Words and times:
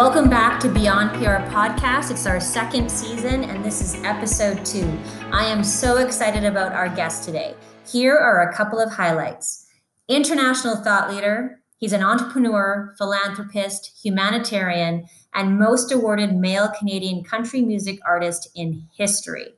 Welcome 0.00 0.30
back 0.30 0.58
to 0.60 0.70
Beyond 0.70 1.10
PR 1.10 1.44
Podcast. 1.52 2.10
It's 2.10 2.24
our 2.24 2.40
second 2.40 2.90
season, 2.90 3.44
and 3.44 3.62
this 3.62 3.82
is 3.82 4.02
episode 4.02 4.64
two. 4.64 4.90
I 5.30 5.44
am 5.44 5.62
so 5.62 5.98
excited 5.98 6.42
about 6.42 6.72
our 6.72 6.88
guest 6.88 7.22
today. 7.22 7.54
Here 7.86 8.16
are 8.16 8.48
a 8.48 8.56
couple 8.56 8.80
of 8.80 8.90
highlights 8.90 9.66
international 10.08 10.76
thought 10.76 11.12
leader, 11.12 11.60
he's 11.76 11.92
an 11.92 12.02
entrepreneur, 12.02 12.94
philanthropist, 12.96 14.00
humanitarian, 14.02 15.04
and 15.34 15.58
most 15.58 15.92
awarded 15.92 16.34
male 16.34 16.72
Canadian 16.78 17.22
country 17.22 17.60
music 17.60 18.00
artist 18.06 18.48
in 18.54 18.88
history. 18.96 19.48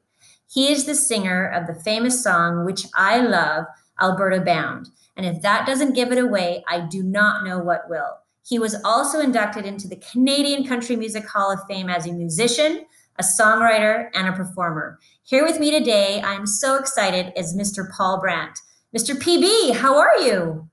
He 0.53 0.73
is 0.73 0.87
the 0.87 0.97
singer 0.97 1.47
of 1.47 1.69
the 1.69 1.81
famous 1.85 2.21
song, 2.21 2.65
which 2.65 2.87
I 2.97 3.21
love, 3.21 3.67
Alberta 4.01 4.41
Bound. 4.41 4.89
And 5.17 5.25
if 5.25 5.41
that 5.43 5.69
doesn't 5.69 5.95
give 5.95 6.11
it 6.11 6.19
away, 6.19 6.65
I 6.67 6.81
do 6.81 7.05
not 7.05 7.45
know 7.45 7.61
what 7.61 7.89
will. 7.89 8.22
He 8.45 8.59
was 8.59 8.77
also 8.85 9.21
inducted 9.21 9.65
into 9.67 9.89
the 9.89 9.97
Canadian 9.97 10.67
Country 10.67 10.97
Music 10.97 11.29
Hall 11.29 11.53
of 11.53 11.61
Fame 11.69 11.89
as 11.89 12.07
a 12.07 12.13
musician, 12.13 12.85
a 13.19 13.23
songwriter, 13.23 14.09
and 14.15 14.29
a 14.29 14.33
performer. 14.33 14.99
Here 15.23 15.45
with 15.45 15.61
me 15.61 15.71
today, 15.71 16.21
I'm 16.23 16.47
so 16.47 16.77
excited, 16.77 17.33
is 17.37 17.57
Mr. 17.57 17.91
Paul 17.93 18.21
Brandt. 18.21 18.59
Mr. 18.97 19.15
PB, 19.15 19.77
how 19.77 19.99
are 19.99 20.19
you? 20.19 20.69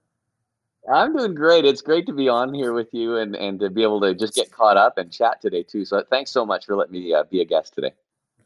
I'm 0.91 1.15
doing 1.15 1.35
great. 1.35 1.65
It's 1.65 1.81
great 1.81 2.07
to 2.07 2.13
be 2.13 2.27
on 2.27 2.53
here 2.53 2.73
with 2.73 2.93
you 2.93 3.17
and, 3.17 3.35
and 3.35 3.59
to 3.59 3.69
be 3.69 3.83
able 3.83 4.01
to 4.01 4.15
just 4.15 4.33
get 4.33 4.51
caught 4.51 4.75
up 4.75 4.97
and 4.97 5.11
chat 5.11 5.39
today, 5.41 5.61
too. 5.61 5.85
So 5.85 6.03
thanks 6.09 6.31
so 6.31 6.45
much 6.45 6.65
for 6.65 6.75
letting 6.75 6.93
me 6.93 7.13
uh, 7.13 7.23
be 7.29 7.41
a 7.41 7.45
guest 7.45 7.75
today. 7.75 7.91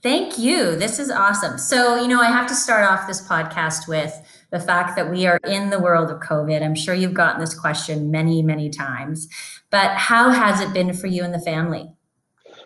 Thank 0.01 0.37
you. 0.37 0.75
This 0.75 0.99
is 0.99 1.09
awesome. 1.09 1.57
So, 1.57 2.01
you 2.01 2.09
know, 2.09 2.19
I 2.19 2.25
have 2.25 2.45
to 2.47 2.55
start 2.55 2.83
off 2.83 3.07
this 3.07 3.25
podcast 3.25 3.87
with 3.87 4.13
the 4.53 4.59
fact 4.59 4.95
that 4.95 5.09
we 5.09 5.25
are 5.25 5.39
in 5.47 5.71
the 5.71 5.79
world 5.79 6.11
of 6.11 6.19
COVID. 6.19 6.63
I'm 6.63 6.75
sure 6.75 6.93
you've 6.93 7.15
gotten 7.15 7.41
this 7.41 7.55
question 7.55 8.11
many, 8.11 8.43
many 8.43 8.69
times, 8.69 9.27
but 9.71 9.89
how 9.97 10.29
has 10.29 10.61
it 10.61 10.71
been 10.73 10.93
for 10.93 11.07
you 11.07 11.23
and 11.23 11.33
the 11.33 11.39
family? 11.39 11.91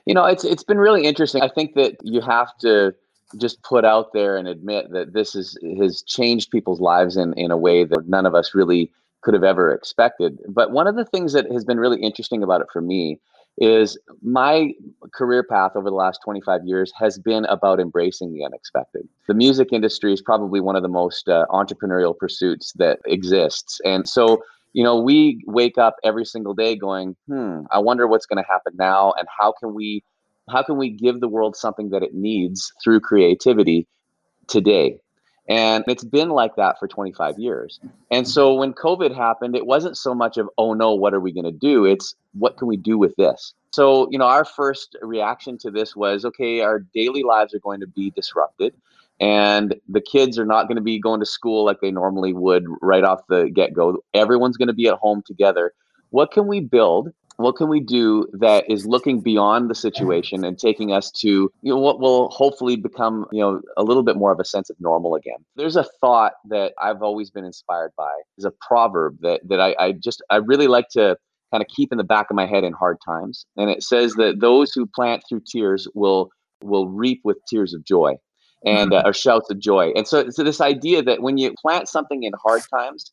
You 0.06 0.14
know, 0.14 0.26
it's 0.26 0.44
it's 0.44 0.66
been 0.66 0.80
really 0.80 1.06
interesting. 1.06 1.42
I 1.42 1.48
think 1.48 1.76
that 1.76 1.96
you 2.04 2.20
have 2.20 2.50
to 2.58 2.94
just 3.38 3.64
put 3.64 3.86
out 3.86 4.12
there 4.12 4.36
and 4.36 4.50
admit 4.50 4.92
that 4.92 5.14
this 5.14 5.34
is 5.34 5.58
has 5.80 6.02
changed 6.02 6.52
people's 6.52 6.82
lives 6.82 7.16
in 7.16 7.34
in 7.36 7.52
a 7.52 7.58
way 7.58 7.86
that 7.86 8.10
none 8.10 8.26
of 8.26 8.36
us 8.36 8.54
really 8.54 8.92
could 9.22 9.34
have 9.34 9.46
ever 9.46 9.74
expected. 9.74 10.40
But 10.50 10.72
one 10.72 10.88
of 10.88 10.98
the 10.98 11.06
things 11.06 11.32
that 11.34 11.50
has 11.54 11.64
been 11.64 11.80
really 11.80 12.02
interesting 12.02 12.44
about 12.44 12.60
it 12.60 12.68
for 12.72 12.82
me 12.82 13.22
is 13.58 13.98
my 14.22 14.72
career 15.14 15.44
path 15.44 15.72
over 15.76 15.90
the 15.90 15.96
last 15.96 16.20
25 16.24 16.62
years 16.66 16.92
has 16.98 17.18
been 17.18 17.46
about 17.46 17.80
embracing 17.80 18.34
the 18.34 18.46
unexpected. 18.46 19.08
The 19.28 19.34
music 19.34 19.70
industry 19.72 20.14
is 20.14 20.22
probably 20.22 20.60
one 20.62 20.76
of 20.76 20.84
the 20.84 20.90
most 20.90 21.28
uh, 21.28 21.46
entrepreneurial 21.50 22.16
pursuits 22.18 22.74
that 22.74 23.00
exists. 23.06 23.80
And 23.84 24.08
so, 24.08 24.44
you 24.74 24.84
know, 24.84 25.00
we 25.00 25.44
wake 25.48 25.78
up 25.78 25.96
every 26.04 26.26
single 26.26 26.54
day 26.54 26.76
going, 26.76 27.16
"Hmm, 27.28 27.62
I 27.72 27.80
wonder 27.80 28.08
what's 28.08 28.26
going 28.26 28.44
to 28.44 28.48
happen 28.50 28.74
now 28.78 29.14
and 29.18 29.28
how 29.40 29.54
can 29.60 29.74
we 29.74 30.04
how 30.50 30.64
can 30.64 30.78
we 30.78 30.90
give 30.90 31.20
the 31.20 31.28
world 31.28 31.58
something 31.58 31.90
that 31.90 32.04
it 32.04 32.14
needs 32.14 32.72
through 32.84 33.00
creativity 33.00 33.88
today?" 34.48 35.00
And 35.50 35.84
it's 35.88 36.04
been 36.04 36.30
like 36.30 36.56
that 36.58 36.78
for 36.78 36.88
25 36.88 37.40
years. 37.40 37.80
And 38.12 38.28
so 38.28 38.54
when 38.54 38.74
COVID 38.74 39.16
happened, 39.16 39.56
it 39.56 39.66
wasn't 39.66 39.98
so 39.98 40.14
much 40.14 40.38
of, 40.38 40.50
oh 40.58 40.74
no, 40.74 40.94
what 40.94 41.14
are 41.14 41.22
we 41.22 41.32
going 41.32 41.46
to 41.46 41.52
do? 41.52 41.86
It's 41.86 42.16
what 42.34 42.58
can 42.58 42.68
we 42.68 42.76
do 42.76 42.98
with 42.98 43.16
this? 43.16 43.54
So, 43.72 44.10
you 44.12 44.18
know, 44.18 44.26
our 44.26 44.44
first 44.44 44.98
reaction 45.02 45.58
to 45.60 45.72
this 45.72 45.96
was 45.96 46.26
okay, 46.26 46.62
our 46.62 46.80
daily 46.94 47.24
lives 47.24 47.54
are 47.54 47.60
going 47.60 47.80
to 47.80 47.88
be 47.88 48.12
disrupted. 48.12 48.74
And 49.20 49.76
the 49.88 50.02
kids 50.02 50.38
are 50.38 50.46
not 50.46 50.68
going 50.68 50.76
to 50.76 50.82
be 50.82 51.00
going 51.00 51.22
to 51.22 51.26
school 51.26 51.66
like 51.66 51.80
they 51.82 51.92
normally 51.92 52.34
would 52.34 52.66
right 52.82 53.04
off 53.04 53.22
the 53.30 53.50
get 53.50 53.74
go. 53.74 54.04
Everyone's 54.14 54.58
going 54.58 54.68
to 54.68 54.74
be 54.74 54.88
at 54.88 54.96
home 54.96 55.24
together. 55.26 55.74
What 56.10 56.32
can 56.32 56.48
we 56.48 56.60
build 56.60 57.10
what 57.38 57.56
can 57.56 57.70
we 57.70 57.80
do 57.80 58.28
that 58.34 58.70
is 58.70 58.86
looking 58.86 59.22
beyond 59.22 59.70
the 59.70 59.76
situation 59.76 60.44
and 60.44 60.58
taking 60.58 60.92
us 60.92 61.12
to 61.12 61.52
you 61.62 61.74
know 61.74 61.78
what 61.78 62.00
will 62.00 62.30
hopefully 62.30 62.76
become 62.76 63.26
you 63.32 63.40
know 63.40 63.62
a 63.78 63.84
little 63.84 64.04
bit 64.04 64.18
more 64.18 64.32
of 64.32 64.40
a 64.40 64.46
sense 64.46 64.70
of 64.70 64.76
normal 64.80 65.16
again. 65.16 65.38
There's 65.56 65.76
a 65.76 65.86
thought 66.02 66.34
that 66.50 66.74
i've 66.82 67.02
always 67.02 67.30
been 67.30 67.46
inspired 67.46 67.92
by. 67.98 68.12
Is 68.38 68.46
a 68.46 68.54
proverb 68.68 69.18
that 69.22 69.42
that 69.48 69.60
I, 69.60 69.76
I 69.80 69.92
just 69.94 70.22
i 70.30 70.38
really 70.38 70.68
like 70.68 70.90
to 70.92 71.16
kind 71.52 71.64
of 71.64 71.68
keep 71.74 71.92
in 71.92 71.98
the 71.98 72.04
back 72.04 72.28
of 72.30 72.36
my 72.36 72.46
head 72.46 72.66
in 72.66 72.74
hard 72.74 72.98
times. 73.06 73.46
And 73.56 73.70
it 73.70 73.82
says 73.82 74.14
that 74.16 74.42
those 74.42 74.74
who 74.74 74.86
plant 74.86 75.24
through 75.30 75.44
tears 75.48 75.88
will 75.94 76.30
will 76.62 76.90
reap 76.90 77.22
with 77.24 77.38
tears 77.48 77.74
of 77.74 77.86
joy 77.86 78.16
and 78.66 78.94
uh, 78.94 79.04
or 79.06 79.14
shouts 79.14 79.52
of 79.52 79.60
joy. 79.60 79.92
And 79.96 80.08
so 80.08 80.30
so 80.32 80.44
this 80.44 80.60
idea 80.60 81.04
that 81.04 81.22
when 81.22 81.38
you 81.38 81.54
plant 81.62 81.88
something 81.88 82.24
in 82.24 82.34
hard 82.44 82.64
times 82.74 83.12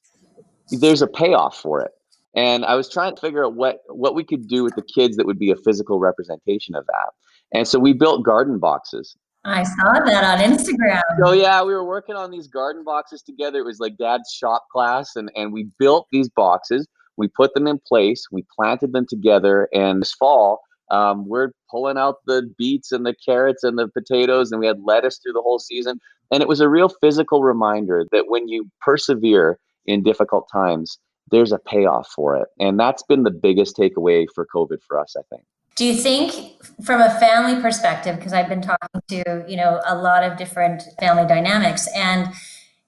there's 0.70 1.02
a 1.02 1.06
payoff 1.06 1.58
for 1.58 1.82
it 1.82 1.92
and 2.36 2.64
I 2.64 2.74
was 2.74 2.88
trying 2.88 3.14
to 3.14 3.20
figure 3.20 3.44
out 3.44 3.54
what 3.54 3.78
what 3.88 4.14
we 4.14 4.24
could 4.24 4.48
do 4.48 4.64
with 4.64 4.74
the 4.74 4.82
kids 4.82 5.16
that 5.16 5.26
would 5.26 5.38
be 5.38 5.50
a 5.50 5.56
physical 5.56 5.98
representation 5.98 6.74
of 6.74 6.86
that. 6.86 7.12
And 7.52 7.66
so 7.66 7.78
we 7.78 7.92
built 7.92 8.24
garden 8.24 8.58
boxes. 8.58 9.16
I 9.46 9.62
saw 9.62 10.00
that 10.04 10.24
on 10.24 10.38
Instagram. 10.38 11.02
So 11.22 11.32
yeah, 11.32 11.62
we 11.62 11.74
were 11.74 11.84
working 11.84 12.16
on 12.16 12.30
these 12.30 12.48
garden 12.48 12.82
boxes 12.82 13.22
together. 13.22 13.58
It 13.58 13.66
was 13.66 13.78
like 13.78 13.96
dad's 13.98 14.32
shop 14.32 14.66
class 14.72 15.16
and 15.16 15.30
and 15.36 15.52
we 15.52 15.68
built 15.78 16.06
these 16.10 16.28
boxes. 16.28 16.86
We 17.16 17.28
put 17.28 17.54
them 17.54 17.66
in 17.66 17.78
place. 17.86 18.26
We 18.32 18.44
planted 18.54 18.92
them 18.92 19.06
together 19.08 19.68
and 19.72 20.00
this 20.00 20.12
fall 20.12 20.60
um, 20.90 21.28
we're 21.28 21.50
pulling 21.70 21.96
out 21.96 22.16
the 22.26 22.50
beets 22.58 22.92
and 22.92 23.06
the 23.06 23.14
carrots 23.14 23.64
and 23.64 23.78
the 23.78 23.88
potatoes, 23.88 24.52
and 24.52 24.60
we 24.60 24.66
had 24.66 24.80
lettuce 24.84 25.18
through 25.18 25.32
the 25.32 25.42
whole 25.42 25.58
season. 25.58 25.98
And 26.30 26.42
it 26.42 26.48
was 26.48 26.60
a 26.60 26.68
real 26.68 26.88
physical 26.88 27.42
reminder 27.42 28.06
that 28.12 28.28
when 28.28 28.48
you 28.48 28.70
persevere 28.80 29.58
in 29.86 30.02
difficult 30.02 30.48
times, 30.52 30.98
there's 31.30 31.52
a 31.52 31.58
payoff 31.58 32.08
for 32.08 32.36
it. 32.36 32.48
And 32.58 32.78
that's 32.78 33.02
been 33.02 33.22
the 33.22 33.30
biggest 33.30 33.76
takeaway 33.76 34.26
for 34.34 34.46
COVID 34.54 34.82
for 34.86 34.98
us, 34.98 35.16
I 35.18 35.22
think. 35.30 35.44
Do 35.76 35.84
you 35.84 35.94
think 35.94 36.62
from 36.84 37.00
a 37.00 37.10
family 37.18 37.60
perspective, 37.60 38.16
because 38.16 38.32
I've 38.32 38.48
been 38.48 38.62
talking 38.62 39.00
to, 39.08 39.44
you 39.48 39.56
know, 39.56 39.80
a 39.86 39.96
lot 39.96 40.22
of 40.22 40.38
different 40.38 40.84
family 41.00 41.26
dynamics 41.26 41.88
and 41.96 42.28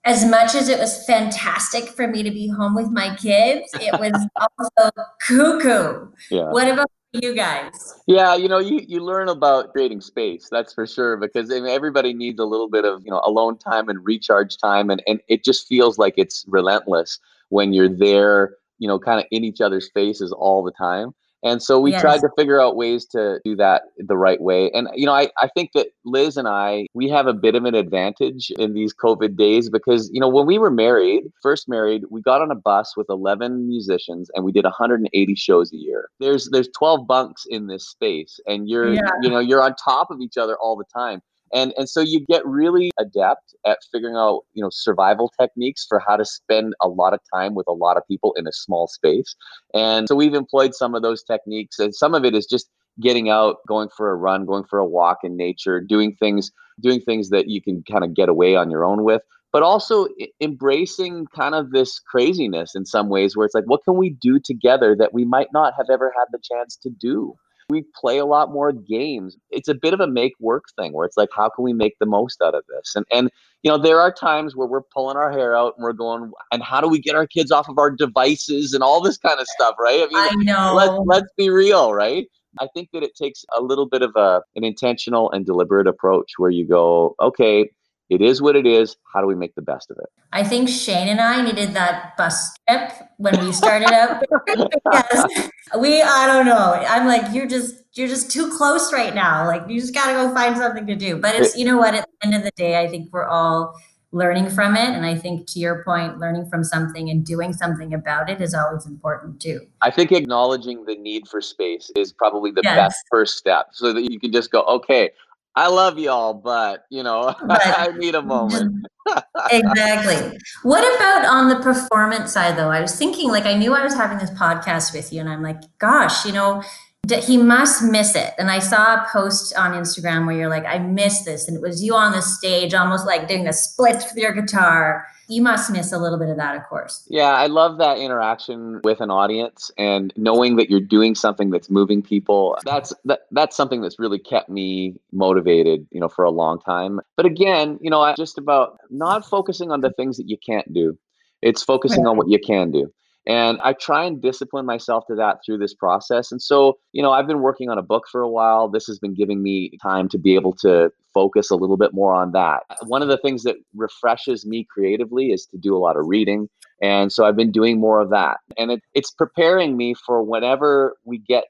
as 0.05 0.25
much 0.25 0.55
as 0.55 0.69
it 0.69 0.79
was 0.79 1.05
fantastic 1.05 1.89
for 1.89 2.07
me 2.07 2.23
to 2.23 2.31
be 2.31 2.47
home 2.47 2.77
with 2.77 2.89
my 2.91 3.15
kids, 3.17 3.69
it 3.75 3.93
was 3.99 4.29
also 4.59 4.91
cuckoo. 5.27 6.07
Yeah. 6.31 6.53
What 6.53 6.69
about 6.69 6.87
you 7.13 7.35
guys? 7.35 8.01
Yeah, 8.07 8.37
you 8.37 8.49
know, 8.49 8.61
you, 8.61 8.85
you 8.87 9.01
learn 9.01 9.29
about 9.29 9.73
creating 9.73 10.01
space, 10.01 10.49
that's 10.49 10.73
for 10.73 10.87
sure, 10.87 11.17
because 11.17 11.51
I 11.51 11.55
mean, 11.55 11.67
everybody 11.67 12.15
needs 12.15 12.39
a 12.39 12.45
little 12.45 12.69
bit 12.69 12.85
of, 12.85 13.05
you 13.05 13.11
know, 13.11 13.21
alone 13.25 13.59
time 13.59 13.89
and 13.89 13.99
recharge 14.05 14.59
time. 14.59 14.91
And, 14.91 15.03
and 15.09 15.21
it 15.27 15.43
just 15.43 15.67
feels 15.67 15.99
like 15.99 16.15
it's 16.17 16.45
relentless 16.47 17.19
when 17.49 17.73
you're 17.73 17.89
there, 17.89 18.57
you 18.79 18.89
know, 18.89 18.99
kind 18.99 19.21
of 19.21 19.27
in 19.31 19.45
each 19.45 19.61
other's 19.61 19.91
faces 19.93 20.33
all 20.33 20.63
the 20.63 20.73
time. 20.73 21.13
And 21.43 21.63
so 21.63 21.79
we 21.79 21.93
yes. 21.93 22.01
tried 22.01 22.21
to 22.21 22.31
figure 22.37 22.61
out 22.61 22.77
ways 22.77 23.07
to 23.07 23.41
do 23.45 23.55
that 23.57 23.83
the 23.99 24.17
right 24.17 24.41
way. 24.41 24.71
And, 24.73 24.89
you 24.95 25.07
know, 25.07 25.13
I, 25.13 25.29
I 25.39 25.49
think 25.55 25.71
that 25.75 25.89
Liz 26.05 26.37
and 26.37 26.49
I, 26.49 26.87
we 26.93 27.09
have 27.11 27.27
a 27.27 27.35
bit 27.35 27.55
of 27.55 27.65
an 27.65 27.75
advantage 27.75 28.51
in 28.59 28.75
these 28.75 28.93
COVID 28.93 29.37
days 29.37 29.71
because, 29.71 30.11
you 30.13 30.21
know, 30.21 30.29
when 30.29 30.47
we 30.47 30.59
were 30.59 30.71
married, 30.73 31.25
first 31.43 31.69
married, 31.69 32.03
we 32.11 32.21
got 32.23 32.41
on 32.41 32.51
a 32.51 32.57
bus 32.57 32.97
with 32.97 33.07
11 33.11 33.69
musicians 33.69 34.31
and 34.35 34.45
we 34.45 34.51
did 34.51 34.65
180 34.65 35.35
shows 35.37 35.73
a 35.73 35.77
year. 35.77 36.09
There's, 36.19 36.49
there's 36.51 36.69
12 36.77 37.07
bunks 37.07 37.45
in 37.49 37.69
this 37.69 37.89
space 37.89 38.41
and 38.47 38.69
you're, 38.69 38.93
yeah. 38.93 39.03
you 39.23 39.31
know, 39.31 39.39
you're 39.39 39.63
on 39.63 39.75
top 39.77 40.11
of 40.11 40.21
each 40.21 40.37
other 40.39 40.57
all 40.57 40.77
the 40.77 40.85
time 40.93 41.21
and 41.53 41.73
and 41.77 41.89
so 41.89 42.01
you 42.01 42.25
get 42.29 42.45
really 42.47 42.91
adept 42.99 43.55
at 43.65 43.79
figuring 43.93 44.17
out 44.17 44.43
you 44.55 44.63
know 44.63 44.71
survival 44.71 45.33
techniques 45.41 45.87
for 45.89 45.99
how 45.99 46.17
to 46.17 46.25
spend 46.25 46.75
a 46.83 46.89
lot 46.89 47.15
of 47.15 47.21
time 47.33 47.55
with 47.55 47.67
a 47.69 47.73
lot 47.73 47.97
of 47.97 48.03
people 48.09 48.35
in 48.37 48.47
a 48.47 48.53
small 48.53 48.87
space. 48.87 49.35
And 49.75 50.09
so 50.09 50.15
we've 50.15 50.35
employed 50.35 50.75
some 50.75 50.95
of 50.95 51.03
those 51.03 51.23
techniques 51.23 51.79
and 51.79 51.95
some 51.95 52.15
of 52.15 52.25
it 52.25 52.35
is 52.35 52.47
just 52.47 52.69
getting 53.01 53.29
out 53.29 53.57
going 53.69 53.89
for 53.95 54.11
a 54.11 54.17
run 54.17 54.47
going 54.47 54.65
for 54.65 54.79
a 54.79 54.87
walk 54.87 55.19
in 55.23 55.37
nature 55.37 55.81
doing 55.81 56.17
things 56.19 56.51
doing 56.81 57.01
things 57.01 57.31
that 57.31 57.49
you 57.49 57.61
can 57.61 57.83
kind 57.91 58.05
of 58.05 58.15
get 58.15 58.29
away 58.29 58.57
on 58.57 58.71
your 58.71 58.85
own 58.85 59.05
with 59.05 59.23
but 59.53 59.63
also 59.63 60.07
embracing 60.41 61.27
kind 61.35 61.55
of 61.55 61.71
this 61.73 61.99
craziness 61.99 62.75
in 62.75 62.85
some 62.85 63.09
ways 63.09 63.37
where 63.37 63.45
it's 63.45 63.55
like 63.55 63.65
what 63.67 63.85
can 63.85 63.97
we 63.97 64.11
do 64.11 64.39
together 64.39 64.97
that 64.99 65.13
we 65.13 65.25
might 65.25 65.49
not 65.53 65.75
have 65.77 65.87
ever 65.91 66.13
had 66.17 66.25
the 66.33 66.39
chance 66.43 66.77
to 66.77 66.89
do 66.89 67.35
we 67.69 67.85
play 67.95 68.19
a 68.19 68.27
lot 68.27 68.53
more 68.53 68.73
games. 68.73 69.37
It's 69.51 69.69
a 69.69 69.75
bit 69.75 69.95
of 69.95 70.01
a 70.01 70.07
make 70.07 70.35
work 70.39 70.65
thing 70.77 70.93
where 70.93 71.07
it's 71.07 71.17
like, 71.17 71.31
how 71.35 71.49
can 71.49 71.65
we 71.65 71.73
make 71.73 71.99
the 71.99 72.07
most 72.07 72.41
out 72.43 72.55
of 72.55 72.65
this? 72.69 72.95
And 72.95 73.05
and 73.11 73.31
you 73.63 73.71
know, 73.71 73.79
there 73.79 74.01
are 74.01 74.13
times 74.13 74.55
where 74.55 74.69
we're 74.69 74.83
pulling 74.83 75.17
our 75.17 75.33
hair 75.33 75.57
out 75.57 75.75
and 75.77 75.83
we're 75.83 75.93
going, 75.93 76.31
and 76.53 76.63
how 76.63 76.81
do 76.81 76.89
we 76.89 77.01
get 77.01 77.17
our 77.17 77.27
kids 77.27 77.51
off 77.51 77.69
of 77.69 77.79
our 77.79 77.91
devices 77.91 78.75
and 78.75 78.83
all 78.83 79.01
this 79.01 79.19
kind 79.19 79.41
of 79.41 79.47
stuff, 79.49 79.75
right? 79.81 80.03
I 80.03 80.07
mean, 80.07 80.49
I 80.49 80.53
know. 80.53 80.75
Let, 80.75 81.07
let's 81.07 81.33
be 81.37 81.51
real, 81.51 81.93
right? 81.93 82.29
I 82.61 82.69
think 82.73 82.91
that 82.93 83.03
it 83.03 83.17
takes 83.17 83.45
a 83.57 83.61
little 83.61 83.87
bit 83.87 84.03
of 84.03 84.13
a 84.17 84.43
an 84.55 84.65
intentional 84.65 85.31
and 85.33 85.45
deliberate 85.45 85.87
approach 85.87 86.33
where 86.37 86.51
you 86.51 86.67
go, 86.67 87.15
okay, 87.21 87.69
it 88.09 88.21
is 88.21 88.41
what 88.41 88.57
it 88.57 88.67
is. 88.67 88.97
How 89.13 89.21
do 89.21 89.27
we 89.27 89.35
make 89.35 89.55
the 89.55 89.63
best 89.63 89.91
of 89.91 89.99
it? 89.99 90.07
I 90.33 90.45
think 90.45 90.69
Shane 90.69 91.09
and 91.09 91.21
I 91.21 91.43
needed 91.43 91.75
that 91.75 92.17
bus 92.17 92.57
trip 92.69 92.93
when 93.17 93.39
we 93.45 93.53
started 93.53 93.91
out. 93.91 94.23
yes. 94.93 95.51
We, 95.79 96.03
I 96.03 96.27
don't 96.27 96.47
know. 96.47 96.73
I'm 96.89 97.07
like, 97.07 97.35
you're 97.35 97.49
just, 97.49 97.83
you're 97.95 98.09
just 98.09 98.31
too 98.31 98.51
close 98.57 98.93
right 98.93 99.15
now. 99.15 99.47
Like, 99.47 99.69
you 99.69 99.81
just 99.81 99.95
got 99.95 100.07
to 100.07 100.13
go 100.13 100.33
find 100.35 100.57
something 100.57 100.87
to 100.87 100.95
do. 100.95 101.17
But 101.17 101.35
it's, 101.35 101.57
you 101.57 101.65
know 101.65 101.79
what? 101.79 101.95
At 101.95 102.07
the 102.21 102.27
end 102.27 102.37
of 102.37 102.43
the 102.43 102.53
day, 102.57 102.81
I 102.81 102.89
think 102.89 103.13
we're 103.13 103.27
all 103.27 103.75
learning 104.13 104.49
from 104.51 104.77
it. 104.77 104.89
And 104.89 105.05
I 105.05 105.15
think 105.15 105.47
to 105.49 105.59
your 105.59 105.83
point, 105.85 106.19
learning 106.19 106.49
from 106.49 106.65
something 106.65 107.11
and 107.11 107.25
doing 107.25 107.53
something 107.53 107.93
about 107.93 108.31
it 108.31 108.41
is 108.41 108.55
always 108.55 108.87
important 108.87 109.41
too. 109.41 109.67
I 109.83 109.91
think 109.91 110.13
acknowledging 110.13 110.85
the 110.85 110.97
need 110.97 111.29
for 111.29 111.41
space 111.41 111.91
is 111.97 112.13
probably 112.13 112.51
the 112.51 112.63
yes. 112.65 112.77
best 112.77 112.99
first 113.11 113.37
step 113.37 113.69
so 113.73 113.93
that 113.93 114.11
you 114.11 114.19
can 114.19 114.33
just 114.33 114.51
go, 114.51 114.63
okay, 114.63 115.11
I 115.57 115.69
love 115.69 115.99
y'all, 115.99 116.35
but 116.35 116.85
you 116.91 117.03
know, 117.03 117.35
but, 117.47 117.61
I 117.65 117.89
need 117.97 118.15
a 118.15 118.23
moment. 118.23 118.87
exactly. 119.51 120.39
What 120.63 120.81
about 120.97 121.25
on 121.25 121.49
the 121.49 121.57
performance 121.57 122.33
side 122.33 122.57
though? 122.57 122.71
I 122.71 122.81
was 122.81 122.95
thinking 122.95 123.31
like 123.31 123.47
I 123.47 123.55
knew 123.55 123.75
I 123.75 123.83
was 123.83 123.95
having 123.95 124.19
this 124.19 124.31
podcast 124.31 124.93
with 124.93 125.13
you 125.13 125.21
and 125.21 125.29
I'm 125.29 125.43
like, 125.43 125.61
gosh, 125.79 126.27
you 126.27 126.33
know, 126.33 126.63
he 127.11 127.37
must 127.37 127.83
miss 127.83 128.15
it. 128.15 128.35
And 128.39 128.51
I 128.51 128.59
saw 128.59 128.95
a 128.95 129.07
post 129.13 129.57
on 129.57 129.73
Instagram 129.73 130.27
where 130.27 130.37
you're 130.37 130.49
like, 130.49 130.65
I 130.65 130.79
miss 130.79 131.25
this. 131.25 131.47
And 131.47 131.57
it 131.57 131.63
was 131.63 131.83
you 131.83 131.95
on 131.95 132.13
the 132.13 132.23
stage, 132.23 132.75
almost 132.75 133.07
like 133.07 133.29
doing 133.29 133.47
a 133.47 133.53
split 133.53 133.97
with 133.97 134.17
your 134.17 134.33
guitar. 134.33 135.07
You 135.29 135.43
must 135.43 135.73
miss 135.73 135.93
a 135.93 135.99
little 135.99 136.19
bit 136.19 136.29
of 136.29 136.37
that, 136.37 136.57
of 136.57 136.63
course. 136.65 137.05
Yeah, 137.09 137.31
I 137.31 137.47
love 137.47 137.79
that 137.79 137.99
interaction 137.99 138.81
with 138.85 139.01
an 139.01 139.11
audience 139.11 139.73
and 139.77 140.13
knowing 140.17 140.57
that 140.57 140.71
you're 140.71 140.81
doing 140.81 141.15
something 141.17 141.51
that's 141.51 141.69
moving 141.69 142.01
people. 142.01 142.57
That's 142.65 142.95
that, 143.07 143.23
that's 143.33 143.57
something 143.57 143.81
that's 143.81 143.99
really 143.99 144.21
kept 144.21 144.49
me 144.49 144.95
motivated, 145.13 145.87
you 145.91 146.01
know, 146.01 146.09
for 146.09 146.25
a 146.25 146.31
long 146.31 146.61
time. 146.61 147.01
But 147.17 147.27
again, 147.27 147.79
you 147.81 147.91
know, 147.91 148.03
I 148.03 148.15
just 148.15 148.39
about 148.39 148.79
not 148.89 149.29
focusing 149.29 149.73
on 149.73 149.81
the 149.81 149.91
things 149.91 150.17
that 150.17 150.29
you 150.29 150.39
can't 150.39 150.73
do. 150.73 150.97
It's 151.43 151.63
focusing 151.63 152.07
on 152.07 152.17
what 152.17 152.29
you 152.29 152.39
can 152.39 152.71
do. 152.71 152.93
And 153.27 153.59
I 153.63 153.73
try 153.73 154.05
and 154.05 154.23
discipline 154.23 154.67
myself 154.67 155.05
to 155.09 155.17
that 155.17 155.39
through 155.45 155.59
this 155.59 155.75
process. 155.75 156.31
And 156.31 156.41
so, 156.41 156.79
you 156.93 157.03
know, 157.03 157.11
I've 157.11 157.27
been 157.27 157.41
working 157.41 157.69
on 157.69 157.77
a 157.77 157.83
book 157.83 158.05
for 158.11 158.21
a 158.21 158.29
while. 158.29 158.69
This 158.69 158.87
has 158.87 159.01
been 159.01 159.15
giving 159.15 159.43
me 159.43 159.73
time 159.83 160.09
to 160.11 160.19
be 160.19 160.37
able 160.37 160.53
to 160.61 160.93
focus 161.13 161.51
a 161.51 161.57
little 161.57 161.77
bit 161.77 161.93
more 161.93 162.15
on 162.15 162.33
that. 162.33 162.63
One 162.83 163.03
of 163.03 163.09
the 163.09 163.19
things 163.19 163.43
that 163.43 163.57
refreshes 163.75 164.47
me 164.47 164.67
creatively 164.71 165.33
is 165.33 165.47
to 165.47 165.59
do 165.59 165.77
a 165.77 165.79
lot 165.79 165.97
of 165.97 166.07
reading. 166.07 166.49
And 166.81 167.13
so 167.13 167.25
I've 167.25 167.37
been 167.37 167.51
doing 167.51 167.81
more 167.81 168.01
of 168.01 168.11
that. 168.11 168.39
And 168.59 168.71
it, 168.71 168.83
it's 168.95 169.11
preparing 169.11 169.77
me 169.77 169.95
for 169.95 170.23
whenever 170.23 170.97
we 171.05 171.19
get 171.19 171.47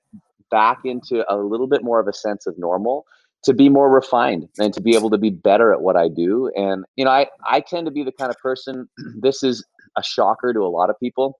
back 0.50 0.78
into 0.84 1.24
a 1.30 1.36
little 1.36 1.66
bit 1.66 1.82
more 1.82 2.00
of 2.00 2.08
a 2.08 2.12
sense 2.12 2.46
of 2.46 2.56
normal 2.58 3.04
to 3.42 3.52
be 3.52 3.68
more 3.68 3.90
refined 3.90 4.48
and 4.58 4.72
to 4.72 4.80
be 4.80 4.96
able 4.96 5.10
to 5.10 5.18
be 5.18 5.30
better 5.30 5.72
at 5.72 5.82
what 5.82 5.96
I 5.96 6.08
do. 6.08 6.50
And, 6.56 6.84
you 6.96 7.04
know, 7.04 7.10
I, 7.10 7.26
I 7.46 7.60
tend 7.60 7.84
to 7.86 7.92
be 7.92 8.02
the 8.02 8.12
kind 8.12 8.30
of 8.30 8.38
person, 8.38 8.88
this 9.20 9.42
is 9.42 9.64
a 9.96 10.02
shocker 10.02 10.54
to 10.54 10.60
a 10.60 10.68
lot 10.68 10.90
of 10.90 10.98
people 10.98 11.38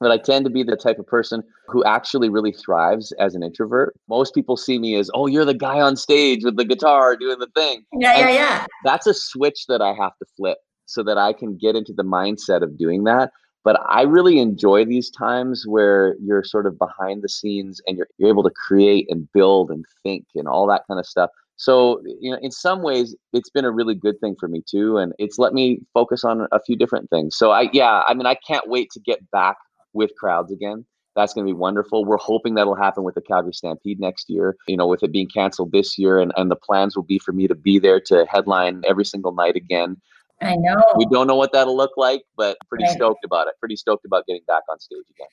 but 0.00 0.10
I 0.10 0.16
tend 0.16 0.44
to 0.46 0.50
be 0.50 0.62
the 0.62 0.76
type 0.76 0.98
of 0.98 1.06
person 1.06 1.42
who 1.68 1.84
actually 1.84 2.30
really 2.30 2.52
thrives 2.52 3.12
as 3.12 3.34
an 3.34 3.42
introvert. 3.42 3.94
Most 4.08 4.34
people 4.34 4.56
see 4.56 4.78
me 4.78 4.96
as, 4.96 5.10
oh, 5.14 5.26
you're 5.26 5.44
the 5.44 5.54
guy 5.54 5.80
on 5.80 5.94
stage 5.94 6.42
with 6.42 6.56
the 6.56 6.64
guitar 6.64 7.16
doing 7.16 7.38
the 7.38 7.48
thing. 7.54 7.84
Yeah, 7.92 8.12
and 8.12 8.30
yeah, 8.30 8.34
yeah. 8.34 8.66
That's 8.84 9.06
a 9.06 9.14
switch 9.14 9.66
that 9.68 9.82
I 9.82 9.92
have 9.92 10.16
to 10.18 10.26
flip 10.36 10.58
so 10.86 11.02
that 11.04 11.18
I 11.18 11.32
can 11.34 11.56
get 11.56 11.76
into 11.76 11.92
the 11.92 12.02
mindset 12.02 12.62
of 12.62 12.78
doing 12.78 13.04
that. 13.04 13.30
But 13.62 13.78
I 13.86 14.02
really 14.02 14.38
enjoy 14.38 14.86
these 14.86 15.10
times 15.10 15.66
where 15.66 16.16
you're 16.18 16.42
sort 16.42 16.66
of 16.66 16.78
behind 16.78 17.22
the 17.22 17.28
scenes 17.28 17.80
and 17.86 17.98
you're, 17.98 18.08
you're 18.16 18.30
able 18.30 18.42
to 18.42 18.50
create 18.50 19.06
and 19.10 19.28
build 19.32 19.70
and 19.70 19.84
think 20.02 20.24
and 20.34 20.48
all 20.48 20.66
that 20.68 20.84
kind 20.88 20.98
of 20.98 21.04
stuff. 21.04 21.28
So, 21.56 22.00
you 22.18 22.30
know, 22.30 22.38
in 22.40 22.50
some 22.50 22.80
ways, 22.80 23.14
it's 23.34 23.50
been 23.50 23.66
a 23.66 23.70
really 23.70 23.94
good 23.94 24.18
thing 24.20 24.34
for 24.40 24.48
me 24.48 24.62
too. 24.66 24.96
And 24.96 25.12
it's 25.18 25.38
let 25.38 25.52
me 25.52 25.80
focus 25.92 26.24
on 26.24 26.48
a 26.52 26.60
few 26.60 26.74
different 26.74 27.10
things. 27.10 27.36
So, 27.36 27.50
I, 27.50 27.68
yeah, 27.74 28.02
I 28.08 28.14
mean, 28.14 28.24
I 28.24 28.34
can't 28.34 28.66
wait 28.66 28.90
to 28.92 29.00
get 29.00 29.30
back 29.30 29.58
with 29.92 30.10
crowds 30.18 30.52
again. 30.52 30.84
That's 31.16 31.34
going 31.34 31.46
to 31.46 31.52
be 31.52 31.56
wonderful. 31.58 32.04
We're 32.04 32.18
hoping 32.18 32.54
that'll 32.54 32.76
happen 32.76 33.02
with 33.02 33.16
the 33.16 33.20
Calgary 33.20 33.52
Stampede 33.52 33.98
next 33.98 34.30
year. 34.30 34.56
You 34.68 34.76
know, 34.76 34.86
with 34.86 35.02
it 35.02 35.12
being 35.12 35.28
canceled 35.28 35.72
this 35.72 35.98
year, 35.98 36.20
and, 36.20 36.32
and 36.36 36.50
the 36.50 36.56
plans 36.56 36.96
will 36.96 37.02
be 37.02 37.18
for 37.18 37.32
me 37.32 37.48
to 37.48 37.54
be 37.54 37.78
there 37.78 38.00
to 38.06 38.24
headline 38.26 38.82
every 38.88 39.04
single 39.04 39.32
night 39.32 39.56
again. 39.56 39.96
I 40.40 40.56
know. 40.56 40.82
We 40.96 41.06
don't 41.06 41.26
know 41.26 41.36
what 41.36 41.52
that'll 41.52 41.76
look 41.76 41.92
like, 41.96 42.22
but 42.36 42.56
pretty 42.68 42.84
right. 42.84 42.94
stoked 42.94 43.24
about 43.24 43.48
it. 43.48 43.54
Pretty 43.58 43.76
stoked 43.76 44.06
about 44.06 44.26
getting 44.26 44.42
back 44.46 44.62
on 44.70 44.78
stage 44.78 45.04
again. 45.10 45.28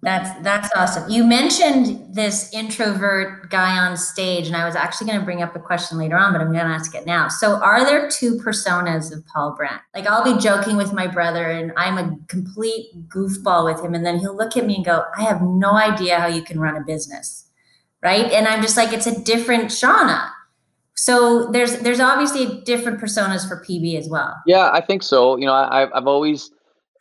That's 0.00 0.30
that's 0.44 0.70
awesome. 0.76 1.10
You 1.10 1.24
mentioned 1.24 2.14
this 2.14 2.52
introvert 2.54 3.50
guy 3.50 3.76
on 3.78 3.96
stage, 3.96 4.46
and 4.46 4.54
I 4.54 4.64
was 4.64 4.76
actually 4.76 5.08
going 5.08 5.18
to 5.18 5.24
bring 5.24 5.42
up 5.42 5.56
a 5.56 5.58
question 5.58 5.98
later 5.98 6.16
on, 6.16 6.32
but 6.32 6.40
I'm 6.40 6.52
going 6.52 6.64
to 6.64 6.72
ask 6.72 6.94
it 6.94 7.04
now. 7.04 7.26
So, 7.26 7.56
are 7.56 7.84
there 7.84 8.08
two 8.08 8.36
personas 8.36 9.12
of 9.12 9.26
Paul 9.26 9.56
Brandt? 9.56 9.82
Like, 9.96 10.06
I'll 10.06 10.22
be 10.22 10.40
joking 10.40 10.76
with 10.76 10.92
my 10.92 11.08
brother, 11.08 11.50
and 11.50 11.72
I'm 11.76 11.98
a 11.98 12.16
complete 12.28 12.86
goofball 13.08 13.64
with 13.64 13.84
him, 13.84 13.92
and 13.92 14.06
then 14.06 14.20
he'll 14.20 14.36
look 14.36 14.56
at 14.56 14.66
me 14.66 14.76
and 14.76 14.84
go, 14.84 15.02
"I 15.16 15.22
have 15.22 15.42
no 15.42 15.72
idea 15.72 16.20
how 16.20 16.28
you 16.28 16.42
can 16.42 16.60
run 16.60 16.76
a 16.76 16.84
business," 16.84 17.46
right? 18.00 18.26
And 18.26 18.46
I'm 18.46 18.62
just 18.62 18.76
like, 18.76 18.92
it's 18.92 19.08
a 19.08 19.20
different 19.22 19.64
Shauna. 19.64 20.30
So 20.94 21.50
there's 21.50 21.78
there's 21.78 22.00
obviously 22.00 22.60
different 22.62 23.00
personas 23.00 23.48
for 23.48 23.64
PB 23.64 23.98
as 23.98 24.08
well. 24.08 24.36
Yeah, 24.46 24.70
I 24.72 24.80
think 24.80 25.02
so. 25.02 25.36
You 25.36 25.46
know, 25.46 25.54
I, 25.54 25.88
I've 25.96 26.06
always 26.06 26.52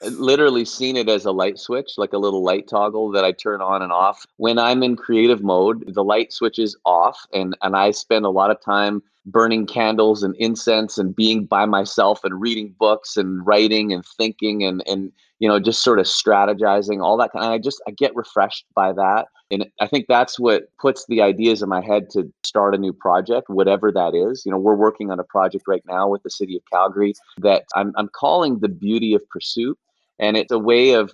literally 0.04 0.66
seen 0.66 0.96
it 0.96 1.10
as 1.10 1.26
a 1.26 1.32
light 1.32 1.60
switch, 1.60 1.98
like 1.98 2.14
a 2.14 2.18
little 2.18 2.44
light 2.44 2.68
toggle 2.68 3.12
that 3.12 3.24
I 3.24 3.32
turn 3.32 3.62
on 3.62 3.82
and 3.82 3.92
off. 3.92 4.26
When 4.38 4.60
I'm 4.60 4.84
in 4.84 4.96
creative 4.96 5.44
mode, 5.44 5.94
the 5.94 6.04
light 6.04 6.32
switch 6.32 6.60
is 6.60 6.76
off 6.86 7.26
and, 7.34 7.58
and 7.62 7.76
I 7.76 7.92
spend 7.92 8.26
a 8.26 8.30
lot 8.30 8.52
of 8.52 8.62
time 8.62 9.02
burning 9.28 9.68
candles 9.68 10.24
and 10.24 10.36
incense 10.38 10.98
and 10.98 11.16
being 11.16 11.46
by 11.46 11.66
myself 11.66 12.24
and 12.24 12.40
reading 12.40 12.74
books 12.80 13.18
and 13.18 13.46
writing 13.46 13.92
and 13.92 14.06
thinking 14.18 14.64
and 14.64 14.82
and 14.88 15.12
you 15.40 15.48
know 15.48 15.60
just 15.60 15.84
sort 15.84 16.00
of 16.00 16.06
strategizing 16.06 17.04
all 17.04 17.18
that 17.18 17.34
kind 17.34 17.46
of, 17.46 17.52
I 17.52 17.58
just 17.58 17.82
I 17.88 17.92
get 17.92 18.16
refreshed 18.16 18.66
by 18.74 18.94
that. 18.94 19.28
And 19.52 19.66
I 19.80 19.88
think 19.88 20.08
that's 20.08 20.40
what 20.40 20.64
puts 20.78 21.06
the 21.08 21.22
ideas 21.22 21.62
in 21.62 21.70
my 21.70 21.82
head 21.82 22.10
to 22.12 22.32
start 22.44 22.74
a 22.74 22.78
new 22.78 22.94
project 22.94 23.50
whatever 23.50 23.92
that 23.92 24.16
is. 24.16 24.44
You 24.46 24.52
know 24.52 24.58
we're 24.58 24.76
working 24.76 25.12
on 25.12 25.20
a 25.20 25.26
project 25.26 25.66
right 25.68 25.84
now 25.86 26.08
with 26.08 26.24
the 26.24 26.32
city 26.32 26.56
of 26.56 26.64
Calgary 26.72 27.14
that 27.40 27.66
I'm 27.76 27.92
I'm 27.98 28.10
calling 28.10 28.60
the 28.60 28.70
beauty 28.70 29.14
of 29.14 29.28
pursuit 29.30 29.78
and 30.20 30.38
it's 30.38 30.52
a 30.52 30.60
way 30.60 30.92
of 30.92 31.14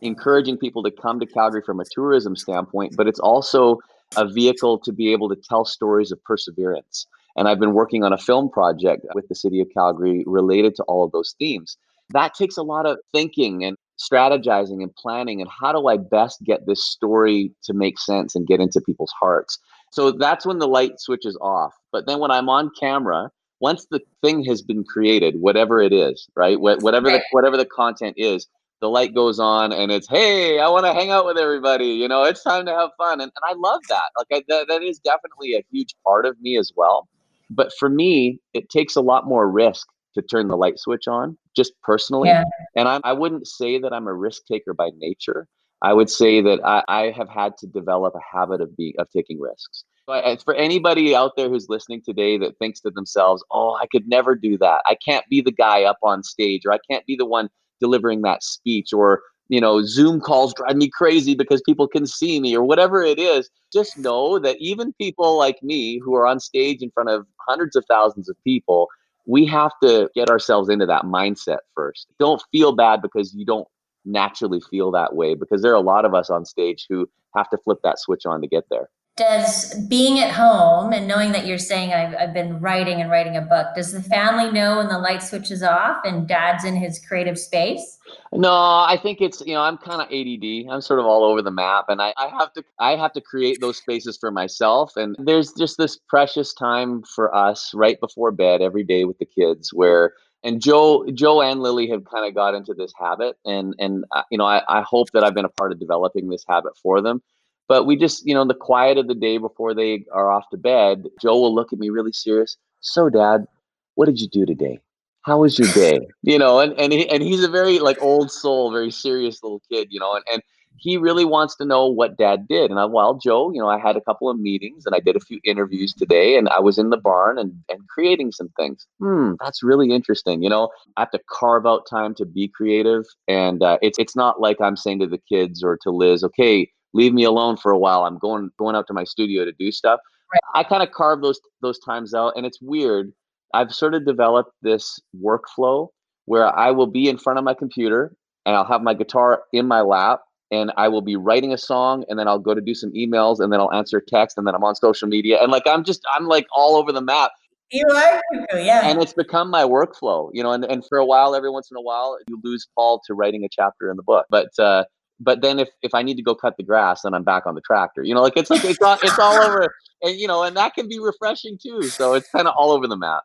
encouraging 0.00 0.56
people 0.56 0.82
to 0.82 0.90
come 0.90 1.20
to 1.20 1.26
Calgary 1.26 1.62
from 1.64 1.80
a 1.80 1.84
tourism 1.92 2.36
standpoint, 2.36 2.94
but 2.96 3.06
it's 3.06 3.20
also 3.20 3.78
a 4.16 4.26
vehicle 4.26 4.78
to 4.78 4.92
be 4.92 5.12
able 5.12 5.28
to 5.28 5.36
tell 5.36 5.64
stories 5.64 6.10
of 6.10 6.22
perseverance. 6.24 7.06
And 7.36 7.48
I've 7.48 7.60
been 7.60 7.74
working 7.74 8.02
on 8.02 8.12
a 8.12 8.18
film 8.18 8.50
project 8.50 9.06
with 9.14 9.28
the 9.28 9.34
city 9.34 9.60
of 9.60 9.68
Calgary 9.72 10.24
related 10.26 10.74
to 10.76 10.82
all 10.84 11.04
of 11.04 11.12
those 11.12 11.34
themes. 11.38 11.76
That 12.10 12.34
takes 12.34 12.56
a 12.56 12.62
lot 12.62 12.86
of 12.86 12.98
thinking 13.12 13.64
and 13.64 13.76
strategizing 14.00 14.82
and 14.82 14.94
planning 14.96 15.40
and 15.40 15.50
how 15.50 15.72
do 15.72 15.86
I 15.86 15.98
best 15.98 16.42
get 16.42 16.66
this 16.66 16.84
story 16.84 17.52
to 17.64 17.74
make 17.74 17.98
sense 17.98 18.34
and 18.34 18.46
get 18.46 18.60
into 18.60 18.80
people's 18.80 19.12
hearts. 19.20 19.58
So 19.92 20.10
that's 20.10 20.46
when 20.46 20.58
the 20.58 20.68
light 20.68 20.98
switches 20.98 21.36
off. 21.40 21.74
But 21.92 22.06
then 22.06 22.18
when 22.18 22.30
I'm 22.30 22.48
on 22.48 22.70
camera, 22.78 23.30
once 23.60 23.86
the 23.90 24.00
thing 24.22 24.44
has 24.44 24.62
been 24.62 24.84
created, 24.84 25.36
whatever 25.38 25.80
it 25.80 25.92
is, 25.92 26.28
right? 26.34 26.58
Whatever 26.58 27.08
right. 27.08 27.20
the 27.20 27.24
whatever 27.32 27.56
the 27.56 27.66
content 27.66 28.14
is, 28.16 28.48
the 28.80 28.88
light 28.88 29.14
goes 29.14 29.38
on 29.38 29.72
and 29.72 29.92
it's 29.92 30.08
hey, 30.08 30.58
I 30.58 30.68
want 30.68 30.86
to 30.86 30.94
hang 30.94 31.10
out 31.10 31.26
with 31.26 31.36
everybody. 31.36 31.88
You 31.88 32.08
know, 32.08 32.24
it's 32.24 32.42
time 32.42 32.66
to 32.66 32.72
have 32.72 32.90
fun, 32.98 33.20
and, 33.20 33.30
and 33.34 33.44
I 33.44 33.54
love 33.54 33.80
that. 33.88 34.10
Like 34.18 34.28
I, 34.32 34.44
that, 34.48 34.66
that 34.68 34.82
is 34.82 34.98
definitely 34.98 35.54
a 35.54 35.64
huge 35.70 35.94
part 36.04 36.26
of 36.26 36.40
me 36.40 36.58
as 36.58 36.72
well. 36.74 37.08
But 37.50 37.72
for 37.78 37.88
me, 37.88 38.40
it 38.54 38.70
takes 38.70 38.96
a 38.96 39.00
lot 39.00 39.26
more 39.26 39.50
risk 39.50 39.86
to 40.14 40.22
turn 40.22 40.48
the 40.48 40.56
light 40.56 40.78
switch 40.78 41.06
on, 41.06 41.36
just 41.56 41.72
personally. 41.82 42.28
Yeah. 42.28 42.44
And 42.76 42.88
I, 42.88 43.00
I 43.04 43.12
wouldn't 43.12 43.46
say 43.46 43.78
that 43.78 43.92
I'm 43.92 44.06
a 44.06 44.14
risk 44.14 44.42
taker 44.46 44.74
by 44.74 44.90
nature. 44.98 45.46
I 45.82 45.92
would 45.92 46.10
say 46.10 46.40
that 46.42 46.60
I, 46.64 46.82
I 46.88 47.10
have 47.16 47.28
had 47.28 47.56
to 47.58 47.66
develop 47.66 48.14
a 48.14 48.36
habit 48.36 48.60
of 48.60 48.76
being 48.76 48.94
of 48.98 49.08
taking 49.10 49.40
risks. 49.40 49.84
But 50.06 50.24
uh, 50.24 50.36
for 50.44 50.54
anybody 50.54 51.14
out 51.14 51.32
there 51.36 51.48
who's 51.48 51.68
listening 51.68 52.02
today 52.04 52.36
that 52.38 52.58
thinks 52.58 52.80
to 52.80 52.90
themselves, 52.90 53.44
"Oh, 53.50 53.78
I 53.80 53.86
could 53.86 54.08
never 54.08 54.34
do 54.34 54.58
that. 54.58 54.82
I 54.86 54.96
can't 54.96 55.24
be 55.30 55.40
the 55.40 55.52
guy 55.52 55.84
up 55.84 55.98
on 56.02 56.22
stage, 56.22 56.62
or 56.66 56.72
I 56.72 56.78
can't 56.90 57.06
be 57.06 57.16
the 57.16 57.26
one 57.26 57.48
delivering 57.80 58.22
that 58.22 58.42
speech, 58.42 58.92
or 58.92 59.22
you 59.48 59.60
know, 59.60 59.82
Zoom 59.82 60.20
calls 60.20 60.54
drive 60.54 60.76
me 60.76 60.88
crazy 60.88 61.34
because 61.34 61.62
people 61.62 61.88
can 61.88 62.06
see 62.06 62.40
me, 62.40 62.54
or 62.56 62.64
whatever 62.64 63.02
it 63.02 63.18
is." 63.18 63.48
Just 63.72 63.96
know 63.96 64.38
that 64.40 64.56
even 64.58 64.92
people 64.94 65.38
like 65.38 65.62
me 65.62 66.00
who 66.04 66.14
are 66.14 66.26
on 66.26 66.40
stage 66.40 66.82
in 66.82 66.90
front 66.90 67.08
of 67.08 67.26
hundreds 67.48 67.76
of 67.76 67.84
thousands 67.88 68.28
of 68.28 68.36
people, 68.44 68.88
we 69.26 69.46
have 69.46 69.72
to 69.82 70.10
get 70.14 70.28
ourselves 70.28 70.68
into 70.68 70.86
that 70.86 71.04
mindset 71.04 71.58
first. 71.74 72.08
Don't 72.18 72.42
feel 72.50 72.72
bad 72.72 73.00
because 73.00 73.32
you 73.32 73.46
don't 73.46 73.68
naturally 74.04 74.60
feel 74.60 74.90
that 74.92 75.14
way 75.14 75.34
because 75.34 75.62
there 75.62 75.72
are 75.72 75.76
a 75.76 75.80
lot 75.80 76.04
of 76.04 76.14
us 76.14 76.30
on 76.30 76.44
stage 76.44 76.86
who 76.88 77.08
have 77.36 77.48
to 77.50 77.58
flip 77.58 77.78
that 77.84 77.98
switch 77.98 78.26
on 78.26 78.40
to 78.40 78.46
get 78.46 78.64
there. 78.70 78.88
Does 79.16 79.74
being 79.88 80.20
at 80.20 80.30
home 80.30 80.92
and 80.92 81.06
knowing 81.06 81.32
that 81.32 81.44
you're 81.44 81.58
saying 81.58 81.92
I've, 81.92 82.14
I've 82.14 82.32
been 82.32 82.58
writing 82.60 83.02
and 83.02 83.10
writing 83.10 83.36
a 83.36 83.42
book 83.42 83.66
does 83.74 83.92
the 83.92 84.02
family 84.02 84.50
know 84.50 84.78
when 84.78 84.88
the 84.88 84.98
light 84.98 85.22
switches 85.22 85.62
off 85.62 85.98
and 86.04 86.26
dad's 86.26 86.64
in 86.64 86.74
his 86.74 87.04
creative 87.04 87.38
space? 87.38 87.98
No 88.32 88.50
i 88.50 88.98
think 89.02 89.20
it's 89.20 89.42
you 89.44 89.52
know 89.52 89.60
i'm 89.60 89.76
kind 89.76 90.00
of 90.00 90.08
add 90.08 90.72
i'm 90.72 90.80
sort 90.80 91.00
of 91.00 91.06
all 91.06 91.24
over 91.24 91.42
the 91.42 91.50
map 91.50 91.86
and 91.88 92.00
I, 92.00 92.14
I 92.16 92.28
have 92.28 92.52
to 92.54 92.64
i 92.78 92.96
have 92.96 93.12
to 93.12 93.20
create 93.20 93.60
those 93.60 93.76
spaces 93.76 94.16
for 94.16 94.30
myself 94.30 94.96
and 94.96 95.16
there's 95.18 95.52
just 95.52 95.76
this 95.76 95.98
precious 96.08 96.54
time 96.54 97.02
for 97.02 97.34
us 97.34 97.72
right 97.74 98.00
before 98.00 98.30
bed 98.30 98.62
every 98.62 98.84
day 98.84 99.04
with 99.04 99.18
the 99.18 99.26
kids 99.26 99.74
where 99.74 100.14
and 100.42 100.60
Joe, 100.60 101.04
Joe 101.12 101.42
and 101.42 101.60
Lily 101.60 101.88
have 101.90 102.04
kind 102.04 102.26
of 102.26 102.34
got 102.34 102.54
into 102.54 102.74
this 102.74 102.92
habit, 102.98 103.36
and 103.44 103.74
and 103.78 104.04
uh, 104.12 104.22
you 104.30 104.38
know, 104.38 104.46
I, 104.46 104.62
I 104.68 104.82
hope 104.82 105.10
that 105.12 105.24
I've 105.24 105.34
been 105.34 105.44
a 105.44 105.50
part 105.50 105.72
of 105.72 105.80
developing 105.80 106.28
this 106.28 106.44
habit 106.48 106.72
for 106.82 107.00
them. 107.00 107.22
But 107.68 107.84
we 107.84 107.96
just, 107.96 108.26
you 108.26 108.34
know, 108.34 108.42
in 108.42 108.48
the 108.48 108.54
quiet 108.54 108.98
of 108.98 109.06
the 109.06 109.14
day 109.14 109.38
before 109.38 109.74
they 109.74 110.04
are 110.12 110.30
off 110.30 110.48
to 110.50 110.56
bed, 110.56 111.06
Joe 111.20 111.38
will 111.38 111.54
look 111.54 111.72
at 111.72 111.78
me 111.78 111.88
really 111.88 112.12
serious. 112.12 112.56
So, 112.80 113.08
Dad, 113.08 113.46
what 113.94 114.06
did 114.06 114.20
you 114.20 114.26
do 114.26 114.44
today? 114.44 114.80
how 115.22 115.40
was 115.40 115.58
your 115.58 115.68
day? 115.74 116.00
You 116.22 116.38
know, 116.38 116.60
and 116.60 116.78
and 116.78 116.92
he, 116.92 117.08
and 117.08 117.22
he's 117.22 117.44
a 117.44 117.48
very 117.48 117.78
like 117.78 118.00
old 118.02 118.30
soul, 118.30 118.72
very 118.72 118.90
serious 118.90 119.42
little 119.42 119.62
kid. 119.70 119.88
You 119.90 120.00
know, 120.00 120.14
and 120.14 120.24
and 120.32 120.42
he 120.76 120.96
really 120.96 121.24
wants 121.24 121.56
to 121.56 121.64
know 121.64 121.86
what 121.86 122.16
dad 122.16 122.48
did. 122.48 122.70
And 122.70 122.80
I'm, 122.80 122.92
well, 122.92 123.14
Joe, 123.14 123.52
you 123.52 123.60
know, 123.60 123.68
I 123.68 123.78
had 123.78 123.96
a 123.96 124.00
couple 124.00 124.30
of 124.30 124.38
meetings 124.38 124.86
and 124.86 124.94
I 124.94 125.00
did 125.00 125.14
a 125.14 125.20
few 125.20 125.38
interviews 125.44 125.92
today 125.92 126.36
and 126.36 126.48
I 126.48 126.60
was 126.60 126.78
in 126.78 126.90
the 126.90 126.96
barn 126.96 127.38
and, 127.38 127.52
and 127.68 127.86
creating 127.88 128.32
some 128.32 128.48
things. 128.56 128.86
Hmm, 128.98 129.32
that's 129.40 129.62
really 129.62 129.92
interesting. 129.92 130.42
You 130.42 130.48
know, 130.48 130.70
I 130.96 131.02
have 131.02 131.10
to 131.10 131.20
carve 131.28 131.66
out 131.66 131.86
time 131.88 132.14
to 132.16 132.24
be 132.24 132.48
creative. 132.48 133.04
And 133.28 133.62
uh, 133.62 133.78
it's, 133.82 133.98
it's 133.98 134.16
not 134.16 134.40
like 134.40 134.60
I'm 134.60 134.76
saying 134.76 135.00
to 135.00 135.06
the 135.06 135.20
kids 135.28 135.62
or 135.62 135.76
to 135.82 135.90
Liz, 135.90 136.24
okay, 136.24 136.70
leave 136.94 137.12
me 137.12 137.24
alone 137.24 137.56
for 137.56 137.72
a 137.72 137.78
while. 137.78 138.04
I'm 138.04 138.18
going, 138.18 138.50
going 138.58 138.74
out 138.74 138.86
to 138.86 138.94
my 138.94 139.04
studio 139.04 139.44
to 139.44 139.52
do 139.52 139.70
stuff. 139.70 140.00
Right. 140.32 140.60
I 140.60 140.64
kind 140.64 140.82
of 140.82 140.92
carve 140.92 141.20
those, 141.20 141.40
those 141.60 141.78
times 141.80 142.14
out 142.14 142.34
and 142.36 142.46
it's 142.46 142.60
weird. 142.62 143.12
I've 143.52 143.74
sort 143.74 143.94
of 143.94 144.06
developed 144.06 144.52
this 144.62 144.98
workflow 145.22 145.88
where 146.24 146.56
I 146.56 146.70
will 146.70 146.86
be 146.86 147.08
in 147.08 147.18
front 147.18 147.38
of 147.38 147.44
my 147.44 147.54
computer 147.54 148.14
and 148.46 148.56
I'll 148.56 148.64
have 148.64 148.82
my 148.82 148.94
guitar 148.94 149.42
in 149.52 149.66
my 149.66 149.80
lap 149.80 150.20
and 150.50 150.72
I 150.76 150.88
will 150.88 151.02
be 151.02 151.16
writing 151.16 151.52
a 151.52 151.58
song 151.58 152.04
and 152.08 152.18
then 152.18 152.26
I'll 152.28 152.38
go 152.38 152.54
to 152.54 152.60
do 152.60 152.74
some 152.74 152.92
emails 152.92 153.40
and 153.40 153.52
then 153.52 153.60
I'll 153.60 153.72
answer 153.72 154.00
text 154.00 154.36
and 154.38 154.46
then 154.46 154.54
I'm 154.54 154.64
on 154.64 154.74
social 154.74 155.08
media 155.08 155.40
and 155.42 155.52
like 155.52 155.62
I'm 155.66 155.84
just 155.84 156.02
I'm 156.12 156.26
like 156.26 156.46
all 156.54 156.76
over 156.76 156.92
the 156.92 157.00
map. 157.00 157.32
You 157.72 157.86
are, 157.88 158.20
yeah. 158.58 158.80
And 158.82 159.00
it's 159.00 159.12
become 159.12 159.48
my 159.48 159.62
workflow, 159.62 160.30
you 160.32 160.42
know. 160.42 160.50
And, 160.50 160.64
and 160.64 160.84
for 160.88 160.98
a 160.98 161.06
while, 161.06 161.36
every 161.36 161.50
once 161.50 161.70
in 161.70 161.76
a 161.76 161.80
while, 161.80 162.18
you 162.26 162.40
lose 162.42 162.66
Paul 162.74 163.00
to 163.06 163.14
writing 163.14 163.44
a 163.44 163.48
chapter 163.48 163.88
in 163.92 163.96
the 163.96 164.02
book. 164.02 164.26
But 164.28 164.58
uh, 164.58 164.84
but 165.20 165.40
then 165.40 165.60
if 165.60 165.68
if 165.82 165.94
I 165.94 166.02
need 166.02 166.16
to 166.16 166.22
go 166.22 166.34
cut 166.34 166.56
the 166.56 166.64
grass, 166.64 167.02
then 167.02 167.14
I'm 167.14 167.22
back 167.22 167.46
on 167.46 167.54
the 167.54 167.60
tractor. 167.60 168.02
You 168.02 168.14
know, 168.14 168.22
like 168.22 168.32
it's 168.36 168.50
like 168.50 168.64
it's 168.64 168.82
all 168.82 168.98
it's 169.02 169.18
all 169.20 169.40
over, 169.40 169.72
and 170.02 170.18
you 170.18 170.26
know, 170.26 170.42
and 170.42 170.56
that 170.56 170.74
can 170.74 170.88
be 170.88 170.98
refreshing 170.98 171.58
too. 171.62 171.82
So 171.84 172.14
it's 172.14 172.28
kind 172.30 172.48
of 172.48 172.54
all 172.58 172.72
over 172.72 172.88
the 172.88 172.96
map. 172.96 173.22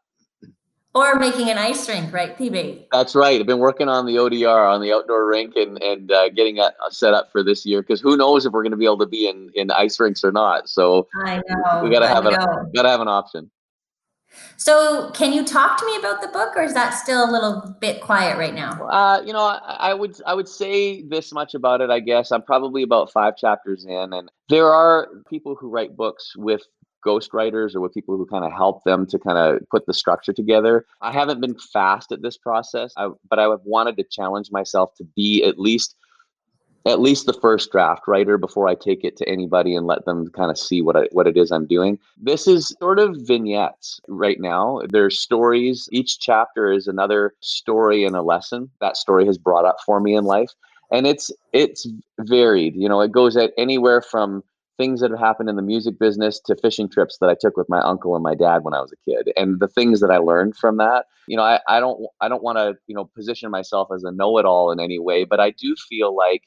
Or 0.95 1.15
making 1.15 1.49
an 1.49 1.57
ice 1.57 1.89
rink, 1.89 2.13
right, 2.13 2.37
PB? 2.37 2.85
That's 2.89 3.15
right. 3.15 3.37
I've 3.37 3.45
been 3.45 3.59
working 3.59 3.89
on 3.89 4.05
the 4.05 4.15
ODR 4.15 4.73
on 4.73 4.79
the 4.81 4.93
outdoor 4.93 5.27
rink 5.27 5.57
and 5.57 5.77
and 5.83 6.09
uh, 6.09 6.29
getting 6.29 6.57
a 6.59 6.71
set 6.89 7.13
up 7.13 7.33
for 7.33 7.43
this 7.43 7.65
year 7.65 7.81
because 7.81 7.99
who 7.99 8.15
knows 8.15 8.45
if 8.45 8.53
we're 8.53 8.63
going 8.63 8.71
to 8.71 8.77
be 8.77 8.85
able 8.85 8.99
to 8.99 9.05
be 9.05 9.27
in 9.27 9.51
in 9.55 9.71
ice 9.71 9.99
rinks 9.99 10.23
or 10.23 10.31
not. 10.31 10.69
So 10.69 11.09
I 11.25 11.41
know 11.49 11.83
we 11.83 11.89
got 11.89 11.99
to 11.99 12.07
have 12.07 12.25
a 12.25 12.31
got 12.73 12.83
to 12.83 12.89
have 12.89 13.01
an 13.01 13.09
option. 13.09 13.51
So, 14.57 15.11
can 15.11 15.33
you 15.33 15.45
talk 15.45 15.77
to 15.79 15.85
me 15.85 15.95
about 15.97 16.21
the 16.21 16.27
book, 16.27 16.55
or 16.55 16.63
is 16.63 16.73
that 16.73 16.91
still 16.91 17.29
a 17.29 17.31
little 17.31 17.75
bit 17.79 18.01
quiet 18.01 18.37
right 18.37 18.53
now? 18.53 18.71
Uh, 18.87 19.21
you 19.25 19.33
know, 19.33 19.39
I, 19.39 19.77
I, 19.79 19.93
would 19.93 20.19
I 20.25 20.33
would 20.33 20.47
say 20.47 21.03
this 21.03 21.31
much 21.31 21.53
about 21.53 21.81
it. 21.81 21.89
I 21.89 21.99
guess 21.99 22.31
I'm 22.31 22.41
probably 22.41 22.83
about 22.83 23.11
five 23.11 23.37
chapters 23.37 23.85
in, 23.85 24.13
and 24.13 24.29
there 24.49 24.67
are 24.71 25.09
people 25.29 25.55
who 25.55 25.69
write 25.69 25.95
books 25.95 26.35
with 26.35 26.61
ghostwriters 27.05 27.75
or 27.75 27.81
with 27.81 27.93
people 27.93 28.17
who 28.17 28.25
kind 28.25 28.45
of 28.45 28.51
help 28.51 28.83
them 28.83 29.05
to 29.07 29.19
kind 29.19 29.37
of 29.37 29.61
put 29.69 29.85
the 29.85 29.93
structure 29.93 30.33
together. 30.33 30.85
I 31.01 31.11
haven't 31.11 31.41
been 31.41 31.57
fast 31.57 32.11
at 32.11 32.21
this 32.21 32.37
process, 32.37 32.93
I, 32.97 33.09
but 33.29 33.39
I 33.39 33.43
have 33.43 33.61
wanted 33.63 33.97
to 33.97 34.03
challenge 34.03 34.51
myself 34.51 34.95
to 34.95 35.03
be 35.03 35.43
at 35.43 35.59
least 35.59 35.95
at 36.87 37.01
least 37.01 37.25
the 37.25 37.33
first 37.33 37.71
draft 37.71 38.03
writer 38.07 38.37
before 38.37 38.67
I 38.67 38.75
take 38.75 39.03
it 39.03 39.17
to 39.17 39.27
anybody 39.27 39.75
and 39.75 39.87
let 39.87 40.05
them 40.05 40.29
kind 40.29 40.51
of 40.51 40.57
see 40.57 40.81
what 40.81 40.95
I, 40.95 41.07
what 41.11 41.25
it 41.25 41.35
is 41.35 41.51
I'm 41.51 41.65
doing. 41.65 41.97
This 42.21 42.47
is 42.47 42.75
sort 42.79 42.99
of 42.99 43.15
vignettes 43.21 43.99
right 44.07 44.39
now. 44.39 44.81
There's 44.89 45.19
stories. 45.19 45.89
Each 45.91 46.19
chapter 46.19 46.71
is 46.71 46.87
another 46.87 47.33
story 47.39 48.05
and 48.05 48.15
a 48.15 48.21
lesson 48.21 48.69
that 48.81 48.97
story 48.97 49.25
has 49.25 49.37
brought 49.37 49.65
up 49.65 49.77
for 49.83 49.99
me 49.99 50.15
in 50.15 50.25
life, 50.25 50.51
and 50.91 51.07
it's 51.07 51.31
it's 51.53 51.87
varied. 52.19 52.75
You 52.75 52.87
know, 52.87 53.01
it 53.01 53.11
goes 53.11 53.35
at 53.35 53.51
anywhere 53.57 54.01
from 54.01 54.43
things 54.77 55.01
that 55.01 55.11
have 55.11 55.19
happened 55.19 55.49
in 55.49 55.55
the 55.55 55.61
music 55.61 55.97
business 55.99 56.39
to 56.41 56.55
fishing 56.55 56.89
trips 56.89 57.17
that 57.19 57.29
I 57.29 57.35
took 57.39 57.57
with 57.57 57.69
my 57.69 57.79
uncle 57.79 58.15
and 58.15 58.23
my 58.23 58.35
dad 58.35 58.63
when 58.63 58.73
I 58.73 58.81
was 58.81 58.91
a 58.91 59.09
kid 59.09 59.31
and 59.37 59.59
the 59.59 59.67
things 59.67 60.01
that 60.01 60.11
I 60.11 60.17
learned 60.17 60.55
from 60.57 60.77
that. 60.77 61.05
You 61.27 61.37
know, 61.37 61.43
I, 61.43 61.59
I 61.67 61.79
don't 61.79 62.05
I 62.21 62.27
don't 62.27 62.43
want 62.43 62.57
to, 62.57 62.75
you 62.87 62.95
know, 62.95 63.05
position 63.05 63.49
myself 63.51 63.89
as 63.93 64.03
a 64.03 64.11
know-it-all 64.11 64.71
in 64.71 64.79
any 64.79 64.99
way, 64.99 65.23
but 65.23 65.39
I 65.39 65.51
do 65.51 65.75
feel 65.89 66.15
like 66.15 66.43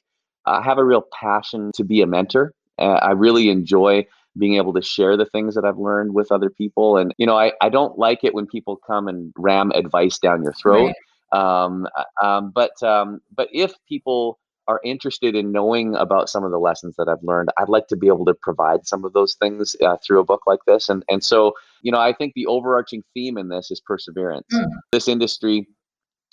I 0.47 0.63
have 0.63 0.79
a 0.79 0.85
real 0.85 1.05
passion 1.19 1.73
to 1.75 1.85
be 1.85 2.03
a 2.03 2.07
mentor. 2.07 2.55
Uh, 2.79 2.99
I 3.03 3.13
really 3.13 3.49
enjoy 3.49 4.07
being 4.39 4.55
able 4.55 4.73
to 4.73 4.83
share 4.83 5.17
the 5.17 5.27
things 5.27 5.55
that 5.55 5.65
I've 5.65 5.79
learned 5.79 6.15
with 6.15 6.31
other 6.31 6.49
people. 6.49 6.97
And, 6.97 7.13
you 7.19 7.27
know, 7.27 7.37
I, 7.37 7.53
I 7.61 7.69
don't 7.69 7.99
like 7.99 8.23
it 8.23 8.35
when 8.35 8.47
people 8.47 8.77
come 8.77 9.09
and 9.09 9.33
ram 9.37 9.73
advice 9.73 10.19
down 10.19 10.45
your 10.45 10.53
throat. 10.53 10.93
Right. 11.33 11.65
Um, 11.65 11.89
uh, 11.97 12.27
um, 12.27 12.51
but 12.55 12.81
um, 12.83 13.21
but 13.35 13.49
if 13.53 13.75
people 13.89 14.39
are 14.69 14.81
interested 14.85 15.35
in 15.35 15.51
knowing 15.51 15.97
about 15.97 16.29
some 16.29 16.45
of 16.45 16.51
the 16.51 16.59
lessons 16.59 16.95
that 16.99 17.09
I've 17.09 17.23
learned, 17.23 17.49
I'd 17.59 17.71
like 17.71 17.89
to 17.89 17.97
be 17.97 18.07
able 18.07 18.27
to 18.27 18.35
provide 18.35 18.87
some 18.87 19.05
of 19.05 19.15
those 19.15 19.35
things 19.35 19.75
uh, 19.85 19.97
through 20.07 20.21
a 20.21 20.25
book 20.25 20.43
like 20.47 20.61
this. 20.67 20.89
And 20.89 21.03
and 21.09 21.25
so, 21.25 21.55
you 21.83 21.91
know, 21.91 21.99
I 21.99 22.13
think 22.13 22.35
the 22.35 22.47
overarching 22.47 23.03
theme 23.15 23.39
in 23.39 23.49
this 23.49 23.71
is 23.71 23.81
perseverance. 23.81 24.47
Mm. 24.53 24.69
This 24.93 25.09
industry 25.09 25.67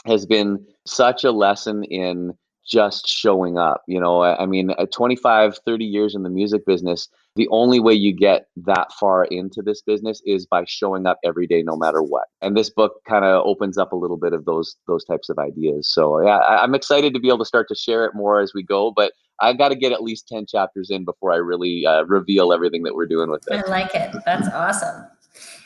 has 0.06 0.26
been 0.26 0.64
such 0.86 1.24
a 1.24 1.32
lesson 1.32 1.84
in 1.86 2.34
just 2.66 3.08
showing 3.08 3.58
up. 3.58 3.84
You 3.88 4.00
know, 4.00 4.24
I 4.24 4.46
mean, 4.46 4.72
25, 4.92 5.60
30 5.66 5.86
years 5.86 6.16
in 6.16 6.24
the 6.24 6.30
music 6.30 6.66
business, 6.66 7.08
the 7.36 7.48
only 7.50 7.80
way 7.80 7.94
you 7.94 8.14
get 8.14 8.48
that 8.66 8.92
far 8.94 9.26
into 9.26 9.62
this 9.62 9.82
business 9.82 10.22
is 10.26 10.46
by 10.46 10.64
showing 10.66 11.06
up 11.06 11.20
every 11.24 11.48
day, 11.48 11.62
no 11.62 11.76
matter 11.76 12.02
what. 12.02 12.28
And 12.42 12.56
this 12.56 12.70
book 12.70 13.02
kind 13.08 13.26
of 13.26 13.46
opens 13.46 13.78
up 13.78 13.92
a 13.92 13.96
little 13.96 14.18
bit 14.18 14.34
of 14.34 14.46
those 14.46 14.78
those 14.88 15.04
types 15.06 15.30
of 15.30 15.38
ideas. 15.38 15.88
So 15.88 16.22
yeah, 16.22 16.38
I, 16.38 16.64
I'm 16.64 16.76
excited 16.76 17.14
to 17.14 17.20
be 17.20 17.28
able 17.28 17.40
to 17.40 17.46
start 17.46 17.68
to 17.70 17.76
share 17.76 18.06
it 18.06 18.16
more 18.16 18.40
as 18.40 18.54
we 18.54 18.64
go. 18.64 18.92
But 18.92 19.14
I've 19.42 19.58
got 19.58 19.70
to 19.70 19.76
get 19.76 19.92
at 19.92 20.02
least 20.02 20.30
10 20.30 20.46
chapters 20.46 20.90
in 20.90 21.04
before 21.04 21.34
I 21.34 21.38
really 21.38 21.86
uh, 21.86 22.04
reveal 22.04 22.54
everything 22.54 22.84
that 22.84 22.96
we're 22.96 23.06
doing 23.06 23.30
with 23.30 23.44
it. 23.50 23.66
I 23.66 23.70
like 23.70 23.94
it. 23.94 24.16
That's 24.26 24.48
awesome. 24.48 25.06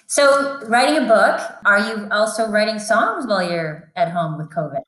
So, 0.08 0.60
writing 0.66 1.04
a 1.04 1.08
book, 1.08 1.40
are 1.66 1.80
you 1.88 2.08
also 2.10 2.50
writing 2.50 2.80
songs 2.80 3.28
while 3.28 3.48
you're 3.48 3.92
at 3.96 4.12
home 4.12 4.40
with 4.40 4.50
COVID? 4.50 4.82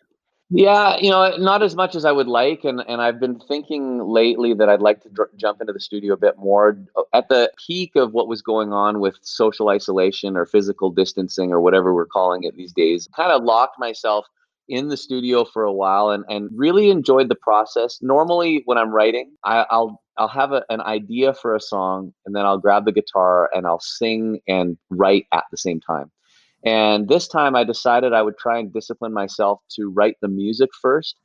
Yeah, 0.54 0.98
you 1.00 1.10
know, 1.10 1.38
not 1.38 1.64
as 1.64 1.76
much 1.78 1.96
as 1.96 2.04
I 2.04 2.12
would 2.12 2.28
like, 2.28 2.66
and 2.66 2.82
and 2.88 3.02
I've 3.02 3.22
been 3.22 3.40
thinking 3.40 4.00
lately 4.06 4.54
that 4.56 4.68
I'd 4.68 4.82
like 4.82 5.02
to 5.04 5.10
dr- 5.10 5.30
jump 5.38 5.62
into 5.62 5.72
the 5.72 5.80
studio 5.80 6.14
a 6.14 6.18
bit 6.18 6.38
more. 6.38 6.78
Uh, 6.98 7.04
at 7.14 7.30
the 7.30 7.50
peak 7.66 7.96
of 7.96 8.12
what 8.14 8.28
was 8.28 8.42
going 8.42 8.74
on 8.74 9.00
with 9.00 9.16
social 9.22 9.70
isolation 9.70 10.36
or 10.36 10.46
physical 10.46 10.92
distancing 10.92 11.54
or 11.54 11.62
whatever 11.62 11.94
we're 11.96 12.06
calling 12.06 12.44
it 12.44 12.58
these 12.58 12.74
days, 12.74 13.08
kind 13.16 13.32
of 13.32 13.44
locked 13.46 13.80
myself 13.80 14.26
in 14.68 14.90
the 14.90 14.98
studio 14.98 15.46
for 15.46 15.64
a 15.64 15.72
while 15.74 16.10
and 16.10 16.26
and 16.28 16.50
really 16.54 16.90
enjoyed 16.90 17.30
the 17.30 17.36
process. 17.36 18.00
Normally, 18.02 18.62
when 18.66 18.78
I'm 18.78 18.92
writing, 18.92 19.32
I, 19.46 19.66
I'll 19.72 20.02
I'll 20.18 20.28
have 20.28 20.52
a, 20.52 20.66
an 20.70 20.82
idea 20.82 21.34
for 21.34 21.56
a 21.56 21.62
song, 21.62 22.14
and 22.26 22.36
then 22.36 22.46
I'll 22.46 22.58
grab 22.60 22.84
the 22.86 22.92
guitar 22.92 23.50
and 23.54 23.66
I'll 23.66 23.80
sing 23.80 24.42
and 24.50 24.78
write 24.90 25.28
at 25.32 25.46
the 25.52 25.58
same 25.58 25.80
time. 25.80 26.12
And 26.64 27.08
this 27.08 27.28
time 27.28 27.56
I 27.56 27.64
decided 27.64 28.14
I 28.14 28.22
would 28.22 28.38
try 28.38 28.60
and 28.60 28.72
discipline 28.72 29.14
myself 29.14 29.60
to 29.78 29.90
write 29.90 30.18
the 30.22 30.28
music 30.28 30.70
first 30.82 31.16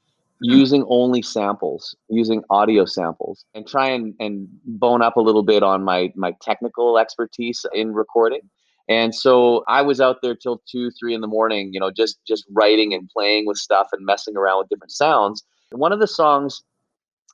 hmm. 0.42 0.50
using 0.50 0.84
only 0.88 1.22
samples, 1.22 1.94
using 2.08 2.42
audio 2.50 2.84
samples, 2.84 3.44
and 3.54 3.66
try 3.66 3.88
and, 3.88 4.14
and 4.18 4.48
bone 4.64 5.02
up 5.02 5.16
a 5.16 5.20
little 5.20 5.42
bit 5.42 5.62
on 5.62 5.82
my 5.84 6.12
my 6.16 6.32
technical 6.40 6.98
expertise 6.98 7.64
in 7.72 7.92
recording. 7.92 8.40
And 8.88 9.14
so 9.14 9.64
I 9.66 9.82
was 9.82 10.00
out 10.00 10.18
there 10.22 10.36
till 10.36 10.62
two, 10.70 10.92
three 10.92 11.12
in 11.12 11.20
the 11.20 11.26
morning, 11.26 11.70
you 11.72 11.80
know, 11.80 11.90
just 11.90 12.18
just 12.26 12.44
writing 12.52 12.94
and 12.94 13.08
playing 13.08 13.46
with 13.46 13.58
stuff 13.58 13.88
and 13.92 14.06
messing 14.06 14.36
around 14.36 14.58
with 14.58 14.68
different 14.68 14.92
sounds. 14.92 15.44
One 15.72 15.92
of 15.92 15.98
the 15.98 16.06
songs 16.06 16.62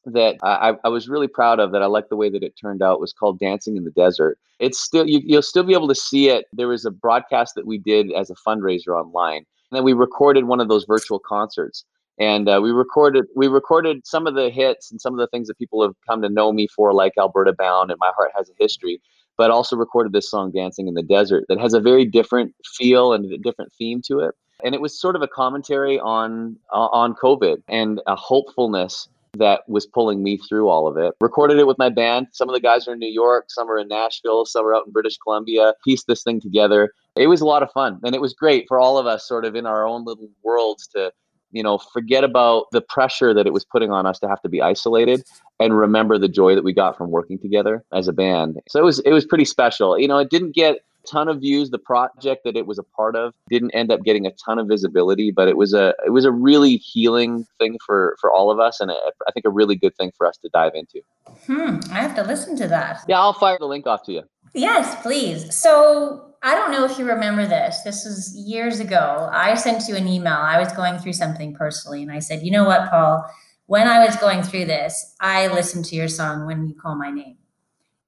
that 0.07 0.37
I, 0.43 0.75
I 0.85 0.89
was 0.89 1.09
really 1.09 1.29
proud 1.29 1.61
of 1.61 1.73
that 1.73 1.83
I 1.83 1.87
like 1.87 2.09
the 2.09 2.17
way 2.17 2.29
that 2.31 2.43
it 2.43 2.55
turned 2.61 2.83
out 2.83 3.01
was 3.01 3.13
called 3.13 3.39
Dancing 3.39 3.77
in 3.77 3.85
the 3.85 3.91
Desert. 3.91 4.39
It's 4.59 4.81
still 4.81 5.07
you, 5.07 5.21
you'll 5.25 5.43
still 5.43 5.63
be 5.63 5.75
able 5.75 5.89
to 5.89 5.95
see 5.95 6.29
it. 6.29 6.47
There 6.53 6.69
was 6.69 6.85
a 6.85 6.91
broadcast 6.91 7.55
that 7.55 7.67
we 7.67 7.79
did 7.79 8.13
as 8.13 8.31
a 8.31 8.35
fundraiser 8.47 8.89
online, 8.89 9.39
and 9.39 9.47
then 9.73 9.85
we 9.85 9.93
recorded 9.93 10.45
one 10.45 10.61
of 10.61 10.69
those 10.69 10.85
virtual 10.85 11.19
concerts. 11.19 11.85
And 12.19 12.49
uh, 12.49 12.61
we 12.63 12.73
recorded 12.73 13.25
we 13.35 13.49
recorded 13.49 14.07
some 14.07 14.27
of 14.27 14.35
the 14.35 14.51
hits 14.51 14.91
and 14.91 15.01
some 15.01 15.15
of 15.15 15.19
the 15.19 15.29
things 15.29 15.49
that 15.49 15.59
people 15.59 15.83
have 15.83 15.95
come 16.07 16.21
to 16.23 16.29
know 16.29 16.53
me 16.53 16.67
for, 16.67 16.93
like 16.93 17.13
Alberta 17.19 17.53
Bound 17.53 17.91
and 17.91 17.99
My 17.99 18.13
Heart 18.17 18.33
Has 18.37 18.51
a 18.51 18.53
History. 18.59 19.01
But 19.39 19.51
also 19.51 19.77
recorded 19.77 20.13
this 20.13 20.31
song 20.31 20.53
Dancing 20.53 20.89
in 20.89 20.95
the 20.95 21.03
Desert 21.03 21.47
that 21.49 21.59
has 21.59 21.73
a 21.73 21.81
very 21.81 22.05
different 22.05 22.55
feel 22.77 23.15
and 23.15 23.25
a 23.33 23.39
different 23.39 23.73
theme 23.73 24.03
to 24.07 24.21
it. 24.21 24.35
And 24.63 24.75
it 24.75 24.81
was 24.81 25.01
sort 25.01 25.17
of 25.17 25.23
a 25.23 25.27
commentary 25.27 25.99
on 25.99 26.57
uh, 26.71 26.89
on 26.93 27.15
COVID 27.15 27.63
and 27.67 28.03
a 28.07 28.15
hopefulness 28.15 29.09
that 29.39 29.63
was 29.67 29.87
pulling 29.87 30.23
me 30.23 30.37
through 30.37 30.69
all 30.69 30.87
of 30.87 30.97
it. 30.97 31.15
Recorded 31.21 31.59
it 31.59 31.67
with 31.67 31.79
my 31.79 31.89
band. 31.89 32.29
Some 32.33 32.49
of 32.49 32.55
the 32.55 32.61
guys 32.61 32.87
are 32.87 32.93
in 32.93 32.99
New 32.99 33.11
York, 33.11 33.47
some 33.49 33.71
are 33.71 33.79
in 33.79 33.89
Nashville, 33.89 34.45
some 34.45 34.67
are 34.67 34.75
out 34.75 34.87
in 34.87 34.93
British 34.93 35.17
Columbia. 35.19 35.75
Pieced 35.85 36.07
this 36.07 36.23
thing 36.23 36.41
together. 36.41 36.93
It 37.17 37.27
was 37.29 37.41
a 37.41 37.47
lot 37.47 37.63
of 37.63 37.71
fun 37.73 38.01
and 38.05 38.15
it 38.15 38.21
was 38.21 38.35
great 38.35 38.67
for 38.69 38.79
all 38.79 38.99
of 38.99 39.07
us 39.07 39.27
sort 39.27 39.45
of 39.45 39.55
in 39.55 39.67
our 39.67 39.87
own 39.87 40.05
little 40.05 40.29
worlds 40.43 40.87
to 40.89 41.13
you 41.51 41.63
know 41.63 41.79
forget 41.79 42.25
about 42.25 42.67
the 42.73 42.81
pressure 42.81 43.35
that 43.35 43.47
it 43.47 43.53
was 43.53 43.65
putting 43.65 43.91
on 43.91 44.07
us 44.07 44.19
to 44.19 44.29
have 44.29 44.41
to 44.43 44.49
be 44.49 44.63
isolated 44.63 45.23
and 45.61 45.77
remember 45.77 46.19
the 46.19 46.29
joy 46.29 46.55
that 46.55 46.65
we 46.65 46.73
got 46.73 46.97
from 46.97 47.11
working 47.11 47.39
together 47.39 47.85
as 47.93 48.09
a 48.09 48.13
band 48.13 48.59
so 48.69 48.81
it 48.81 48.85
was 48.85 48.99
it 49.01 49.13
was 49.13 49.25
pretty 49.25 49.45
special 49.45 49.99
you 49.99 50.09
know 50.09 50.19
it 50.19 50.31
didn't 50.31 50.55
get 50.55 50.79
ton 51.07 51.29
of 51.29 51.41
views. 51.41 51.71
The 51.71 51.79
project 51.79 52.43
that 52.45 52.57
it 52.57 52.67
was 52.67 52.79
a 52.79 52.83
part 52.83 53.17
of 53.17 53.35
didn't 53.49 53.71
end 53.73 53.91
up 53.91 54.03
getting 54.03 54.27
a 54.27 54.33
ton 54.45 54.59
of 54.59 54.67
visibility, 54.69 55.31
but 55.31 55.49
it 55.49 55.57
was 55.57 55.75
a 55.75 55.95
it 56.07 56.11
was 56.11 56.25
a 56.25 56.33
really 56.33 56.77
healing 56.77 57.47
thing 57.59 57.79
for 57.85 58.17
for 58.21 58.31
all 58.31 58.51
of 58.51 58.59
us, 58.59 58.81
and 58.81 58.91
a, 58.91 58.95
I 59.29 59.33
think 59.33 59.47
a 59.47 59.51
really 59.51 59.77
good 59.77 59.95
thing 59.97 60.13
for 60.17 60.27
us 60.27 60.37
to 60.39 60.49
dive 60.53 60.73
into. 60.75 61.01
Hmm, 61.47 61.81
I 61.93 62.01
have 62.01 62.15
to 62.17 62.23
listen 62.23 62.57
to 62.59 62.69
that. 62.69 63.01
Yeah, 63.09 63.21
I'll 63.21 63.33
fire 63.33 63.57
the 63.59 63.67
link 63.67 63.87
off 63.87 64.03
to 64.05 64.13
you. 64.13 64.23
Yes, 64.55 65.01
please. 65.03 65.55
So 65.55 66.35
I 66.43 66.55
don't 66.55 66.73
know 66.73 66.85
if 66.85 66.99
you 66.99 67.07
remember 67.07 67.47
this. 67.47 67.81
This 67.83 68.05
was 68.05 68.37
years 68.37 68.81
ago. 68.81 69.29
I 69.33 69.55
sent 69.55 69.89
you 69.89 69.95
an 69.95 70.09
email. 70.09 70.35
I 70.35 70.59
was 70.59 70.73
going 70.73 70.99
through 70.99 71.15
something 71.15 71.55
personally, 71.55 72.03
and 72.03 72.11
I 72.11 72.19
said, 72.19 72.43
you 72.43 72.51
know 72.51 72.65
what, 72.65 72.91
Paul? 72.91 73.25
When 73.67 73.87
I 73.87 74.05
was 74.05 74.17
going 74.17 74.43
through 74.43 74.67
this, 74.67 75.15
I 75.21 75.47
listened 75.47 75.85
to 75.87 75.97
your 75.97 76.09
song, 76.09 76.47
When 76.47 76.67
You 76.67 76.75
Call 76.75 76.97
My 76.97 77.11
Name. 77.11 77.37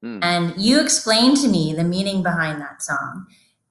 Mm. 0.04 0.18
And 0.22 0.60
you 0.60 0.80
explained 0.80 1.38
to 1.38 1.48
me 1.48 1.72
the 1.72 1.82
meaning 1.82 2.22
behind 2.22 2.60
that 2.60 2.82
song, 2.82 3.26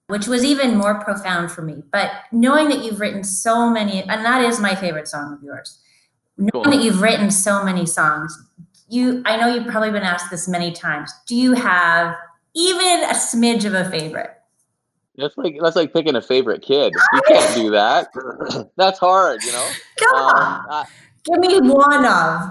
which 0.08 0.28
was 0.28 0.44
even 0.44 0.75
more 0.75 1.00
profound 1.00 1.52
for 1.52 1.62
me. 1.62 1.84
But 1.92 2.12
knowing 2.32 2.70
that 2.70 2.84
you've 2.84 3.00
written 3.00 3.24
so 3.24 3.70
many, 3.70 4.02
and 4.02 4.25
that 4.25 4.44
is 4.44 4.60
my 4.60 4.74
favorite 4.74 5.08
song 5.08 5.34
of 5.34 5.44
yours, 5.44 5.80
knowing 6.38 6.52
cool. 6.52 6.63
that 6.63 6.84
you've 6.84 7.02
written 7.02 7.30
so 7.30 7.63
many 7.63 7.86
songs, 7.86 8.36
you 8.90 9.22
I 9.25 9.38
know 9.38 9.54
you've 9.54 9.68
probably 9.68 9.92
been 9.92 10.04
asked 10.04 10.32
this 10.32 10.48
many 10.48 10.72
times. 10.72 11.13
Do 11.28 11.36
you 11.36 11.54
have 11.54 12.16
even 12.56 13.04
a 13.04 13.13
smidge 13.13 13.66
of 13.66 13.75
a 13.75 13.90
favorite? 13.90 14.32
That's 15.16 15.38
like 15.38 15.58
that's 15.62 15.75
like 15.75 15.94
picking 15.94 16.16
a 16.16 16.22
favorite 16.22 16.63
kid. 16.63 16.94
You 17.13 17.22
can't 17.28 17.56
do 17.56 17.70
that. 17.72 18.08
that's 18.78 18.98
hard, 18.98 19.44
you 19.44 19.52
know. 19.52 19.70
Come 20.00 20.16
um, 20.16 20.36
on, 20.36 20.66
I, 20.70 20.86
give 21.25 21.40
me 21.40 21.70
one 21.70 22.06
of. 22.06 22.50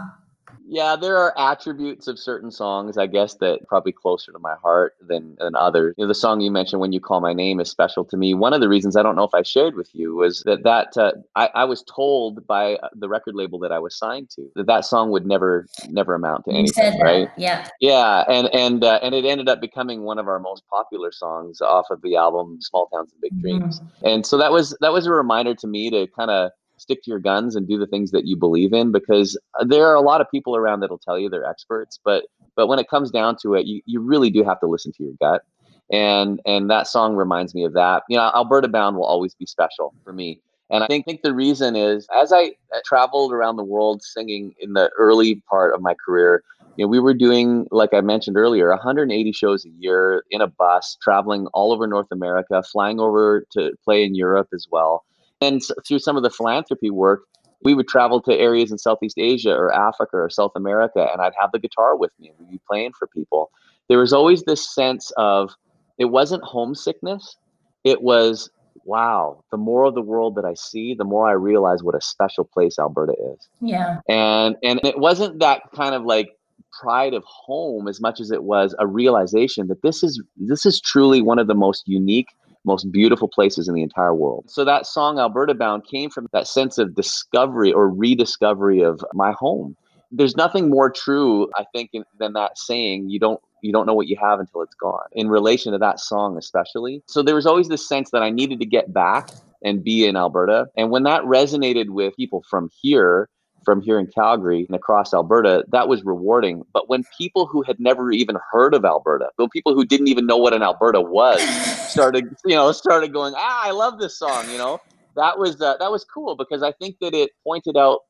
Yeah, 0.66 0.96
there 0.96 1.16
are 1.18 1.36
attributes 1.38 2.06
of 2.08 2.18
certain 2.18 2.50
songs, 2.50 2.96
I 2.96 3.06
guess, 3.06 3.34
that 3.36 3.66
probably 3.68 3.92
closer 3.92 4.32
to 4.32 4.38
my 4.38 4.54
heart 4.62 4.94
than, 5.00 5.36
than 5.38 5.54
others. 5.54 5.94
You 5.98 6.04
know, 6.04 6.08
the 6.08 6.14
song 6.14 6.40
you 6.40 6.50
mentioned, 6.50 6.80
"When 6.80 6.92
You 6.92 7.00
Call 7.00 7.20
My 7.20 7.32
Name," 7.32 7.60
is 7.60 7.70
special 7.70 8.04
to 8.06 8.16
me. 8.16 8.34
One 8.34 8.52
of 8.52 8.60
the 8.60 8.68
reasons 8.68 8.96
I 8.96 9.02
don't 9.02 9.16
know 9.16 9.24
if 9.24 9.34
I 9.34 9.42
shared 9.42 9.76
with 9.76 9.90
you 9.92 10.14
was 10.14 10.42
that 10.46 10.62
that 10.64 10.96
uh, 10.96 11.12
I, 11.36 11.50
I 11.54 11.64
was 11.64 11.82
told 11.82 12.46
by 12.46 12.74
uh, 12.76 12.88
the 12.94 13.08
record 13.08 13.34
label 13.34 13.58
that 13.60 13.72
I 13.72 13.78
was 13.78 13.96
signed 13.96 14.30
to 14.30 14.48
that 14.54 14.66
that 14.66 14.84
song 14.84 15.10
would 15.10 15.26
never 15.26 15.66
never 15.88 16.14
amount 16.14 16.44
to 16.46 16.52
anything, 16.52 17.00
right? 17.00 17.28
Yeah, 17.36 17.68
yeah, 17.80 18.24
and 18.28 18.48
and 18.54 18.84
uh, 18.84 19.00
and 19.02 19.14
it 19.14 19.24
ended 19.24 19.48
up 19.48 19.60
becoming 19.60 20.02
one 20.02 20.18
of 20.18 20.28
our 20.28 20.38
most 20.38 20.62
popular 20.68 21.12
songs 21.12 21.60
off 21.60 21.86
of 21.90 22.02
the 22.02 22.16
album 22.16 22.58
"Small 22.60 22.86
Towns 22.88 23.12
and 23.12 23.20
Big 23.20 23.40
Dreams," 23.40 23.80
mm-hmm. 23.80 24.06
and 24.06 24.26
so 24.26 24.38
that 24.38 24.52
was 24.52 24.76
that 24.80 24.92
was 24.92 25.06
a 25.06 25.12
reminder 25.12 25.54
to 25.56 25.66
me 25.66 25.90
to 25.90 26.06
kind 26.08 26.30
of 26.30 26.50
stick 26.82 27.02
to 27.02 27.10
your 27.10 27.20
guns 27.20 27.56
and 27.56 27.68
do 27.68 27.78
the 27.78 27.86
things 27.86 28.10
that 28.10 28.26
you 28.26 28.36
believe 28.36 28.72
in 28.72 28.92
because 28.92 29.38
uh, 29.58 29.64
there 29.64 29.86
are 29.86 29.94
a 29.94 30.00
lot 30.00 30.20
of 30.20 30.30
people 30.30 30.56
around 30.56 30.80
that'll 30.80 30.98
tell 30.98 31.18
you 31.18 31.28
they're 31.28 31.48
experts 31.48 31.98
but 32.04 32.24
but 32.56 32.66
when 32.66 32.78
it 32.78 32.88
comes 32.88 33.10
down 33.10 33.36
to 33.42 33.54
it 33.54 33.66
you, 33.66 33.80
you 33.86 34.00
really 34.00 34.30
do 34.30 34.44
have 34.44 34.60
to 34.60 34.66
listen 34.66 34.92
to 34.92 35.04
your 35.04 35.14
gut. 35.20 35.42
And 35.90 36.40
and 36.46 36.70
that 36.70 36.86
song 36.86 37.16
reminds 37.16 37.54
me 37.54 37.64
of 37.64 37.74
that. 37.74 38.02
You 38.08 38.16
know 38.16 38.30
alberta 38.34 38.68
bound 38.68 38.96
will 38.96 39.04
always 39.04 39.34
be 39.34 39.46
special 39.46 39.94
for 40.04 40.12
me. 40.12 40.40
And 40.70 40.82
i 40.82 40.86
think, 40.86 41.04
think 41.04 41.22
the 41.22 41.34
reason 41.34 41.76
is 41.76 42.06
as 42.14 42.32
i 42.32 42.52
traveled 42.84 43.32
around 43.32 43.56
the 43.56 43.64
world 43.64 44.02
singing 44.02 44.54
in 44.58 44.72
the 44.72 44.90
early 44.98 45.42
part 45.50 45.74
of 45.74 45.82
my 45.82 45.94
career 46.04 46.42
you 46.76 46.84
know, 46.84 46.88
we 46.88 47.00
were 47.00 47.14
doing, 47.14 47.66
like 47.70 47.92
I 47.92 48.00
mentioned 48.00 48.36
earlier, 48.36 48.70
180 48.70 49.32
shows 49.32 49.64
a 49.66 49.68
year 49.78 50.24
in 50.30 50.40
a 50.40 50.46
bus, 50.46 50.96
traveling 51.02 51.46
all 51.48 51.72
over 51.72 51.86
North 51.86 52.10
America, 52.10 52.62
flying 52.62 52.98
over 52.98 53.44
to 53.52 53.72
play 53.84 54.04
in 54.04 54.14
Europe 54.14 54.48
as 54.54 54.66
well. 54.70 55.04
And 55.42 55.62
through 55.86 55.98
some 55.98 56.16
of 56.16 56.22
the 56.22 56.30
philanthropy 56.30 56.90
work, 56.90 57.24
we 57.64 57.74
would 57.74 57.88
travel 57.88 58.20
to 58.22 58.34
areas 58.34 58.72
in 58.72 58.78
Southeast 58.78 59.18
Asia 59.18 59.54
or 59.54 59.72
Africa 59.72 60.16
or 60.16 60.30
South 60.30 60.52
America, 60.56 61.08
and 61.12 61.20
I'd 61.20 61.32
have 61.38 61.52
the 61.52 61.58
guitar 61.58 61.96
with 61.96 62.10
me 62.18 62.28
and 62.28 62.38
we'd 62.38 62.50
be 62.50 62.60
playing 62.66 62.92
for 62.98 63.06
people. 63.06 63.50
There 63.88 63.98
was 63.98 64.12
always 64.12 64.42
this 64.42 64.74
sense 64.74 65.12
of 65.16 65.54
it 65.98 66.06
wasn't 66.06 66.42
homesickness, 66.42 67.36
it 67.84 68.02
was 68.02 68.50
wow, 68.84 69.44
the 69.50 69.56
more 69.56 69.84
of 69.84 69.94
the 69.94 70.02
world 70.02 70.34
that 70.34 70.44
I 70.44 70.54
see, 70.54 70.94
the 70.94 71.04
more 71.04 71.28
I 71.28 71.32
realize 71.32 71.82
what 71.82 71.94
a 71.94 72.00
special 72.00 72.44
place 72.44 72.78
Alberta 72.78 73.12
is. 73.34 73.48
Yeah. 73.60 74.00
And 74.08 74.56
and 74.62 74.80
it 74.84 74.98
wasn't 74.98 75.38
that 75.40 75.62
kind 75.74 75.94
of 75.94 76.04
like 76.04 76.30
pride 76.72 77.14
of 77.14 77.22
home 77.24 77.86
as 77.86 78.00
much 78.00 78.18
as 78.18 78.30
it 78.30 78.44
was 78.44 78.74
a 78.78 78.86
realization 78.86 79.68
that 79.68 79.82
this 79.82 80.02
is 80.02 80.22
this 80.36 80.64
is 80.66 80.80
truly 80.80 81.20
one 81.20 81.38
of 81.38 81.46
the 81.46 81.54
most 81.54 81.86
unique 81.86 82.28
most 82.64 82.90
beautiful 82.92 83.28
places 83.28 83.68
in 83.68 83.74
the 83.74 83.82
entire 83.82 84.14
world. 84.14 84.44
So 84.48 84.64
that 84.64 84.86
song 84.86 85.18
Alberta 85.18 85.54
Bound 85.54 85.86
came 85.86 86.10
from 86.10 86.28
that 86.32 86.46
sense 86.46 86.78
of 86.78 86.94
discovery 86.94 87.72
or 87.72 87.88
rediscovery 87.88 88.80
of 88.80 89.04
my 89.14 89.32
home. 89.32 89.76
There's 90.10 90.36
nothing 90.36 90.68
more 90.68 90.90
true, 90.90 91.50
I 91.56 91.64
think, 91.72 91.90
than 92.18 92.34
that 92.34 92.58
saying, 92.58 93.08
you 93.08 93.18
don't 93.18 93.40
you 93.62 93.72
don't 93.72 93.86
know 93.86 93.94
what 93.94 94.08
you 94.08 94.16
have 94.20 94.40
until 94.40 94.62
it's 94.62 94.74
gone. 94.74 95.06
In 95.12 95.28
relation 95.28 95.72
to 95.72 95.78
that 95.78 96.00
song 96.00 96.36
especially. 96.36 97.02
So 97.06 97.22
there 97.22 97.34
was 97.34 97.46
always 97.46 97.68
this 97.68 97.88
sense 97.88 98.10
that 98.10 98.22
I 98.22 98.30
needed 98.30 98.58
to 98.58 98.66
get 98.66 98.92
back 98.92 99.30
and 99.64 99.84
be 99.84 100.04
in 100.04 100.16
Alberta. 100.16 100.66
And 100.76 100.90
when 100.90 101.04
that 101.04 101.22
resonated 101.22 101.88
with 101.88 102.16
people 102.16 102.42
from 102.50 102.70
here, 102.80 103.28
from 103.64 103.80
here 103.80 103.98
in 103.98 104.06
Calgary 104.06 104.64
and 104.68 104.74
across 104.74 105.14
Alberta, 105.14 105.64
that 105.68 105.88
was 105.88 106.04
rewarding. 106.04 106.64
But 106.72 106.88
when 106.88 107.04
people 107.16 107.46
who 107.46 107.62
had 107.62 107.78
never 107.78 108.12
even 108.12 108.36
heard 108.50 108.74
of 108.74 108.84
Alberta, 108.84 109.30
the 109.38 109.48
people 109.48 109.74
who 109.74 109.84
didn't 109.84 110.08
even 110.08 110.26
know 110.26 110.36
what 110.36 110.52
an 110.52 110.62
Alberta 110.62 111.00
was, 111.00 111.40
started, 111.88 112.24
you 112.44 112.54
know, 112.54 112.72
started 112.72 113.12
going, 113.12 113.34
ah, 113.36 113.62
I 113.64 113.70
love 113.70 113.98
this 113.98 114.18
song, 114.18 114.50
you 114.50 114.58
know, 114.58 114.80
that 115.16 115.38
was 115.38 115.60
uh, 115.60 115.76
that 115.78 115.90
was 115.90 116.04
cool 116.04 116.36
because 116.36 116.62
I 116.62 116.72
think 116.72 116.96
that 117.00 117.14
it 117.14 117.30
pointed 117.44 117.76
out 117.76 118.00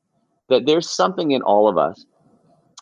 that 0.49 0.65
there's 0.65 0.89
something 0.89 1.31
in 1.31 1.41
all 1.41 1.67
of 1.67 1.77
us, 1.77 2.05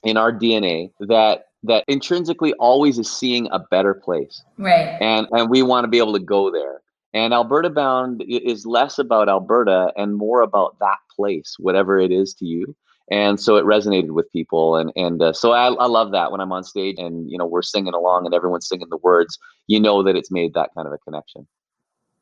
in 0.03 0.17
our 0.17 0.31
DNA, 0.31 0.91
that 0.99 1.45
that 1.63 1.83
intrinsically 1.87 2.53
always 2.53 2.97
is 2.97 3.11
seeing 3.11 3.47
a 3.51 3.59
better 3.59 3.93
place, 3.93 4.43
right? 4.57 4.97
And 5.01 5.27
and 5.31 5.49
we 5.49 5.63
want 5.63 5.85
to 5.85 5.87
be 5.87 5.97
able 5.97 6.13
to 6.13 6.19
go 6.19 6.51
there. 6.51 6.80
And 7.13 7.33
Alberta 7.33 7.69
Bound 7.69 8.23
is 8.27 8.65
less 8.65 8.97
about 8.97 9.29
Alberta 9.29 9.91
and 9.97 10.15
more 10.15 10.41
about 10.41 10.77
that 10.79 10.99
place, 11.13 11.55
whatever 11.59 11.99
it 11.99 12.11
is 12.11 12.33
to 12.35 12.45
you. 12.45 12.75
And 13.09 13.39
so 13.39 13.57
it 13.57 13.65
resonated 13.65 14.11
with 14.11 14.31
people, 14.31 14.77
and 14.77 14.93
and 14.95 15.21
uh, 15.21 15.33
so 15.33 15.51
I, 15.51 15.73
I 15.73 15.87
love 15.87 16.13
that 16.13 16.31
when 16.31 16.39
I'm 16.39 16.53
on 16.53 16.63
stage 16.63 16.95
and 16.97 17.29
you 17.29 17.37
know 17.37 17.45
we're 17.45 17.61
singing 17.61 17.93
along 17.93 18.25
and 18.25 18.33
everyone's 18.33 18.69
singing 18.69 18.87
the 18.89 18.97
words, 18.97 19.37
you 19.67 19.81
know 19.81 20.01
that 20.03 20.15
it's 20.15 20.31
made 20.31 20.53
that 20.53 20.69
kind 20.73 20.87
of 20.87 20.93
a 20.93 20.97
connection. 20.99 21.45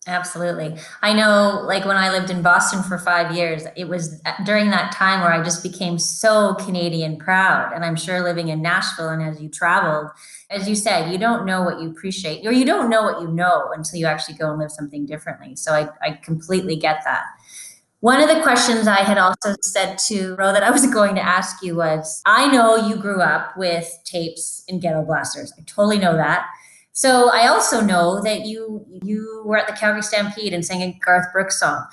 Absolutely. 0.08 0.78
I 1.02 1.12
know, 1.14 1.62
like 1.66 1.84
when 1.86 1.98
I 1.98 2.10
lived 2.10 2.30
in 2.30 2.42
Boston 2.42 2.82
for 2.84 2.98
five 2.98 3.36
years, 3.36 3.64
it 3.76 3.90
was 3.90 4.22
uh, 4.26 4.32
during 4.46 4.70
that 4.70 4.94
time 4.94 5.20
where 5.20 5.32
I 5.32 5.44
just 5.44 5.62
became 5.62 6.00
so 6.00 6.56
Canadian 6.56 7.18
proud. 7.18 7.74
And 7.74 7.84
I'm 7.84 7.98
sure 7.98 8.24
living 8.24 8.48
in 8.48 8.62
Nashville 8.62 9.10
and 9.10 9.22
as 9.22 9.42
you 9.42 9.50
traveled, 9.50 10.10
as 10.50 10.70
you 10.70 10.76
said, 10.76 11.12
you 11.12 11.18
don't 11.18 11.46
know 11.46 11.64
what 11.64 11.82
you 11.82 11.90
appreciate 11.92 12.48
or 12.48 12.54
you 12.54 12.64
don't 12.64 12.90
know 12.90 13.04
what 13.04 13.22
you 13.22 13.28
know 13.28 13.72
until 13.76 14.00
you 14.00 14.06
actually 14.06 14.36
go 14.36 14.50
and 14.50 14.58
live 14.60 14.72
something 14.72 15.06
differently. 15.06 15.58
So 15.58 15.74
I, 15.74 15.90
I 16.02 16.14
completely 16.24 16.78
get 16.78 17.02
that. 17.04 17.26
One 18.00 18.22
of 18.22 18.30
the 18.30 18.42
questions 18.42 18.88
I 18.88 19.02
had 19.02 19.18
also 19.18 19.56
said 19.62 19.98
to 20.08 20.36
Ro 20.36 20.54
that 20.54 20.64
I 20.64 20.72
was 20.72 20.88
going 20.94 21.16
to 21.16 21.22
ask 21.22 21.62
you 21.62 21.76
was 21.76 22.22
I 22.26 22.50
know 22.50 22.78
you 22.88 22.96
grew 22.96 23.22
up 23.22 23.58
with 23.58 23.94
tapes 24.06 24.64
and 24.70 24.82
ghetto 24.82 25.04
blasters. 25.04 25.52
I 25.60 25.64
totally 25.68 26.00
know 26.00 26.16
that. 26.16 26.48
So 27.00 27.30
I 27.30 27.48
also 27.48 27.80
know 27.80 28.22
that 28.24 28.46
you 28.46 28.86
you 29.02 29.42
were 29.46 29.56
at 29.56 29.68
the 29.68 29.74
Calgary 29.74 30.02
Stampede 30.02 30.54
and 30.54 30.66
sang 30.66 30.82
a 30.82 30.92
Garth 31.00 31.32
Brooks 31.32 31.58
song. 31.58 31.86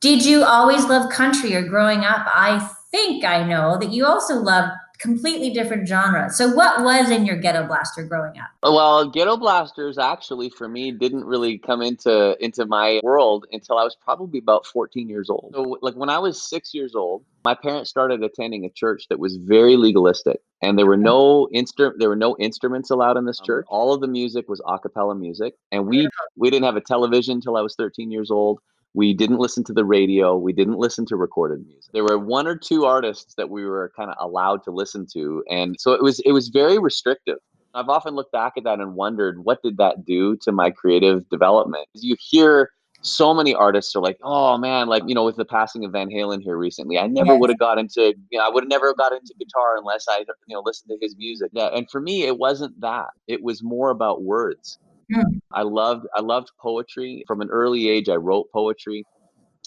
Did 0.00 0.22
you 0.22 0.44
always 0.44 0.84
love 0.84 1.10
country 1.10 1.54
or 1.54 1.66
growing 1.66 2.00
up? 2.00 2.26
I 2.26 2.70
think 2.90 3.24
I 3.24 3.42
know 3.42 3.78
that 3.78 3.90
you 3.90 4.04
also 4.04 4.34
loved 4.34 4.72
completely 5.00 5.50
different 5.50 5.88
genre. 5.88 6.30
So 6.30 6.50
what 6.54 6.82
was 6.84 7.10
in 7.10 7.24
your 7.24 7.36
Ghetto 7.36 7.66
Blaster 7.66 8.04
growing 8.04 8.38
up? 8.38 8.50
Well, 8.62 9.08
Ghetto 9.08 9.36
Blasters 9.36 9.98
actually 9.98 10.50
for 10.50 10.68
me 10.68 10.92
didn't 10.92 11.24
really 11.24 11.58
come 11.58 11.80
into 11.80 12.36
into 12.44 12.66
my 12.66 13.00
world 13.02 13.46
until 13.50 13.78
I 13.78 13.84
was 13.84 13.96
probably 13.96 14.38
about 14.38 14.66
14 14.66 15.08
years 15.08 15.30
old. 15.30 15.52
So 15.54 15.78
like 15.80 15.94
when 15.94 16.10
I 16.10 16.18
was 16.18 16.42
6 16.42 16.74
years 16.74 16.94
old, 16.94 17.24
my 17.44 17.54
parents 17.54 17.88
started 17.88 18.22
attending 18.22 18.64
a 18.64 18.70
church 18.70 19.04
that 19.08 19.18
was 19.18 19.36
very 19.36 19.76
legalistic 19.76 20.40
and 20.62 20.78
there 20.78 20.86
were 20.86 20.98
no 20.98 21.48
instru- 21.54 21.94
there 21.96 22.10
were 22.10 22.16
no 22.16 22.36
instruments 22.38 22.90
allowed 22.90 23.16
in 23.16 23.24
this 23.24 23.40
um, 23.40 23.46
church. 23.46 23.66
All 23.68 23.94
of 23.94 24.00
the 24.00 24.08
music 24.08 24.48
was 24.48 24.60
a 24.66 24.78
cappella 24.78 25.14
music 25.14 25.54
and 25.72 25.86
we 25.86 26.08
we 26.36 26.50
didn't 26.50 26.66
have 26.66 26.76
a 26.76 26.82
television 26.82 27.36
until 27.36 27.56
I 27.56 27.62
was 27.62 27.74
13 27.76 28.10
years 28.10 28.30
old. 28.30 28.60
We 28.94 29.14
didn't 29.14 29.38
listen 29.38 29.62
to 29.64 29.72
the 29.72 29.84
radio. 29.84 30.36
We 30.36 30.52
didn't 30.52 30.78
listen 30.78 31.06
to 31.06 31.16
recorded 31.16 31.64
music. 31.64 31.92
There 31.92 32.04
were 32.04 32.18
one 32.18 32.46
or 32.46 32.56
two 32.56 32.84
artists 32.84 33.34
that 33.36 33.48
we 33.48 33.64
were 33.64 33.92
kind 33.96 34.10
of 34.10 34.16
allowed 34.18 34.64
to 34.64 34.70
listen 34.70 35.06
to, 35.12 35.44
and 35.48 35.76
so 35.78 35.92
it 35.92 36.02
was 36.02 36.20
it 36.20 36.32
was 36.32 36.48
very 36.48 36.78
restrictive. 36.78 37.38
I've 37.72 37.88
often 37.88 38.14
looked 38.14 38.32
back 38.32 38.54
at 38.56 38.64
that 38.64 38.80
and 38.80 38.94
wondered 38.94 39.44
what 39.44 39.62
did 39.62 39.76
that 39.76 40.04
do 40.04 40.36
to 40.42 40.50
my 40.50 40.70
creative 40.70 41.28
development. 41.28 41.86
You 41.94 42.16
hear 42.18 42.70
so 43.02 43.32
many 43.32 43.54
artists 43.54 43.94
are 43.96 44.02
like, 44.02 44.18
oh 44.22 44.58
man, 44.58 44.88
like 44.88 45.02
you 45.06 45.14
know, 45.14 45.24
with 45.24 45.36
the 45.36 45.44
passing 45.44 45.84
of 45.84 45.92
Van 45.92 46.08
Halen 46.08 46.42
here 46.42 46.56
recently, 46.56 46.98
I 46.98 47.06
never 47.06 47.32
yes. 47.32 47.40
would 47.40 47.50
have 47.50 47.58
got 47.58 47.78
into, 47.78 48.14
you 48.30 48.38
know, 48.38 48.44
I 48.44 48.50
would 48.50 48.64
have 48.64 48.68
never 48.68 48.92
got 48.94 49.12
into 49.12 49.34
guitar 49.38 49.76
unless 49.78 50.06
I, 50.08 50.18
you 50.46 50.54
know, 50.54 50.62
listened 50.64 50.90
to 50.90 50.98
his 51.00 51.16
music. 51.16 51.50
Yeah, 51.52 51.68
and 51.68 51.90
for 51.90 52.00
me, 52.00 52.24
it 52.24 52.38
wasn't 52.38 52.78
that. 52.80 53.10
It 53.26 53.42
was 53.42 53.62
more 53.62 53.90
about 53.90 54.22
words. 54.22 54.78
Mm. 55.12 55.40
I 55.52 55.62
loved 55.62 56.06
I 56.14 56.20
loved 56.20 56.50
poetry 56.58 57.24
from 57.26 57.40
an 57.40 57.50
early 57.50 57.88
age. 57.88 58.08
I 58.08 58.16
wrote 58.16 58.50
poetry, 58.52 59.04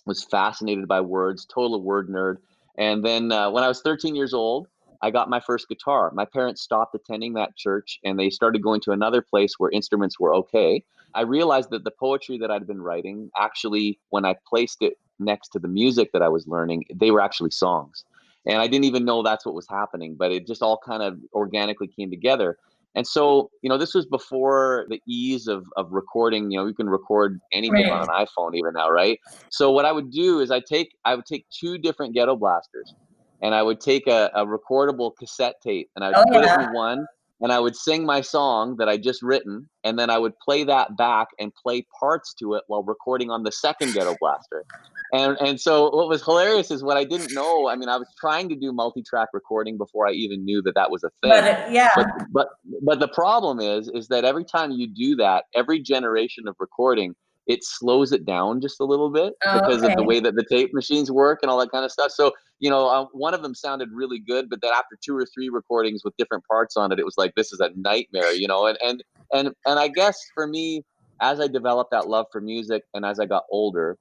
was 0.06 0.24
fascinated 0.24 0.88
by 0.88 1.02
words, 1.02 1.46
total 1.46 1.82
word 1.82 2.10
nerd. 2.10 2.38
And 2.78 3.04
then 3.06 3.32
uh, 3.32 3.52
when 3.52 3.64
I 3.64 3.68
was 3.68 3.82
13 3.82 4.16
years 4.16 4.34
old, 4.34 4.68
I 5.02 5.12
got 5.12 5.30
my 5.30 5.40
first 5.40 5.68
guitar. 5.68 6.12
My 6.14 6.26
parents 6.26 6.62
stopped 6.62 6.96
attending 6.96 7.34
that 7.34 7.56
church 7.58 8.00
and 8.04 8.18
they 8.18 8.30
started 8.30 8.64
going 8.64 8.82
to 8.82 8.92
another 8.92 9.22
place 9.22 9.56
where 9.58 9.70
instruments 9.72 10.20
were 10.20 10.34
okay. 10.36 10.84
I 11.14 11.22
realized 11.22 11.70
that 11.72 11.84
the 11.84 11.92
poetry 11.92 12.38
that 12.40 12.50
I'd 12.50 12.66
been 12.66 12.82
writing 12.82 13.30
actually, 13.38 14.00
when 14.10 14.26
I 14.26 14.36
placed 14.48 14.82
it 14.82 14.98
next 15.20 15.50
to 15.50 15.60
the 15.60 15.68
music 15.68 16.12
that 16.14 16.22
I 16.22 16.30
was 16.30 16.48
learning, 16.48 16.86
they 16.94 17.12
were 17.12 17.22
actually 17.22 17.52
songs. 17.52 18.06
And 18.46 18.58
I 18.58 18.68
didn't 18.68 18.86
even 18.86 19.06
know 19.06 19.24
that's 19.24 19.46
what 19.46 19.56
was 19.56 19.68
happening, 19.70 20.16
but 20.18 20.32
it 20.32 20.48
just 20.48 20.62
all 20.62 20.80
kind 20.84 21.04
of 21.04 21.20
organically 21.34 21.88
came 21.88 22.10
together. 22.10 22.58
And 22.96 23.08
so, 23.08 23.50
you 23.62 23.70
know, 23.70 23.78
this 23.78 23.94
was 23.94 24.06
before 24.06 24.86
the 24.90 25.02
ease 25.08 25.48
of, 25.48 25.66
of 25.78 25.92
recording. 25.92 26.52
You 26.52 26.60
know, 26.60 26.68
you 26.68 26.76
can 26.76 26.90
record 26.90 27.40
anything 27.52 27.90
right. 27.90 27.92
on 27.92 28.02
an 28.02 28.08
iPhone 28.10 28.56
even 28.56 28.74
now, 28.74 28.90
right? 28.90 29.20
So 29.50 29.72
what 29.72 29.86
I 29.86 29.92
would 29.92 30.12
do 30.12 30.42
is 30.42 30.52
I 30.52 30.60
take 30.60 30.96
I 31.06 31.16
would 31.16 31.26
take 31.26 31.46
two 31.50 31.78
different 31.78 32.14
ghetto 32.14 32.36
blasters, 32.36 32.94
and 33.42 33.56
I 33.56 33.64
would 33.64 33.80
take 33.80 34.08
a, 34.08 34.30
a 34.36 34.46
recordable 34.46 35.12
cassette 35.18 35.56
tape, 35.62 35.90
and 35.96 36.06
I 36.06 36.10
would 36.10 36.18
oh, 36.18 36.32
put 36.32 36.46
yeah. 36.46 36.62
it 36.62 36.68
in 36.68 36.74
one, 36.74 37.06
and 37.42 37.52
I 37.52 37.60
would 37.60 37.76
sing 37.76 38.06
my 38.06 38.22
song 38.22 38.78
that 38.78 38.88
I 38.88 38.98
just 38.98 39.22
written, 39.22 39.70
and 39.84 40.00
then 40.00 40.10
I 40.10 40.18
would 40.18 40.38
play 40.40 40.64
that 40.64 40.96
back 40.98 41.28
and 41.40 41.52
play 41.54 41.86
parts 42.00 42.34
to 42.36 42.54
it 42.54 42.64
while 42.68 42.84
recording 42.84 43.30
on 43.30 43.44
the 43.44 43.52
second 43.52 43.94
ghetto 43.94 44.16
blaster. 44.20 44.66
And 45.14 45.38
and 45.40 45.60
so 45.60 45.96
what 45.96 46.08
was 46.08 46.24
hilarious 46.24 46.72
is 46.72 46.84
what 46.84 46.98
I 46.98 47.04
didn't 47.04 47.34
know. 47.34 47.68
I 47.68 47.76
mean, 47.76 47.90
I 47.90 47.98
was 47.98 48.08
trying 48.20 48.50
to 48.50 48.56
do 48.56 48.72
multi-track 48.72 49.30
recording 49.34 49.78
before 49.78 50.08
I 50.08 50.12
even 50.12 50.44
knew 50.44 50.62
that 50.64 50.74
that 50.76 50.90
was 50.90 51.04
a 51.04 51.10
thing. 51.22 51.30
But 51.32 51.44
uh, 51.44 51.66
yeah. 51.70 51.90
But, 51.96 52.08
but 52.32 52.48
but 52.82 53.00
the 53.00 53.10
problem 53.10 53.60
is 53.60 53.90
is 53.94 54.08
that 54.08 54.26
every 54.26 54.46
time 54.46 54.72
you 54.72 54.88
do 54.88 55.16
that, 55.18 55.46
every 55.56 55.80
generation 55.82 56.48
of 56.48 56.56
recording 56.60 57.14
it 57.48 57.64
slows 57.64 58.12
it 58.12 58.26
down 58.26 58.62
just 58.62 58.80
a 58.80 58.86
little 58.86 59.10
bit 59.10 59.34
oh, 59.46 59.60
because 59.60 59.84
okay. 59.84 59.92
of 59.92 59.98
the 59.98 60.04
way 60.04 60.20
that 60.20 60.36
the 60.36 60.46
tape 60.50 60.74
machines 60.74 61.12
work 61.12 61.40
and 61.42 61.52
all 61.52 61.60
that 61.60 61.72
kind 61.72 61.84
of 61.84 61.92
stuff. 61.92 62.12
So, 62.12 62.32
you 62.60 62.70
know, 62.70 62.88
uh, 62.88 63.06
one 63.12 63.34
of 63.34 63.42
them 63.42 63.54
sounded 63.54 63.90
really 63.92 64.20
good, 64.20 64.50
but 64.50 64.62
then 64.62 64.72
after 64.72 64.98
two 65.04 65.16
or 65.16 65.26
three 65.26 65.50
recordings 65.50 66.04
with 66.06 66.16
different 66.18 66.46
parts 66.50 66.78
on 66.78 66.92
it, 66.92 67.00
it 67.00 67.06
was 67.06 67.18
like 67.18 67.34
this 67.36 67.52
is 67.52 67.60
a 67.60 67.72
nightmare, 67.76 68.32
you 68.32 68.48
know. 68.48 68.68
And 68.68 68.78
and 68.82 69.04
and 69.34 69.50
and 69.66 69.80
I 69.80 69.90
guess 69.90 70.18
for 70.34 70.48
me, 70.48 70.84
as 71.20 71.40
I 71.40 71.48
developed 71.48 71.92
that 71.92 72.08
love 72.08 72.28
for 72.32 72.40
music 72.40 72.84
and 72.94 73.06
as 73.06 73.20
I 73.20 73.26
got 73.26 73.44
older, 73.52 73.98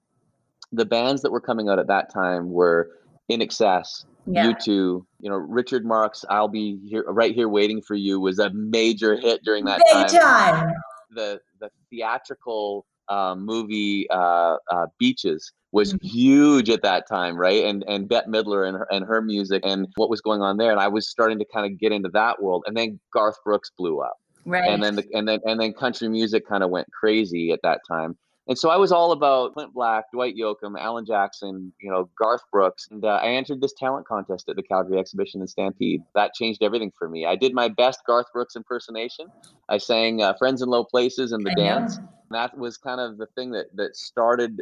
the 0.70 0.87
bands 0.87 1.22
that 1.22 1.33
were 1.33 1.40
coming 1.40 1.68
out 1.68 1.78
at 1.78 1.88
that 1.88 2.12
time 2.12 2.50
were 2.50 2.90
INXS, 3.31 4.05
yeah. 4.26 4.52
U2, 4.52 4.66
you 4.68 5.05
know, 5.20 5.37
Richard 5.37 5.85
Marx, 5.85 6.24
I'll 6.31 6.48
be 6.48 6.78
here 6.88 7.05
right 7.09 7.35
here 7.35 7.48
waiting 7.48 7.83
for 7.83 7.96
you 7.96 8.20
was 8.20 8.38
a 8.38 8.50
major 8.50 9.16
hit 9.16 9.42
during 9.42 9.64
that 9.64 9.81
Big 9.92 10.09
time. 10.09 10.20
time. 10.20 10.74
The 11.11 11.40
the 11.61 11.70
theatrical 11.90 12.87
uh, 13.09 13.35
movie 13.35 14.07
uh, 14.11 14.57
uh, 14.71 14.87
Beaches 14.99 15.53
was 15.73 15.95
mm-hmm. 15.95 16.07
huge 16.07 16.71
at 16.71 16.83
that 16.83 17.09
time, 17.09 17.37
right? 17.37 17.65
And 17.65 17.85
and 17.88 18.09
Bette 18.09 18.29
Midler 18.29 18.69
and 18.69 18.77
her, 18.77 18.87
and 18.91 19.05
her 19.05 19.23
music 19.23 19.62
and 19.65 19.88
what 19.97 20.11
was 20.11 20.21
going 20.21 20.43
on 20.43 20.57
there, 20.57 20.71
and 20.71 20.81
I 20.81 20.88
was 20.88 21.09
starting 21.09 21.38
to 21.38 21.45
kind 21.53 21.71
of 21.71 21.79
get 21.79 21.93
into 21.93 22.11
that 22.11 22.43
world. 22.43 22.65
And 22.67 22.77
then 22.77 23.01
Garth 23.12 23.37
Brooks 23.45 23.71
blew 23.77 24.01
up, 24.01 24.19
right? 24.45 24.69
And 24.69 24.83
then 24.83 24.97
the, 24.97 25.05
and 25.12 25.27
then 25.27 25.41
and 25.45 25.61
then 25.61 25.73
country 25.73 26.09
music 26.09 26.47
kind 26.47 26.62
of 26.62 26.71
went 26.71 26.91
crazy 26.93 27.53
at 27.53 27.61
that 27.62 27.81
time. 27.88 28.17
And 28.48 28.59
so 28.59 28.70
I 28.70 28.76
was 28.76 28.90
all 28.90 29.12
about 29.12 29.55
Clint 29.55 29.72
Black, 29.72 30.11
Dwight 30.12 30.35
Yoakam, 30.37 30.78
Alan 30.78 31.07
Jackson, 31.07 31.72
you 31.81 31.90
know, 31.90 32.11
Garth 32.18 32.42
Brooks. 32.50 32.88
And 32.90 33.05
uh, 33.05 33.20
I 33.22 33.28
entered 33.28 33.61
this 33.61 33.72
talent 33.72 34.07
contest 34.07 34.48
at 34.48 34.57
the 34.57 34.62
Calgary 34.64 34.98
Exhibition 34.98 35.40
in 35.40 35.46
Stampede. 35.46 36.02
That 36.16 36.35
changed 36.35 36.62
everything 36.62 36.92
for 36.98 37.09
me. 37.09 37.24
I 37.24 37.37
did 37.37 37.55
my 37.55 37.68
best 37.68 38.00
Garth 38.05 38.26
Brooks 38.33 38.57
impersonation. 38.57 39.26
I 39.68 39.78
sang 39.78 40.22
uh, 40.22 40.35
Friends 40.35 40.61
in 40.61 40.68
Low 40.68 40.83
Places 40.83 41.31
and 41.31 41.46
The 41.46 41.52
I 41.52 41.55
Dance. 41.55 41.98
Know. 41.98 42.09
That 42.33 42.59
was 42.59 42.76
kind 42.76 43.00
of 43.00 43.16
the 43.16 43.26
thing 43.26 43.52
that, 43.52 43.66
that 43.76 43.96
started 43.96 44.61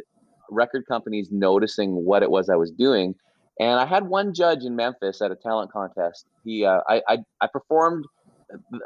record 0.51 0.85
companies 0.85 1.29
noticing 1.31 2.05
what 2.05 2.21
it 2.21 2.29
was 2.29 2.49
I 2.49 2.55
was 2.55 2.71
doing. 2.71 3.15
And 3.59 3.79
I 3.79 3.85
had 3.85 4.07
one 4.07 4.33
judge 4.33 4.63
in 4.63 4.75
Memphis 4.75 5.21
at 5.21 5.31
a 5.31 5.35
talent 5.35 5.71
contest. 5.71 6.27
He, 6.43 6.65
uh, 6.65 6.81
I, 6.87 7.01
I, 7.07 7.17
I 7.41 7.47
performed 7.47 8.05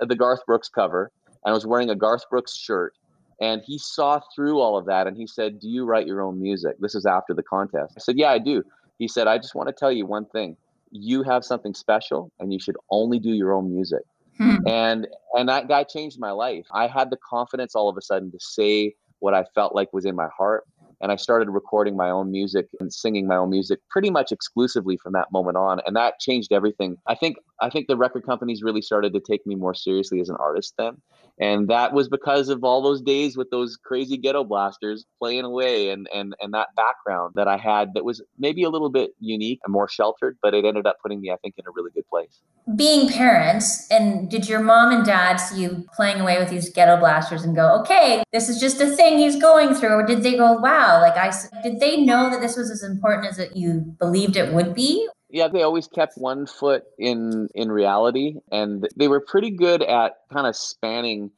the 0.02 0.16
Garth 0.16 0.46
Brooks 0.46 0.70
cover 0.70 1.12
and 1.44 1.52
I 1.52 1.54
was 1.54 1.66
wearing 1.66 1.90
a 1.90 1.96
Garth 1.96 2.30
Brooks 2.30 2.56
shirt 2.56 2.94
and 3.42 3.62
he 3.66 3.78
saw 3.78 4.20
through 4.34 4.60
all 4.60 4.78
of 4.78 4.86
that 4.86 5.08
and 5.08 5.18
he 5.18 5.28
said, 5.28 5.60
Do 5.60 5.68
you 5.68 5.86
write 5.86 6.08
your 6.08 6.22
own 6.22 6.42
music? 6.42 6.76
This 6.80 6.96
is 6.96 7.06
after 7.06 7.34
the 7.34 7.44
contest. 7.44 7.94
I 7.98 8.00
said, 8.00 8.18
Yeah, 8.18 8.32
I 8.32 8.40
do. 8.40 8.64
He 8.98 9.08
said, 9.08 9.28
I 9.28 9.38
just 9.38 9.56
want 9.56 9.68
to 9.68 9.74
tell 9.74 9.92
you 9.92 10.06
one 10.06 10.26
thing. 10.26 10.56
You 10.92 11.24
have 11.24 11.44
something 11.44 11.74
special 11.74 12.32
and 12.40 12.54
you 12.54 12.60
should 12.60 12.78
only 12.90 13.20
do 13.20 13.32
your 13.32 13.54
own 13.54 13.70
music. 13.74 14.04
Hmm. 14.38 14.58
And 14.68 15.08
and 15.34 15.50
that 15.50 15.68
guy 15.68 15.84
changed 15.84 16.20
my 16.20 16.32
life. 16.32 16.66
I 16.72 16.88
had 16.88 17.10
the 17.10 17.18
confidence 17.18 17.76
all 17.76 17.90
of 17.90 17.98
a 17.98 18.02
sudden 18.02 18.32
to 18.32 18.40
say 18.40 18.96
what 19.20 19.34
I 19.34 19.46
felt 19.56 19.76
like 19.76 19.92
was 19.94 20.06
in 20.06 20.16
my 20.16 20.28
heart 20.38 20.66
and 21.02 21.12
I 21.12 21.16
started 21.16 21.50
recording 21.50 21.96
my 21.96 22.10
own 22.10 22.32
music 22.32 22.68
and 22.80 22.92
singing 22.94 23.28
my 23.28 23.36
own 23.36 23.50
music 23.50 23.80
pretty 23.90 24.10
much 24.10 24.32
exclusively 24.32 24.98
from 24.98 25.14
that 25.14 25.32
moment 25.32 25.58
on 25.58 25.80
and 25.86 25.96
that 25.96 26.20
changed 26.20 26.52
everything. 26.52 26.98
I 27.08 27.16
think 27.16 27.38
I 27.62 27.70
think 27.70 27.88
the 27.88 27.98
record 27.98 28.26
companies 28.26 28.62
really 28.64 28.82
started 28.82 29.14
to 29.14 29.20
take 29.20 29.46
me 29.46 29.56
more 29.56 29.74
seriously 29.74 30.20
as 30.20 30.30
an 30.30 30.38
artist 30.40 30.74
then. 30.78 31.02
And 31.40 31.68
that 31.68 31.94
was 31.94 32.08
because 32.08 32.48
of 32.50 32.64
all 32.64 32.82
those 32.82 33.02
days 33.02 33.36
with 33.36 33.50
those 33.50 33.76
crazy 33.76 34.18
ghetto 34.18 34.44
blasters 34.44 35.06
playing 35.20 35.44
away 35.44 35.90
and 35.90 36.08
and 36.14 36.34
and 36.40 36.54
that 36.54 36.70
background 36.76 37.34
that 37.36 37.48
I 37.48 37.58
had 37.58 37.94
that 37.94 38.06
was 38.06 38.22
maybe 38.38 38.64
a 38.64 38.70
little 38.70 38.90
bit 38.90 39.12
unique 39.20 39.60
and 39.66 39.74
more 39.74 39.90
sheltered, 39.90 40.38
but 40.42 40.54
it 40.54 40.64
ended 40.64 40.88
up 40.88 40.98
putting 41.02 41.20
me 41.20 41.32
I 41.32 41.38
think 41.38 41.56
in 41.58 41.66
a 41.68 41.72
really 41.72 41.92
good 41.92 42.08
place. 42.08 42.42
Being 42.76 43.10
parents, 43.10 43.90
and 43.92 44.30
did 44.30 44.48
your 44.48 44.62
mom 44.62 44.92
and 44.92 45.06
dad 45.06 45.38
see 45.38 45.62
you 45.62 45.86
playing 45.94 46.22
away 46.22 46.40
with 46.40 46.50
these 46.50 46.70
ghetto 46.70 46.98
blasters 46.98 47.44
and 47.44 47.56
go, 47.56 47.80
"Okay, 47.82 48.24
this 48.32 48.48
is 48.48 48.60
just 48.60 48.80
a 48.80 48.88
thing 48.88 49.18
he's 49.18 49.40
going 49.40 49.76
through," 49.76 49.96
or 49.96 50.06
did 50.06 50.24
they 50.24 50.38
go, 50.38 50.54
"Wow, 50.54 51.02
like 51.02 51.18
I 51.18 51.32
did 51.64 51.80
they 51.80 51.98
know 51.98 52.30
that 52.30 52.42
this 52.42 52.56
was 52.56 52.72
as 52.72 52.82
important 52.82 53.28
as 53.28 53.40
it 53.40 53.56
you 53.56 53.96
believed 54.00 54.38
it 54.38 54.54
would 54.54 54.74
be?" 54.74 55.08
Yeah 55.36 55.50
they 55.50 55.64
always 55.64 55.86
kept 55.86 56.18
one 56.18 56.48
foot 56.48 56.84
in 56.98 57.50
in 57.54 57.70
reality 57.70 58.36
and 58.54 58.88
they 58.96 59.10
were 59.10 59.20
pretty 59.20 59.52
good 59.52 59.84
at 59.84 60.14
kind 60.32 60.48
of 60.48 60.56
spanning 60.56 61.30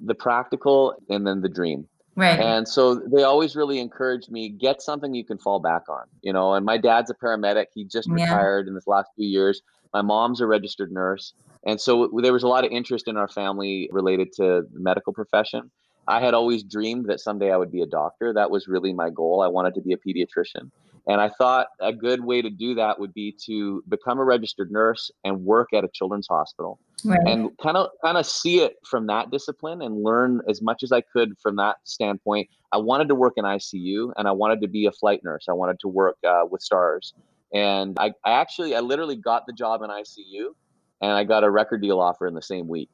the 0.00 0.14
practical 0.14 0.94
and 1.08 1.26
then 1.26 1.42
the 1.42 1.48
dream. 1.48 1.86
Right. 2.16 2.38
And 2.38 2.66
so 2.66 2.94
they 2.94 3.22
always 3.22 3.54
really 3.54 3.78
encouraged 3.80 4.30
me 4.30 4.48
get 4.48 4.80
something 4.80 5.14
you 5.14 5.24
can 5.24 5.36
fall 5.36 5.60
back 5.60 5.88
on 5.88 6.04
you 6.22 6.32
know 6.32 6.54
and 6.54 6.64
my 6.64 6.78
dad's 6.78 7.10
a 7.10 7.14
paramedic 7.14 7.66
he 7.74 7.84
just 7.84 8.08
yeah. 8.08 8.24
retired 8.24 8.66
in 8.66 8.74
this 8.74 8.86
last 8.86 9.10
few 9.14 9.28
years. 9.28 9.60
My 9.92 10.00
mom's 10.00 10.40
a 10.40 10.46
registered 10.46 10.90
nurse 10.90 11.34
and 11.66 11.78
so 11.78 12.10
there 12.22 12.32
was 12.32 12.44
a 12.44 12.48
lot 12.48 12.64
of 12.64 12.72
interest 12.72 13.08
in 13.08 13.18
our 13.18 13.28
family 13.28 13.90
related 13.92 14.32
to 14.36 14.62
the 14.72 14.80
medical 14.80 15.12
profession. 15.12 15.70
I 16.08 16.20
had 16.20 16.32
always 16.32 16.62
dreamed 16.62 17.06
that 17.06 17.20
someday 17.20 17.50
i 17.50 17.56
would 17.56 17.72
be 17.72 17.82
a 17.82 17.86
doctor. 17.86 18.32
That 18.32 18.50
was 18.50 18.68
really 18.68 18.94
my 18.94 19.10
goal. 19.10 19.42
I 19.42 19.48
wanted 19.48 19.74
to 19.74 19.82
be 19.82 19.92
a 19.92 19.98
pediatrician 19.98 20.70
and 21.06 21.20
I 21.20 21.28
thought 21.28 21.68
a 21.80 21.92
good 21.92 22.24
way 22.24 22.40
to 22.40 22.50
do 22.50 22.74
that 22.76 22.98
would 22.98 23.12
be 23.12 23.36
to 23.46 23.84
become 23.88 24.18
a 24.18 24.24
registered 24.24 24.70
nurse 24.70 25.10
and 25.24 25.44
work 25.44 25.72
at 25.74 25.84
a 25.84 25.88
children's 25.88 26.26
hospital 26.26 26.78
right. 27.04 27.20
and 27.26 27.50
kind 27.58 27.76
of 27.76 27.90
kind 28.02 28.16
of 28.16 28.26
see 28.26 28.60
it 28.60 28.76
from 28.88 29.06
that 29.08 29.30
discipline 29.30 29.82
and 29.82 30.02
learn 30.02 30.40
as 30.48 30.62
much 30.62 30.82
as 30.82 30.92
I 30.92 31.02
could 31.02 31.38
from 31.38 31.56
that 31.56 31.76
standpoint. 31.84 32.48
I 32.72 32.78
wanted 32.78 33.08
to 33.08 33.14
work 33.14 33.34
in 33.36 33.44
ICU 33.44 34.12
and 34.16 34.26
I 34.26 34.32
wanted 34.32 34.60
to 34.62 34.68
be 34.68 34.86
a 34.86 34.92
flight 34.92 35.22
nurse. 35.22 35.46
I 35.48 35.52
wanted 35.52 35.78
to 35.80 35.88
work 35.88 36.16
uh, 36.26 36.44
with 36.50 36.62
stars. 36.62 37.12
And 37.52 37.96
I, 38.00 38.12
I 38.24 38.32
actually, 38.32 38.74
I 38.74 38.80
literally 38.80 39.16
got 39.16 39.46
the 39.46 39.52
job 39.52 39.82
in 39.82 39.90
ICU 39.90 40.54
and 41.00 41.12
I 41.12 41.22
got 41.22 41.44
a 41.44 41.50
record 41.50 41.82
deal 41.82 42.00
offer 42.00 42.26
in 42.26 42.34
the 42.34 42.42
same 42.42 42.66
week 42.66 42.88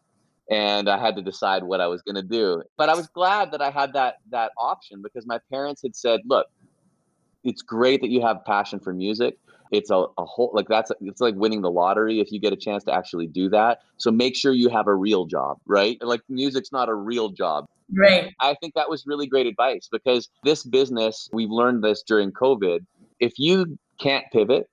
and 0.50 0.88
I 0.88 0.98
had 0.98 1.14
to 1.16 1.22
decide 1.22 1.62
what 1.62 1.80
I 1.80 1.86
was 1.86 2.02
going 2.02 2.16
to 2.16 2.22
do. 2.22 2.62
But 2.76 2.88
I 2.88 2.94
was 2.94 3.06
glad 3.06 3.52
that 3.52 3.62
I 3.62 3.70
had 3.70 3.92
that 3.92 4.16
that 4.30 4.50
option 4.58 5.00
because 5.00 5.24
my 5.26 5.38
parents 5.50 5.80
had 5.80 5.94
said, 5.94 6.20
"Look, 6.26 6.48
it's 7.44 7.62
great 7.62 8.00
that 8.00 8.10
you 8.10 8.20
have 8.20 8.44
passion 8.44 8.80
for 8.80 8.92
music. 8.92 9.38
It's 9.70 9.90
a, 9.90 10.06
a 10.18 10.24
whole 10.24 10.50
like 10.52 10.66
that's 10.68 10.90
it's 11.00 11.20
like 11.20 11.34
winning 11.36 11.62
the 11.62 11.70
lottery 11.70 12.20
if 12.20 12.32
you 12.32 12.40
get 12.40 12.52
a 12.52 12.56
chance 12.56 12.82
to 12.84 12.92
actually 12.92 13.28
do 13.28 13.48
that. 13.50 13.80
So 13.98 14.10
make 14.10 14.34
sure 14.36 14.52
you 14.52 14.68
have 14.68 14.88
a 14.88 14.94
real 14.94 15.26
job 15.26 15.58
right? 15.66 15.96
Like 16.02 16.22
music's 16.28 16.72
not 16.72 16.88
a 16.88 16.94
real 16.94 17.28
job. 17.28 17.66
Right. 17.92 18.34
I 18.40 18.54
think 18.60 18.74
that 18.74 18.88
was 18.88 19.04
really 19.06 19.26
great 19.26 19.46
advice 19.46 19.88
because 19.90 20.28
this 20.44 20.64
business 20.64 21.28
we've 21.32 21.50
learned 21.50 21.84
this 21.84 22.02
during 22.02 22.32
covid. 22.32 22.80
If 23.20 23.34
you 23.38 23.78
can't 23.98 24.24
pivot 24.32 24.68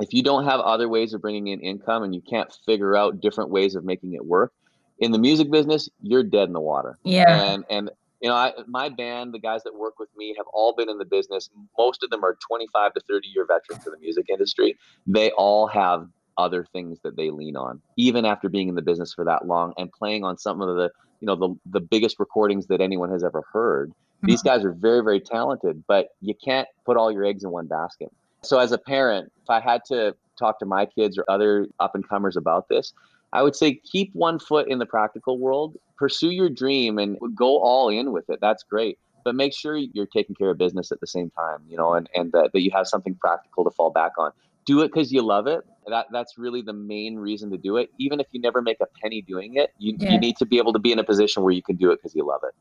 if 0.00 0.12
you 0.12 0.22
don't 0.22 0.44
have 0.44 0.60
other 0.60 0.88
ways 0.88 1.14
of 1.14 1.20
bringing 1.20 1.48
in 1.48 1.60
income 1.60 2.02
and 2.02 2.14
you 2.14 2.20
can't 2.20 2.52
figure 2.66 2.96
out 2.96 3.20
different 3.20 3.50
ways 3.50 3.74
of 3.74 3.84
making 3.84 4.14
it 4.14 4.24
work 4.24 4.52
in 4.98 5.12
the 5.12 5.18
music 5.18 5.50
business 5.50 5.88
you're 6.02 6.22
dead 6.22 6.48
in 6.48 6.52
the 6.52 6.60
water. 6.60 6.96
Yeah. 7.04 7.52
And 7.52 7.64
and 7.68 7.90
you 8.24 8.30
know, 8.30 8.36
I, 8.36 8.54
my 8.66 8.88
band, 8.88 9.34
the 9.34 9.38
guys 9.38 9.64
that 9.64 9.74
work 9.74 9.98
with 9.98 10.08
me 10.16 10.34
have 10.38 10.46
all 10.54 10.74
been 10.74 10.88
in 10.88 10.96
the 10.96 11.04
business. 11.04 11.50
Most 11.78 12.02
of 12.02 12.08
them 12.08 12.24
are 12.24 12.38
25 12.40 12.94
to 12.94 13.00
30 13.06 13.28
year 13.28 13.44
veterans 13.46 13.86
of 13.86 13.92
the 13.92 13.98
music 13.98 14.30
industry. 14.30 14.78
They 15.06 15.30
all 15.32 15.66
have 15.66 16.08
other 16.38 16.66
things 16.72 17.00
that 17.02 17.16
they 17.16 17.28
lean 17.28 17.54
on, 17.54 17.82
even 17.98 18.24
after 18.24 18.48
being 18.48 18.70
in 18.70 18.76
the 18.76 18.82
business 18.82 19.12
for 19.12 19.26
that 19.26 19.46
long 19.46 19.74
and 19.76 19.92
playing 19.92 20.24
on 20.24 20.38
some 20.38 20.62
of 20.62 20.74
the, 20.74 20.90
you 21.20 21.26
know, 21.26 21.36
the, 21.36 21.54
the 21.66 21.80
biggest 21.80 22.18
recordings 22.18 22.66
that 22.68 22.80
anyone 22.80 23.10
has 23.10 23.22
ever 23.22 23.44
heard. 23.52 23.90
Mm-hmm. 23.90 24.28
These 24.28 24.42
guys 24.42 24.64
are 24.64 24.72
very, 24.72 25.02
very 25.02 25.20
talented, 25.20 25.84
but 25.86 26.08
you 26.22 26.32
can't 26.34 26.66
put 26.86 26.96
all 26.96 27.12
your 27.12 27.26
eggs 27.26 27.44
in 27.44 27.50
one 27.50 27.66
basket. 27.66 28.10
So 28.40 28.58
as 28.58 28.72
a 28.72 28.78
parent, 28.78 29.30
if 29.42 29.50
I 29.50 29.60
had 29.60 29.82
to 29.88 30.16
talk 30.38 30.58
to 30.60 30.66
my 30.66 30.86
kids 30.86 31.18
or 31.18 31.26
other 31.28 31.66
up 31.78 31.94
and 31.94 32.08
comers 32.08 32.38
about 32.38 32.70
this, 32.70 32.94
I 33.34 33.42
would 33.42 33.56
say 33.56 33.74
keep 33.74 34.10
one 34.14 34.38
foot 34.38 34.68
in 34.68 34.78
the 34.78 34.86
practical 34.86 35.38
world, 35.38 35.76
pursue 35.98 36.30
your 36.30 36.48
dream 36.48 36.98
and 36.98 37.18
go 37.34 37.58
all 37.58 37.88
in 37.88 38.12
with 38.12 38.30
it. 38.30 38.38
That's 38.40 38.62
great. 38.62 38.98
But 39.24 39.34
make 39.34 39.52
sure 39.52 39.76
you're 39.76 40.06
taking 40.06 40.36
care 40.36 40.50
of 40.50 40.58
business 40.58 40.92
at 40.92 41.00
the 41.00 41.06
same 41.06 41.30
time, 41.30 41.60
you 41.68 41.76
know, 41.76 41.94
and, 41.94 42.08
and 42.14 42.30
that, 42.32 42.50
that 42.52 42.60
you 42.60 42.70
have 42.72 42.86
something 42.86 43.14
practical 43.16 43.64
to 43.64 43.70
fall 43.70 43.90
back 43.90 44.12
on. 44.18 44.30
Do 44.66 44.82
it 44.82 44.88
because 44.88 45.12
you 45.12 45.20
love 45.22 45.46
it. 45.46 45.62
That 45.88 46.06
that's 46.12 46.38
really 46.38 46.62
the 46.62 46.72
main 46.72 47.16
reason 47.16 47.50
to 47.50 47.58
do 47.58 47.76
it. 47.76 47.90
Even 47.98 48.20
if 48.20 48.26
you 48.30 48.40
never 48.40 48.62
make 48.62 48.78
a 48.80 48.86
penny 49.02 49.20
doing 49.20 49.56
it, 49.56 49.72
you, 49.78 49.96
yeah. 49.98 50.12
you 50.12 50.18
need 50.18 50.36
to 50.38 50.46
be 50.46 50.56
able 50.56 50.72
to 50.72 50.78
be 50.78 50.92
in 50.92 50.98
a 50.98 51.04
position 51.04 51.42
where 51.42 51.52
you 51.52 51.62
can 51.62 51.76
do 51.76 51.90
it 51.90 51.96
because 51.96 52.14
you 52.14 52.26
love 52.26 52.40
it. 52.44 52.54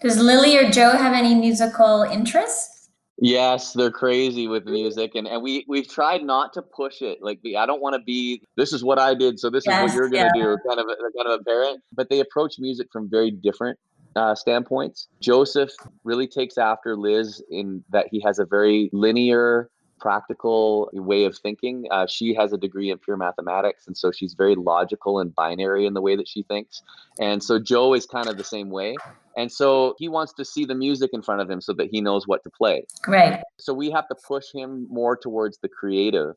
Does 0.00 0.18
Lily 0.18 0.56
or 0.56 0.70
Joe 0.70 0.92
have 0.92 1.12
any 1.12 1.34
musical 1.34 2.02
interests? 2.02 2.73
Yes, 3.18 3.72
they're 3.72 3.92
crazy 3.92 4.48
with 4.48 4.64
music, 4.64 5.12
and, 5.14 5.28
and 5.28 5.40
we 5.42 5.64
we've 5.68 5.88
tried 5.88 6.22
not 6.24 6.52
to 6.54 6.62
push 6.62 7.00
it. 7.00 7.18
Like 7.22 7.38
I 7.56 7.64
don't 7.64 7.80
want 7.80 7.94
to 7.94 8.02
be 8.02 8.42
this 8.56 8.72
is 8.72 8.82
what 8.82 8.98
I 8.98 9.14
did, 9.14 9.38
so 9.38 9.50
this 9.50 9.64
yes, 9.66 9.78
is 9.78 9.90
what 9.90 9.96
you're 9.96 10.10
gonna 10.10 10.32
yeah. 10.36 10.42
do, 10.42 10.58
kind 10.68 10.80
of 10.80 10.86
a, 10.86 10.96
kind 11.16 11.28
of 11.28 11.40
a 11.40 11.44
parent. 11.44 11.80
But 11.92 12.10
they 12.10 12.20
approach 12.20 12.56
music 12.58 12.88
from 12.92 13.08
very 13.08 13.30
different 13.30 13.78
uh, 14.16 14.34
standpoints. 14.34 15.08
Joseph 15.20 15.70
really 16.02 16.26
takes 16.26 16.58
after 16.58 16.96
Liz 16.96 17.42
in 17.50 17.84
that 17.90 18.08
he 18.10 18.20
has 18.22 18.40
a 18.40 18.44
very 18.44 18.90
linear 18.92 19.70
practical 19.98 20.90
way 20.92 21.24
of 21.24 21.36
thinking. 21.38 21.86
Uh, 21.90 22.06
she 22.06 22.34
has 22.34 22.52
a 22.52 22.58
degree 22.58 22.90
in 22.90 22.98
pure 22.98 23.16
mathematics, 23.16 23.86
and 23.86 23.96
so 23.96 24.12
she's 24.12 24.34
very 24.34 24.54
logical 24.54 25.20
and 25.20 25.34
binary 25.34 25.86
in 25.86 25.94
the 25.94 26.00
way 26.00 26.16
that 26.16 26.28
she 26.28 26.42
thinks. 26.42 26.82
And 27.18 27.42
so 27.42 27.58
Joe 27.58 27.94
is 27.94 28.06
kind 28.06 28.28
of 28.28 28.36
the 28.36 28.44
same 28.44 28.70
way. 28.70 28.96
And 29.36 29.50
so 29.50 29.94
he 29.98 30.08
wants 30.08 30.32
to 30.34 30.44
see 30.44 30.64
the 30.64 30.74
music 30.74 31.10
in 31.12 31.22
front 31.22 31.40
of 31.40 31.50
him 31.50 31.60
so 31.60 31.72
that 31.74 31.88
he 31.90 32.00
knows 32.00 32.26
what 32.26 32.42
to 32.44 32.50
play. 32.50 32.84
Right. 33.06 33.42
So 33.58 33.74
we 33.74 33.90
have 33.90 34.06
to 34.08 34.14
push 34.26 34.46
him 34.52 34.86
more 34.90 35.16
towards 35.16 35.58
the 35.58 35.68
creative, 35.68 36.34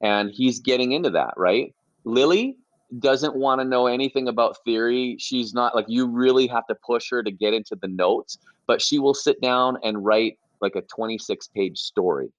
and 0.00 0.30
he's 0.30 0.60
getting 0.60 0.92
into 0.92 1.10
that, 1.10 1.34
right? 1.36 1.74
Lily 2.04 2.56
doesn't 3.00 3.36
want 3.36 3.60
to 3.60 3.66
know 3.66 3.86
anything 3.86 4.28
about 4.28 4.56
theory. 4.64 5.16
She's 5.18 5.52
not 5.52 5.74
like 5.74 5.84
you 5.88 6.06
really 6.06 6.46
have 6.46 6.66
to 6.68 6.74
push 6.74 7.10
her 7.10 7.22
to 7.22 7.30
get 7.30 7.52
into 7.52 7.76
the 7.76 7.88
notes, 7.88 8.38
but 8.66 8.80
she 8.80 8.98
will 8.98 9.14
sit 9.14 9.40
down 9.42 9.76
and 9.82 10.04
write 10.04 10.38
like 10.60 10.74
a 10.74 10.82
26 10.82 11.48
page 11.48 11.78
story 11.78 12.30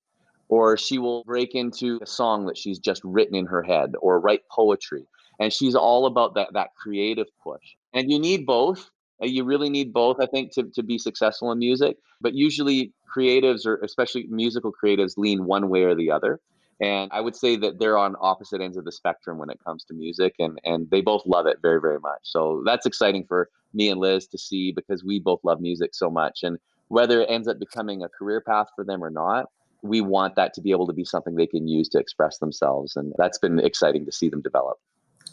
or 0.49 0.75
she 0.75 0.97
will 0.97 1.23
break 1.23 1.55
into 1.55 1.99
a 2.01 2.07
song 2.07 2.47
that 2.47 2.57
she's 2.57 2.79
just 2.79 3.01
written 3.05 3.35
in 3.35 3.45
her 3.45 3.63
head 3.63 3.93
or 4.01 4.19
write 4.19 4.41
poetry. 4.51 5.05
And 5.39 5.53
she's 5.53 5.75
all 5.75 6.05
about 6.07 6.33
that 6.35 6.49
that 6.53 6.75
creative 6.75 7.27
push. 7.41 7.63
And 7.93 8.11
you 8.11 8.19
need 8.19 8.45
both. 8.45 8.89
Uh, 9.21 9.25
you 9.25 9.43
really 9.43 9.69
need 9.69 9.91
both 9.91 10.17
i 10.21 10.25
think 10.25 10.53
to, 10.53 10.63
to 10.73 10.81
be 10.81 10.97
successful 10.97 11.51
in 11.51 11.59
music. 11.59 11.97
But 12.19 12.33
usually 12.33 12.91
creatives 13.15 13.65
or 13.65 13.77
especially 13.77 14.27
musical 14.29 14.73
creatives 14.73 15.13
lean 15.17 15.45
one 15.45 15.69
way 15.69 15.83
or 15.83 15.95
the 15.95 16.11
other. 16.11 16.39
And 16.81 17.11
i 17.13 17.21
would 17.21 17.35
say 17.35 17.55
that 17.57 17.79
they're 17.79 17.97
on 17.97 18.15
opposite 18.19 18.59
ends 18.59 18.75
of 18.75 18.85
the 18.85 18.91
spectrum 18.91 19.37
when 19.37 19.49
it 19.49 19.63
comes 19.63 19.85
to 19.85 19.93
music 19.93 20.33
and 20.39 20.59
and 20.65 20.89
they 20.89 21.01
both 21.01 21.23
love 21.25 21.45
it 21.45 21.59
very 21.61 21.79
very 21.79 21.99
much. 21.99 22.21
So 22.23 22.63
that's 22.65 22.87
exciting 22.87 23.25
for 23.27 23.49
me 23.73 23.89
and 23.89 24.01
liz 24.01 24.27
to 24.27 24.37
see 24.37 24.71
because 24.71 25.03
we 25.03 25.19
both 25.19 25.41
love 25.43 25.61
music 25.61 25.91
so 25.93 26.09
much. 26.09 26.39
And 26.41 26.57
whether 26.87 27.21
it 27.21 27.29
ends 27.29 27.47
up 27.47 27.59
becoming 27.59 28.01
a 28.01 28.09
career 28.09 28.41
path 28.41 28.67
for 28.75 28.83
them 28.83 29.03
or 29.03 29.11
not 29.11 29.45
we 29.81 30.01
want 30.01 30.35
that 30.35 30.53
to 30.53 30.61
be 30.61 30.71
able 30.71 30.87
to 30.87 30.93
be 30.93 31.05
something 31.05 31.35
they 31.35 31.47
can 31.47 31.67
use 31.67 31.89
to 31.89 31.99
express 31.99 32.37
themselves. 32.39 32.95
And 32.95 33.13
that's 33.17 33.37
been 33.37 33.59
exciting 33.59 34.05
to 34.05 34.11
see 34.11 34.29
them 34.29 34.41
develop. 34.41 34.77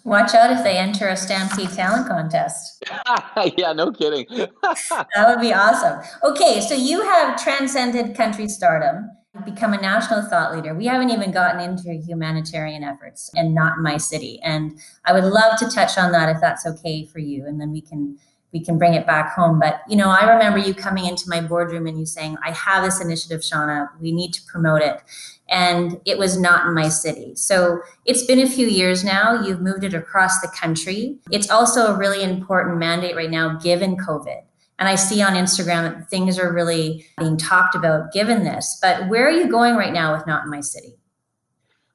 Watch 0.04 0.34
out 0.34 0.52
if 0.52 0.62
they 0.62 0.78
enter 0.78 1.08
a 1.08 1.16
Stampede 1.16 1.70
talent 1.70 2.06
contest. 2.06 2.84
yeah, 3.56 3.72
no 3.72 3.90
kidding. 3.90 4.24
that 4.62 5.26
would 5.26 5.40
be 5.40 5.52
awesome. 5.52 6.00
Okay, 6.22 6.60
so 6.60 6.74
you 6.74 7.02
have 7.02 7.42
transcended 7.42 8.16
country 8.16 8.46
stardom, 8.46 9.10
become 9.44 9.72
a 9.72 9.80
national 9.80 10.22
thought 10.22 10.54
leader. 10.54 10.74
We 10.74 10.86
haven't 10.86 11.10
even 11.10 11.32
gotten 11.32 11.60
into 11.60 11.92
humanitarian 11.92 12.84
efforts 12.84 13.32
and 13.34 13.52
not 13.52 13.78
in 13.78 13.82
my 13.82 13.96
city. 13.96 14.40
And 14.44 14.78
I 15.04 15.12
would 15.12 15.24
love 15.24 15.58
to 15.58 15.68
touch 15.68 15.98
on 15.98 16.12
that 16.12 16.28
if 16.28 16.40
that's 16.40 16.66
okay 16.66 17.04
for 17.04 17.18
you. 17.18 17.44
And 17.44 17.60
then 17.60 17.72
we 17.72 17.80
can 17.80 18.16
we 18.56 18.64
can 18.64 18.78
bring 18.78 18.94
it 18.94 19.06
back 19.06 19.34
home. 19.34 19.60
But 19.60 19.82
you 19.86 19.96
know, 19.96 20.08
I 20.08 20.32
remember 20.32 20.58
you 20.58 20.72
coming 20.72 21.04
into 21.04 21.28
my 21.28 21.42
boardroom 21.42 21.86
and 21.86 21.98
you 21.98 22.06
saying, 22.06 22.38
"I 22.42 22.52
have 22.52 22.82
this 22.82 23.02
initiative, 23.02 23.42
Shauna. 23.42 23.88
We 24.00 24.12
need 24.12 24.32
to 24.32 24.40
promote 24.50 24.80
it." 24.80 25.02
And 25.48 26.00
it 26.06 26.16
was 26.18 26.38
not 26.38 26.66
in 26.66 26.74
my 26.74 26.88
city. 26.88 27.34
So 27.36 27.80
it's 28.06 28.24
been 28.24 28.40
a 28.40 28.48
few 28.48 28.66
years 28.66 29.04
now. 29.04 29.42
You've 29.42 29.60
moved 29.60 29.84
it 29.84 29.94
across 29.94 30.40
the 30.40 30.48
country. 30.48 31.18
It's 31.30 31.50
also 31.50 31.86
a 31.86 31.98
really 31.98 32.22
important 32.22 32.78
mandate 32.78 33.14
right 33.14 33.30
now, 33.30 33.58
given 33.58 33.96
COVID. 33.96 34.42
And 34.78 34.88
I 34.88 34.94
see 34.94 35.22
on 35.22 35.34
Instagram 35.34 35.82
that 35.84 36.10
things 36.10 36.38
are 36.38 36.52
really 36.52 37.06
being 37.18 37.36
talked 37.36 37.74
about 37.74 38.12
given 38.12 38.44
this. 38.44 38.78
But 38.82 39.08
where 39.08 39.26
are 39.26 39.30
you 39.30 39.48
going 39.48 39.76
right 39.76 39.92
now 39.92 40.14
with 40.14 40.26
Not 40.26 40.44
in 40.44 40.50
My 40.50 40.60
City? 40.60 40.96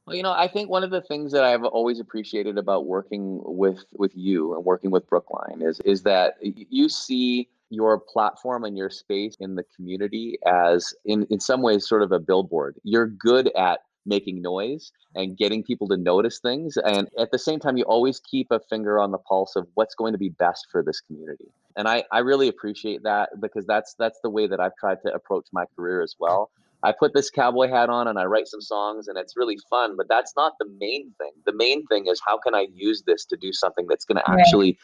Well, 0.06 0.16
you 0.16 0.24
know, 0.24 0.34
I 0.34 0.48
think 0.48 0.70
one 0.70 0.84
of 0.84 0.90
the 0.90 1.02
things 1.02 1.32
that 1.32 1.44
I've 1.44 1.64
always 1.64 2.00
appreciated 2.00 2.58
about 2.58 2.86
working 2.86 3.40
with 3.44 3.86
with 3.94 4.12
you 4.16 4.56
and 4.56 4.66
working 4.66 4.92
with 4.92 5.08
Brookline 5.08 5.62
is 5.62 5.80
is 5.86 6.04
that 6.04 6.36
you 6.42 6.90
see 6.90 7.50
your 7.70 8.00
platform 8.00 8.64
and 8.64 8.78
your 8.78 8.90
space 8.90 9.38
in 9.40 9.56
the 9.56 9.64
community 9.76 10.38
as 10.46 10.94
in 11.06 11.26
in 11.30 11.40
some 11.40 11.62
ways 11.62 11.88
sort 11.88 12.02
of 12.02 12.12
a 12.12 12.20
billboard. 12.20 12.78
You're 12.84 13.08
good 13.08 13.52
at 13.56 13.82
making 14.06 14.42
noise 14.42 14.92
and 15.16 15.38
getting 15.38 15.64
people 15.64 15.88
to 15.88 15.98
notice 15.98 16.40
things 16.40 16.76
and 16.78 17.08
at 17.20 17.30
the 17.32 17.38
same 17.38 17.60
time 17.60 17.78
you 17.78 17.84
always 17.84 18.20
keep 18.20 18.48
a 18.52 18.60
finger 18.60 19.00
on 19.00 19.12
the 19.12 19.18
pulse 19.20 19.56
of 19.56 19.68
what's 19.76 19.94
going 19.94 20.12
to 20.12 20.18
be 20.18 20.30
best 20.30 20.66
for 20.72 20.82
this 20.82 21.00
community 21.02 21.52
and 21.76 21.88
i 21.88 22.04
i 22.12 22.18
really 22.18 22.48
appreciate 22.48 23.04
that 23.04 23.30
because 23.40 23.64
that's 23.68 23.94
that's 24.00 24.20
the 24.24 24.30
way 24.30 24.48
that 24.48 24.60
i've 24.60 24.76
tried 24.80 24.98
to 25.06 25.14
approach 25.14 25.46
my 25.52 25.66
career 25.76 26.02
as 26.02 26.16
well 26.20 26.50
I 26.84 26.92
put 26.92 27.14
this 27.14 27.30
cowboy 27.30 27.70
hat 27.70 27.90
on 27.90 28.08
and 28.08 28.18
I 28.18 28.26
write 28.26 28.48
some 28.48 28.62
songs 28.62 29.08
and 29.08 29.18
it's 29.18 29.38
really 29.38 29.58
fun, 29.70 29.96
but 29.96 30.08
that's 30.10 30.34
not 30.36 30.54
the 30.60 30.66
main 30.80 31.14
thing. 31.18 31.32
The 31.46 31.54
main 31.54 31.86
thing 31.88 32.08
is 32.08 32.22
how 32.26 32.38
can 32.38 32.56
I 32.56 32.68
use 32.74 33.04
this 33.06 33.26
to 33.26 33.38
do 33.38 33.54
something 33.54 33.86
that's 33.88 34.06
going 34.06 34.18
to 34.18 34.30
actually 34.30 34.78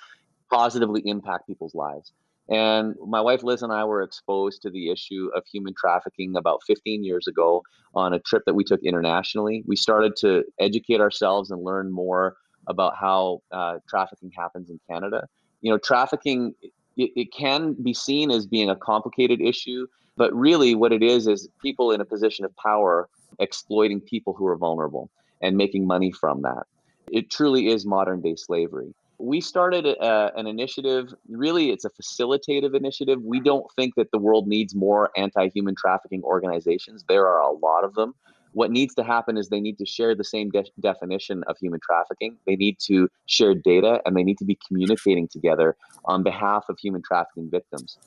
positively 0.52 1.02
impact 1.06 1.48
people's 1.48 1.76
lives. 1.76 2.14
And 2.50 2.96
my 3.06 3.20
wife 3.20 3.44
Liz 3.44 3.62
and 3.62 3.74
I 3.74 3.84
were 3.84 4.02
exposed 4.02 4.62
to 4.62 4.70
the 4.70 4.90
issue 4.90 5.30
of 5.36 5.44
human 5.52 5.74
trafficking 5.78 6.36
about 6.38 6.62
15 6.66 7.04
years 7.04 7.28
ago 7.28 7.62
on 7.94 8.14
a 8.14 8.20
trip 8.20 8.44
that 8.46 8.54
we 8.54 8.64
took 8.64 8.82
internationally. 8.84 9.64
We 9.68 9.76
started 9.76 10.16
to 10.18 10.44
educate 10.60 11.02
ourselves 11.02 11.52
and 11.52 11.64
learn 11.64 11.92
more 11.92 12.38
about 12.68 12.96
how 12.96 13.42
uh, 13.52 13.80
trafficking 13.90 14.32
happens 14.38 14.70
in 14.70 14.80
Canada. 14.90 15.28
You 15.62 15.72
know, 15.72 15.78
trafficking 15.78 16.54
it, 16.62 17.12
it 17.16 17.34
can 17.34 17.76
be 17.82 17.94
seen 17.94 18.32
as 18.32 18.46
being 18.46 18.70
a 18.70 18.76
complicated 18.76 19.42
issue 19.42 19.88
but 20.18 20.34
really, 20.34 20.76
what 20.76 20.92
it 20.92 21.04
is 21.04 21.28
is 21.28 21.48
people 21.62 21.92
in 21.92 22.02
a 22.02 22.06
position 22.06 22.44
of 22.44 22.56
power 22.58 23.08
exploiting 23.40 24.02
people 24.02 24.34
who 24.34 24.48
are 24.48 24.58
vulnerable 24.58 25.10
and 25.42 25.56
making 25.56 25.86
money 25.86 26.12
from 26.12 26.42
that. 26.42 26.64
It 27.12 27.30
truly 27.30 27.68
is 27.68 27.86
modern 27.86 28.22
day 28.22 28.36
slavery. 28.36 28.94
We 29.20 29.42
started 29.42 29.86
a, 29.86 29.98
uh, 30.00 30.32
an 30.36 30.46
initiative, 30.46 31.14
really, 31.30 31.72
it's 31.72 31.86
a 31.86 31.90
facilitative 31.90 32.76
initiative. 32.76 33.22
We 33.24 33.40
don't 33.40 33.66
think 33.76 33.96
that 33.96 34.12
the 34.12 34.20
world 34.20 34.48
needs 34.48 34.76
more 34.76 35.12
anti 35.16 35.50
human 35.50 35.76
trafficking 35.76 36.24
organizations. 36.24 37.04
There 37.08 37.26
are 37.28 37.40
a 37.40 37.52
lot 37.52 37.84
of 37.84 37.94
them. 37.96 38.14
What 38.54 38.72
needs 38.72 38.96
to 38.96 39.04
happen 39.04 39.38
is 39.38 39.50
they 39.50 39.60
need 39.60 39.78
to 39.78 39.86
share 39.86 40.16
the 40.16 40.24
same 40.24 40.50
de- 40.50 40.66
definition 40.80 41.44
of 41.48 41.58
human 41.60 41.80
trafficking. 41.80 42.38
They 42.46 42.56
need 42.56 42.78
to 42.88 43.10
share 43.28 43.54
data 43.54 44.02
and 44.06 44.16
they 44.16 44.24
need 44.24 44.38
to 44.40 44.46
be 44.46 44.58
communicating 44.68 45.28
together 45.28 45.76
on 46.06 46.24
behalf 46.24 46.66
of 46.70 46.80
human 46.80 47.02
trafficking 47.04 47.50
victims. 47.52 47.98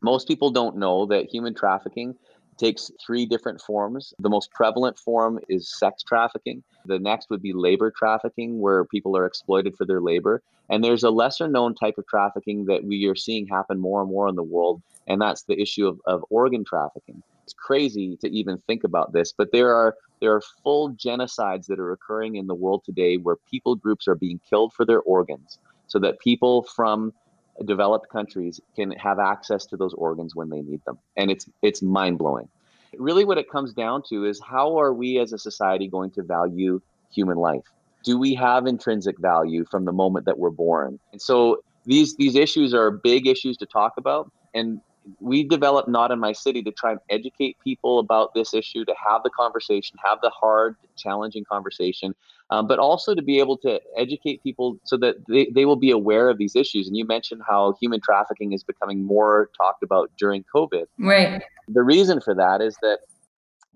Most 0.00 0.28
people 0.28 0.50
don't 0.50 0.76
know 0.76 1.06
that 1.06 1.30
human 1.30 1.54
trafficking 1.54 2.14
takes 2.56 2.90
three 3.04 3.24
different 3.24 3.60
forms. 3.60 4.12
The 4.18 4.28
most 4.28 4.50
prevalent 4.50 4.98
form 4.98 5.38
is 5.48 5.72
sex 5.78 6.02
trafficking. 6.02 6.62
The 6.86 6.98
next 6.98 7.30
would 7.30 7.42
be 7.42 7.52
labor 7.52 7.90
trafficking, 7.90 8.60
where 8.60 8.84
people 8.84 9.16
are 9.16 9.26
exploited 9.26 9.76
for 9.76 9.86
their 9.86 10.00
labor. 10.00 10.42
And 10.68 10.84
there's 10.84 11.04
a 11.04 11.10
lesser 11.10 11.48
known 11.48 11.74
type 11.74 11.98
of 11.98 12.06
trafficking 12.06 12.66
that 12.66 12.84
we 12.84 13.06
are 13.06 13.14
seeing 13.14 13.46
happen 13.46 13.78
more 13.78 14.02
and 14.02 14.10
more 14.10 14.28
in 14.28 14.34
the 14.34 14.42
world, 14.42 14.82
and 15.06 15.20
that's 15.20 15.44
the 15.44 15.60
issue 15.60 15.86
of, 15.86 16.00
of 16.06 16.24
organ 16.30 16.64
trafficking. 16.64 17.22
It's 17.44 17.54
crazy 17.54 18.18
to 18.20 18.28
even 18.28 18.58
think 18.58 18.84
about 18.84 19.12
this, 19.12 19.32
but 19.32 19.52
there 19.52 19.74
are 19.74 19.96
there 20.20 20.34
are 20.34 20.42
full 20.62 20.92
genocides 20.94 21.66
that 21.66 21.78
are 21.78 21.92
occurring 21.92 22.36
in 22.36 22.46
the 22.46 22.54
world 22.54 22.82
today 22.84 23.16
where 23.16 23.36
people 23.50 23.76
groups 23.76 24.08
are 24.08 24.16
being 24.16 24.40
killed 24.50 24.72
for 24.74 24.84
their 24.84 25.00
organs 25.00 25.58
so 25.86 25.98
that 26.00 26.18
people 26.18 26.64
from 26.64 27.12
developed 27.64 28.08
countries 28.08 28.60
can 28.76 28.90
have 28.92 29.18
access 29.18 29.66
to 29.66 29.76
those 29.76 29.94
organs 29.94 30.34
when 30.34 30.48
they 30.48 30.60
need 30.60 30.80
them. 30.86 30.98
And 31.16 31.30
it's 31.30 31.46
it's 31.62 31.82
mind-blowing. 31.82 32.48
Really 32.96 33.24
what 33.24 33.38
it 33.38 33.50
comes 33.50 33.72
down 33.72 34.02
to 34.08 34.24
is 34.24 34.40
how 34.40 34.78
are 34.78 34.92
we 34.92 35.18
as 35.18 35.32
a 35.32 35.38
society 35.38 35.88
going 35.88 36.10
to 36.12 36.22
value 36.22 36.80
human 37.12 37.36
life? 37.36 37.64
Do 38.04 38.18
we 38.18 38.34
have 38.34 38.66
intrinsic 38.66 39.18
value 39.18 39.64
from 39.70 39.84
the 39.84 39.92
moment 39.92 40.26
that 40.26 40.38
we're 40.38 40.50
born? 40.50 40.98
And 41.12 41.20
so 41.20 41.62
these 41.84 42.16
these 42.16 42.36
issues 42.36 42.74
are 42.74 42.90
big 42.90 43.26
issues 43.26 43.56
to 43.58 43.66
talk 43.66 43.94
about 43.96 44.30
and 44.54 44.80
we 45.20 45.42
developed 45.42 45.88
not 45.88 46.10
in 46.10 46.18
my 46.18 46.32
city 46.32 46.62
to 46.62 46.70
try 46.70 46.92
and 46.92 47.00
educate 47.08 47.56
people 47.64 47.98
about 47.98 48.34
this 48.34 48.52
issue 48.52 48.84
to 48.84 48.94
have 48.94 49.22
the 49.22 49.30
conversation 49.30 49.96
have 50.04 50.18
the 50.22 50.30
hard 50.30 50.76
challenging 50.96 51.44
conversation 51.50 52.14
um, 52.50 52.66
but 52.66 52.78
also 52.78 53.14
to 53.14 53.22
be 53.22 53.38
able 53.38 53.56
to 53.58 53.80
educate 53.96 54.42
people 54.42 54.78
so 54.84 54.96
that 54.96 55.16
they, 55.28 55.46
they 55.54 55.64
will 55.64 55.76
be 55.76 55.90
aware 55.90 56.28
of 56.28 56.38
these 56.38 56.56
issues. 56.56 56.88
And 56.88 56.96
you 56.96 57.04
mentioned 57.04 57.42
how 57.46 57.74
human 57.80 58.00
trafficking 58.00 58.52
is 58.52 58.64
becoming 58.64 59.04
more 59.04 59.50
talked 59.56 59.82
about 59.82 60.10
during 60.18 60.44
COVID. 60.54 60.86
Right. 60.98 61.42
The 61.68 61.82
reason 61.82 62.20
for 62.20 62.34
that 62.34 62.60
is 62.60 62.76
that 62.82 63.00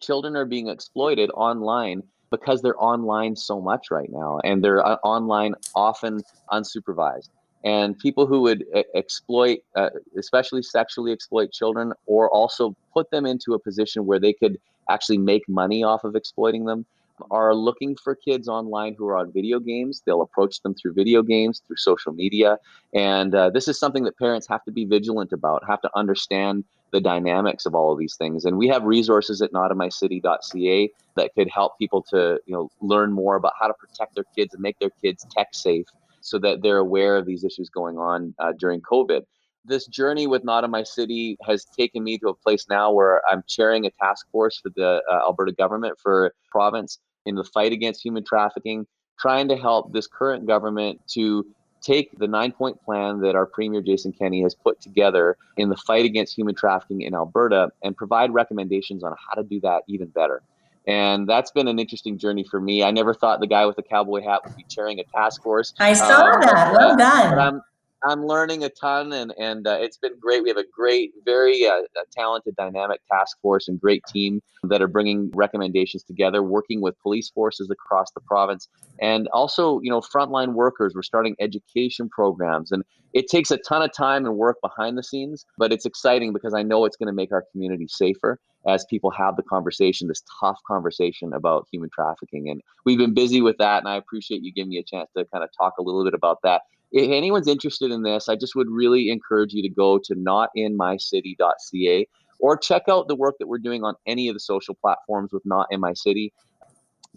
children 0.01 0.37
are 0.37 0.47
being 0.47 0.69
exploited 0.69 1.31
online 1.35 2.03
because 2.31 2.63
they're 2.63 2.83
online 2.83 3.37
so 3.37 3.61
much 3.61 3.91
right 3.91 4.11
now 4.11 4.41
and 4.43 4.65
they're 4.65 4.85
uh, 4.85 4.97
online 5.05 5.55
often 5.77 6.21
unsupervised 6.51 7.29
and 7.63 7.97
people 7.99 8.27
who 8.27 8.41
would 8.41 8.65
uh, 8.75 8.83
exploit 8.95 9.59
uh, 9.77 9.91
especially 10.17 10.63
sexually 10.63 11.13
exploit 11.13 11.53
children 11.53 11.93
or 12.07 12.31
also 12.31 12.75
put 12.93 13.11
them 13.11 13.27
into 13.27 13.53
a 13.55 13.59
position 13.59 14.07
where 14.07 14.19
they 14.19 14.33
could 14.33 14.59
actually 14.91 15.19
make 15.19 15.47
money 15.49 15.85
off 15.85 16.05
of 16.05 16.17
exploiting 16.17 16.65
them 16.65 16.85
are 17.31 17.55
looking 17.55 17.97
for 17.97 18.15
kids 18.15 18.49
online 18.49 18.95
who 18.97 19.07
are 19.07 19.17
on 19.17 19.33
video 19.33 19.59
games. 19.61 20.03
They'll 20.05 20.23
approach 20.23 20.61
them 20.63 20.75
through 20.75 20.95
video 20.95 21.23
games, 21.23 21.63
through 21.67 21.77
social 21.77 22.13
media. 22.13 22.59
And 22.95 23.35
uh, 23.35 23.51
this 23.51 23.69
is 23.69 23.79
something 23.79 24.05
that 24.05 24.19
parents 24.19 24.47
have 24.49 24.65
to 24.65 24.73
be 24.73 24.85
vigilant 24.85 25.33
about, 25.33 25.63
have 25.67 25.81
to 25.83 25.91
understand 25.95 26.65
the 26.93 27.01
dynamics 27.01 27.67
of 27.67 27.75
all 27.75 27.93
of 27.93 27.99
these 27.99 28.17
things. 28.17 28.45
And 28.45 28.57
we 28.57 28.69
have 28.69 28.85
resources 28.85 29.43
at 29.43 29.53
notinmycity.ca 29.53 30.91
that 31.17 31.31
could 31.35 31.49
help 31.51 31.79
people 31.79 32.05
to 32.11 32.39
you 32.47 32.55
know 32.55 32.71
learn 32.81 33.13
more 33.13 33.37
about 33.37 33.55
how 33.59 33.67
to 33.67 33.75
protect 33.75 34.15
their 34.15 34.25
kids 34.37 34.55
and 34.55 34.63
make 34.63 34.79
their 34.79 34.91
kids 35.03 35.27
tech 35.37 35.49
safe 35.53 35.87
so 36.21 36.39
that 36.39 36.63
they're 36.63 36.79
aware 36.79 37.17
of 37.17 37.27
these 37.27 37.45
issues 37.45 37.69
going 37.69 37.99
on 37.99 38.35
uh, 38.39 38.53
during 38.59 38.81
COVID. 38.83 39.23
This 39.65 39.87
journey 39.87 40.27
with 40.27 40.45
Not 40.45 40.65
in 40.65 40.71
My 40.71 40.83
City 40.83 41.37
has 41.47 41.65
taken 41.65 42.03
me 42.03 42.19
to 42.19 42.29
a 42.29 42.35
place 42.35 42.67
now 42.69 42.93
where 42.93 43.23
I'm 43.29 43.45
chairing 43.49 43.87
a 43.87 43.91
task 43.91 44.27
force 44.31 44.59
for 44.59 44.71
the 44.75 45.03
uh, 45.11 45.21
Alberta 45.27 45.53
government 45.53 45.99
for 46.03 46.35
province 46.51 46.99
in 47.27 47.35
the 47.35 47.45
fight 47.45 47.73
against 47.73 48.05
human 48.05 48.25
trafficking, 48.25 48.87
trying 49.19 49.49
to 49.49 49.57
help 49.57 49.93
this 49.93 50.07
current 50.07 50.47
government 50.47 51.01
to 51.09 51.47
take 51.81 52.17
the 52.19 52.29
nine 52.29 52.53
point 52.53 52.81
plan 52.83 53.21
that 53.21 53.35
our 53.35 53.47
Premier 53.47 53.83
Jason 53.83 54.13
Kenney 54.13 54.43
has 54.43 54.55
put 54.55 54.81
together 54.81 55.37
in 55.57 55.69
the 55.69 55.77
fight 55.77 56.05
against 56.05 56.37
human 56.37 56.55
trafficking 56.55 57.03
in 57.03 57.15
Alberta 57.15 57.71
and 57.83 57.97
provide 57.97 58.33
recommendations 58.33 59.03
on 59.03 59.15
how 59.19 59.35
to 59.35 59.43
do 59.43 59.61
that 59.61 59.83
even 59.89 60.09
better. 60.09 60.43
And 60.87 61.29
that's 61.29 61.51
been 61.53 61.69
an 61.69 61.79
interesting 61.79 62.19
journey 62.19 62.45
for 62.45 62.61
me. 62.61 62.83
I 62.83 62.91
never 62.91 63.15
thought 63.15 63.41
the 63.41 63.47
guy 63.47 63.67
with 63.67 63.77
the 63.77 63.83
cowboy 63.83 64.23
hat 64.23 64.41
would 64.45 64.57
be 64.57 64.65
chairing 64.69 64.99
a 64.99 65.05
task 65.05 65.43
force. 65.43 65.73
I 65.79 65.93
saw 65.93 66.33
um, 66.33 66.41
that. 66.41 66.73
Well 66.73 66.97
done. 66.97 67.31
But 67.31 67.39
I'm, 67.39 67.63
I'm 68.05 68.27
learning 68.27 68.65
a 68.65 68.69
ton, 68.69 69.13
and 69.13 69.33
and 69.39 69.67
uh, 69.67 69.79
it's 69.81 69.97
been 69.97 70.19
great. 70.19 70.43
We 70.43 70.49
have 70.49 70.59
a 70.59 70.65
great, 70.73 71.13
very 71.25 71.67
uh, 71.67 71.83
talented, 72.11 72.57
dynamic 72.57 73.01
task 73.11 73.37
force 73.41 73.69
and 73.69 73.81
great 73.81 74.03
team 74.09 74.43
that 74.65 74.83
are 74.83 74.89
bringing 74.89 75.31
recommendations 75.35 76.03
together, 76.03 76.43
working 76.43 76.81
with 76.81 77.01
police 77.01 77.31
forces 77.31 77.71
across 77.71 78.11
the 78.13 78.21
province, 78.21 78.69
and 79.01 79.29
also 79.29 79.81
you 79.81 79.91
know 79.91 80.01
frontline 80.01 80.55
workers. 80.55 80.95
We're 80.95 81.03
starting 81.03 81.37
education 81.41 82.09
programs, 82.09 82.73
and 82.73 82.83
it 83.13 83.29
takes 83.29 83.51
a 83.51 83.59
ton 83.59 83.83
of 83.83 83.93
time 83.93 84.27
and 84.27 84.37
work 84.37 84.59
behind 84.63 84.99
the 84.99 85.03
scenes, 85.03 85.45
but 85.59 85.73
it's 85.73 85.87
exciting 85.87 86.33
because 86.33 86.55
I 86.55 86.63
know 86.63 86.85
it's 86.85 86.97
going 86.97 87.09
to 87.09 87.13
make 87.13 87.33
our 87.33 87.45
community 87.53 87.87
safer 87.89 88.39
as 88.67 88.85
people 88.89 89.11
have 89.11 89.37
the 89.37 89.43
conversation, 89.43 90.09
this 90.09 90.23
tough 90.41 90.59
conversation 90.67 91.33
about 91.33 91.67
human 91.71 91.91
trafficking. 91.93 92.49
And 92.49 92.63
we've 92.85 92.99
been 92.99 93.15
busy 93.15 93.41
with 93.41 93.59
that, 93.59 93.79
and 93.79 93.89
I 93.89 93.97
appreciate 93.97 94.43
you 94.43 94.53
giving 94.53 94.71
me 94.71 94.79
a 94.79 94.85
chance 94.85 95.11
to 95.17 95.25
kind 95.27 95.45
of 95.45 95.51
talk 95.57 95.75
a 95.79 95.83
little 95.83 96.05
bit 96.05 96.15
about 96.15 96.39
that 96.43 96.63
if 96.93 97.11
anyone's 97.11 97.49
interested 97.49 97.91
in 97.91 98.03
this, 98.03 98.29
I 98.29 98.37
just 98.37 98.55
would 98.55 98.69
really 98.71 99.11
encourage 99.11 99.55
you 99.55 99.63
to 99.63 99.69
go 99.69 99.99
to 99.99 100.15
notinmycity.ca 100.15 102.07
or 102.39 102.57
check 102.57 102.83
out 102.89 103.09
the 103.09 103.17
work 103.17 103.37
that 103.39 103.49
we're 103.49 103.59
doing 103.59 103.83
on 103.83 103.95
any 104.07 104.29
of 104.29 104.35
the 104.35 104.41
social 104.41 104.75
platforms 104.75 105.33
with 105.33 105.43
Not 105.47 105.69
in 105.71 105.81
My 105.81 105.95
City 105.95 106.33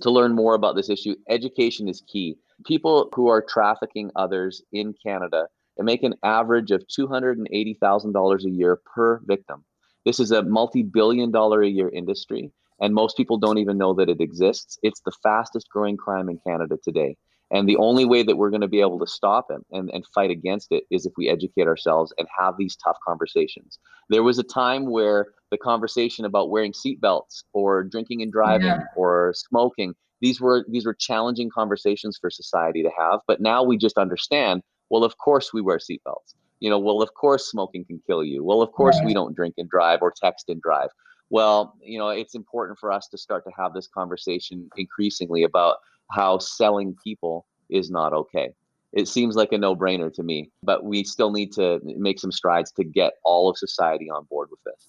to 0.02 0.10
learn 0.10 0.34
more 0.34 0.56
about 0.56 0.76
this 0.76 0.90
issue. 0.90 1.16
Education 1.30 1.88
is 1.88 2.04
key. 2.08 2.38
People 2.66 3.10
who 3.14 3.28
are 3.28 3.42
trafficking 3.42 4.12
others 4.16 4.62
in 4.72 4.94
Canada 5.04 5.48
make 5.78 6.04
an 6.04 6.16
average 6.24 6.72
of 6.72 6.86
$280,000 6.88 8.46
a 8.46 8.50
year 8.50 8.80
per 8.96 9.20
victim. 9.26 9.66
This 10.06 10.20
is 10.20 10.32
a 10.32 10.44
multi 10.44 10.84
billion 10.84 11.32
dollar 11.32 11.64
a 11.64 11.68
year 11.68 11.90
industry, 11.90 12.52
and 12.80 12.94
most 12.94 13.18
people 13.18 13.38
don't 13.38 13.58
even 13.58 13.78
know 13.78 13.94
that 13.96 14.10
it 14.10 14.22
exists. 14.22 14.78
It's 14.84 15.02
the 15.02 15.12
fastest 15.24 15.68
growing 15.70 15.98
crime 15.98 16.30
in 16.30 16.40
Canada 16.46 16.78
today. 16.82 17.18
And 17.52 17.70
the 17.70 17.78
only 17.78 18.06
way 18.06 18.24
that 18.24 18.38
we're 18.38 18.50
going 18.50 18.62
to 18.62 18.68
be 18.68 18.82
able 18.82 19.00
to 19.00 19.08
stop 19.08 19.48
it 19.52 19.62
and, 19.72 19.90
and 19.92 20.06
fight 20.14 20.32
against 20.32 20.72
it 20.72 20.84
is 20.90 21.06
if 21.06 21.14
we 21.16 21.30
educate 21.30 21.68
ourselves 21.68 22.14
and 22.18 22.28
have 22.38 22.56
these 22.58 22.76
tough 22.76 22.98
conversations. 23.08 23.80
There 24.10 24.24
was 24.24 24.40
a 24.40 24.44
time 24.44 24.90
where 24.90 25.28
the 25.52 25.58
conversation 25.58 26.26
about 26.26 26.50
wearing 26.50 26.74
seatbelts 26.74 27.44
or 27.54 27.84
drinking 27.84 28.24
and 28.24 28.32
driving 28.32 28.68
yeah. 28.68 28.80
or 28.96 29.34
smoking, 29.36 29.94
these 30.22 30.42
were 30.42 30.66
these 30.70 30.86
were 30.86 30.96
challenging 30.96 31.50
conversations 31.50 32.18
for 32.20 32.30
society 32.32 32.82
to 32.82 32.90
have. 32.98 33.20
But 33.28 33.42
now 33.42 33.64
we 33.64 33.78
just 33.78 33.98
understand, 33.98 34.64
well, 34.90 35.04
of 35.04 35.18
course 35.18 35.54
we 35.54 35.62
wear 35.62 35.78
seatbelts. 35.78 36.34
You 36.62 36.70
know, 36.70 36.80
well, 36.80 37.02
of 37.02 37.14
course 37.14 37.52
smoking 37.52 37.86
can 37.86 38.02
kill 38.08 38.24
you. 38.24 38.44
Well, 38.44 38.62
of 38.62 38.72
course 38.72 38.98
right. 38.98 39.06
we 39.06 39.14
don't 39.14 39.36
drink 39.36 39.56
and 39.58 39.70
drive 39.70 40.00
or 40.02 40.12
text 40.20 40.50
and 40.50 40.62
drive. 40.62 40.90
Well, 41.30 41.76
you 41.82 42.00
know, 42.00 42.10
it's 42.10 42.34
important 42.36 42.80
for 42.80 42.92
us 42.92 43.08
to 43.10 43.18
start 43.18 43.44
to 43.46 43.52
have 43.58 43.74
this 43.74 43.88
conversation 43.88 44.70
increasingly 44.78 45.44
about 45.44 45.78
how 46.12 46.40
selling 46.40 46.96
people 47.04 47.46
is 47.70 47.90
not 47.90 48.14
okay. 48.14 48.50
It 48.94 49.08
seems 49.08 49.36
like 49.36 49.52
a 49.52 49.58
no 49.58 49.76
brainer 49.76 50.14
to 50.14 50.24
me, 50.24 50.52
but 50.64 50.86
we 50.86 51.04
still 51.04 51.32
need 51.32 51.52
to 51.54 51.82
make 51.84 52.20
some 52.20 52.32
strides 52.32 52.72
to 52.74 52.84
get 52.84 53.14
all 53.24 53.50
of 53.50 53.58
society 53.58 54.10
on 54.10 54.26
board 54.30 54.50
with 54.50 54.60
this. 54.64 54.88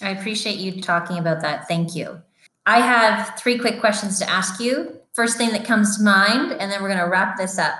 I 0.00 0.10
appreciate 0.10 0.56
you 0.56 0.80
talking 0.80 1.18
about 1.18 1.42
that. 1.42 1.68
Thank 1.68 1.94
you. 1.94 2.22
I 2.64 2.80
have 2.80 3.38
three 3.38 3.58
quick 3.58 3.80
questions 3.80 4.18
to 4.20 4.30
ask 4.30 4.60
you. 4.60 4.98
First 5.12 5.36
thing 5.36 5.50
that 5.50 5.64
comes 5.64 5.98
to 5.98 6.02
mind, 6.02 6.52
and 6.52 6.72
then 6.72 6.82
we're 6.82 6.88
going 6.88 7.00
to 7.00 7.10
wrap 7.10 7.36
this 7.36 7.58
up. 7.58 7.74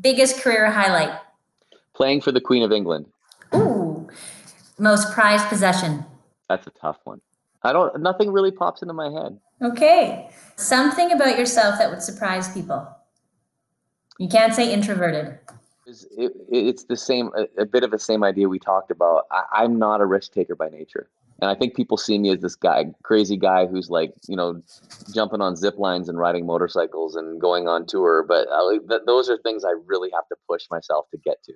Biggest 0.00 0.40
career 0.40 0.70
highlight? 0.70 1.18
Playing 1.94 2.22
for 2.22 2.32
the 2.32 2.40
Queen 2.40 2.62
of 2.62 2.72
England. 2.72 3.06
Ooh. 3.54 4.08
Most 4.78 5.12
prized 5.12 5.46
possession? 5.48 6.04
That's 6.48 6.66
a 6.66 6.70
tough 6.70 6.98
one. 7.04 7.20
I 7.62 7.72
don't, 7.72 8.00
nothing 8.00 8.32
really 8.32 8.50
pops 8.50 8.80
into 8.80 8.94
my 8.94 9.10
head. 9.10 9.38
Okay. 9.62 10.28
Something 10.56 11.12
about 11.12 11.38
yourself 11.38 11.78
that 11.78 11.90
would 11.90 12.02
surprise 12.02 12.52
people. 12.52 12.88
You 14.18 14.28
can't 14.28 14.54
say 14.54 14.72
introverted. 14.72 15.38
It, 15.86 16.32
it's 16.50 16.84
the 16.84 16.96
same, 16.96 17.30
a, 17.36 17.62
a, 17.62 17.66
bit 17.66 17.82
of 17.82 17.90
the 17.90 17.98
same 17.98 18.22
idea 18.22 18.48
we 18.48 18.58
talked 18.58 18.90
about. 18.90 19.26
I, 19.30 19.42
I'm 19.52 19.78
not 19.78 20.00
a 20.00 20.06
risk 20.06 20.32
taker 20.32 20.54
by 20.54 20.68
nature. 20.68 21.08
And 21.40 21.50
I 21.50 21.56
think 21.56 21.74
people 21.74 21.96
see 21.96 22.18
me 22.18 22.30
as 22.30 22.38
this 22.38 22.54
guy, 22.54 22.84
crazy 23.02 23.36
guy 23.36 23.66
who's 23.66 23.90
like, 23.90 24.14
you 24.28 24.36
know, 24.36 24.62
jumping 25.12 25.40
on 25.40 25.56
zip 25.56 25.76
lines 25.76 26.08
and 26.08 26.16
riding 26.16 26.46
motorcycles 26.46 27.16
and 27.16 27.40
going 27.40 27.66
on 27.66 27.84
tour. 27.84 28.24
But 28.26 28.46
uh, 28.48 28.78
th- 28.88 29.02
those 29.06 29.28
are 29.28 29.38
things 29.38 29.64
I 29.64 29.74
really 29.86 30.10
have 30.14 30.28
to 30.28 30.36
push 30.48 30.62
myself 30.70 31.10
to 31.10 31.18
get 31.18 31.42
to. 31.44 31.52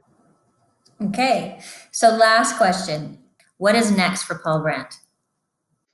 Okay. 1.06 1.60
So, 1.92 2.08
last 2.08 2.56
question 2.56 3.18
What 3.58 3.76
is 3.76 3.92
next 3.92 4.24
for 4.24 4.40
Paul 4.42 4.60
Brandt? 4.60 4.98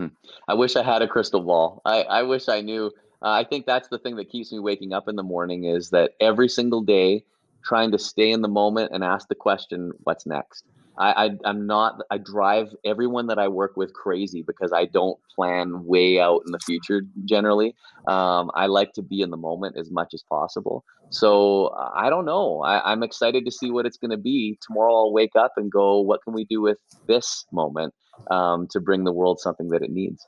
Hmm. 0.03 0.15
I 0.49 0.55
wish 0.55 0.77
I 0.77 0.83
had 0.83 1.03
a 1.03 1.09
crystal 1.09 1.43
ball. 1.43 1.83
I, 1.85 2.03
I 2.03 2.23
wish 2.23 2.49
I 2.49 2.61
knew. 2.61 2.87
Uh, 3.23 3.31
I 3.31 3.45
think 3.45 3.67
that's 3.67 3.89
the 3.89 3.99
thing 3.99 4.17
that 4.17 4.31
keeps 4.31 4.51
me 4.53 4.59
waking 4.59 4.93
up 4.93 5.09
in 5.09 5.17
the 5.17 5.23
morning 5.23 5.65
is 5.65 5.91
that 5.91 6.13
every 6.21 6.49
single 6.49 6.83
day, 6.83 7.25
trying 7.65 7.93
to 7.93 7.99
stay 7.99 8.33
in 8.33 8.43
the 8.43 8.49
moment 8.49 8.91
and 8.93 9.05
ask 9.05 9.29
the 9.29 9.37
question, 9.37 9.93
what's 10.03 10.27
next? 10.27 10.65
I, 10.99 11.31
I 11.45 11.51
am 11.51 11.67
not. 11.67 12.01
I 12.11 12.19
drive 12.19 12.69
everyone 12.85 13.27
that 13.29 13.39
I 13.39 13.49
work 13.49 13.77
with 13.77 13.93
crazy 13.95 14.43
because 14.43 14.73
I 14.73 14.85
don't 14.85 15.19
plan 15.35 15.85
way 15.85 16.21
out 16.21 16.43
in 16.47 16.53
the 16.53 16.59
future. 16.59 17.03
Generally, 17.25 17.75
um, 18.07 18.51
I 18.55 18.67
like 18.67 18.93
to 18.95 19.03
be 19.03 19.21
in 19.23 19.31
the 19.31 19.37
moment 19.37 19.77
as 19.79 19.91
much 19.91 20.15
as 20.15 20.23
possible. 20.23 20.85
So 21.11 21.75
I 21.95 22.09
don't 22.09 22.25
know. 22.25 22.63
I, 22.63 22.93
I'm 22.93 23.03
excited 23.03 23.45
to 23.45 23.51
see 23.51 23.71
what 23.71 23.85
it's 23.85 23.99
going 23.99 24.13
to 24.13 24.17
be 24.17 24.59
tomorrow. 24.67 24.95
I'll 24.95 25.13
wake 25.13 25.37
up 25.37 25.53
and 25.57 25.71
go, 25.71 26.01
what 26.01 26.23
can 26.25 26.33
we 26.33 26.45
do 26.45 26.61
with 26.63 26.79
this 27.07 27.45
moment? 27.53 27.95
um, 28.31 28.67
to 28.69 28.81
bring 28.81 29.05
the 29.05 29.13
world 29.13 29.41
something 29.41 29.69
that 29.69 29.83
it 29.83 29.91
needs. 29.91 30.27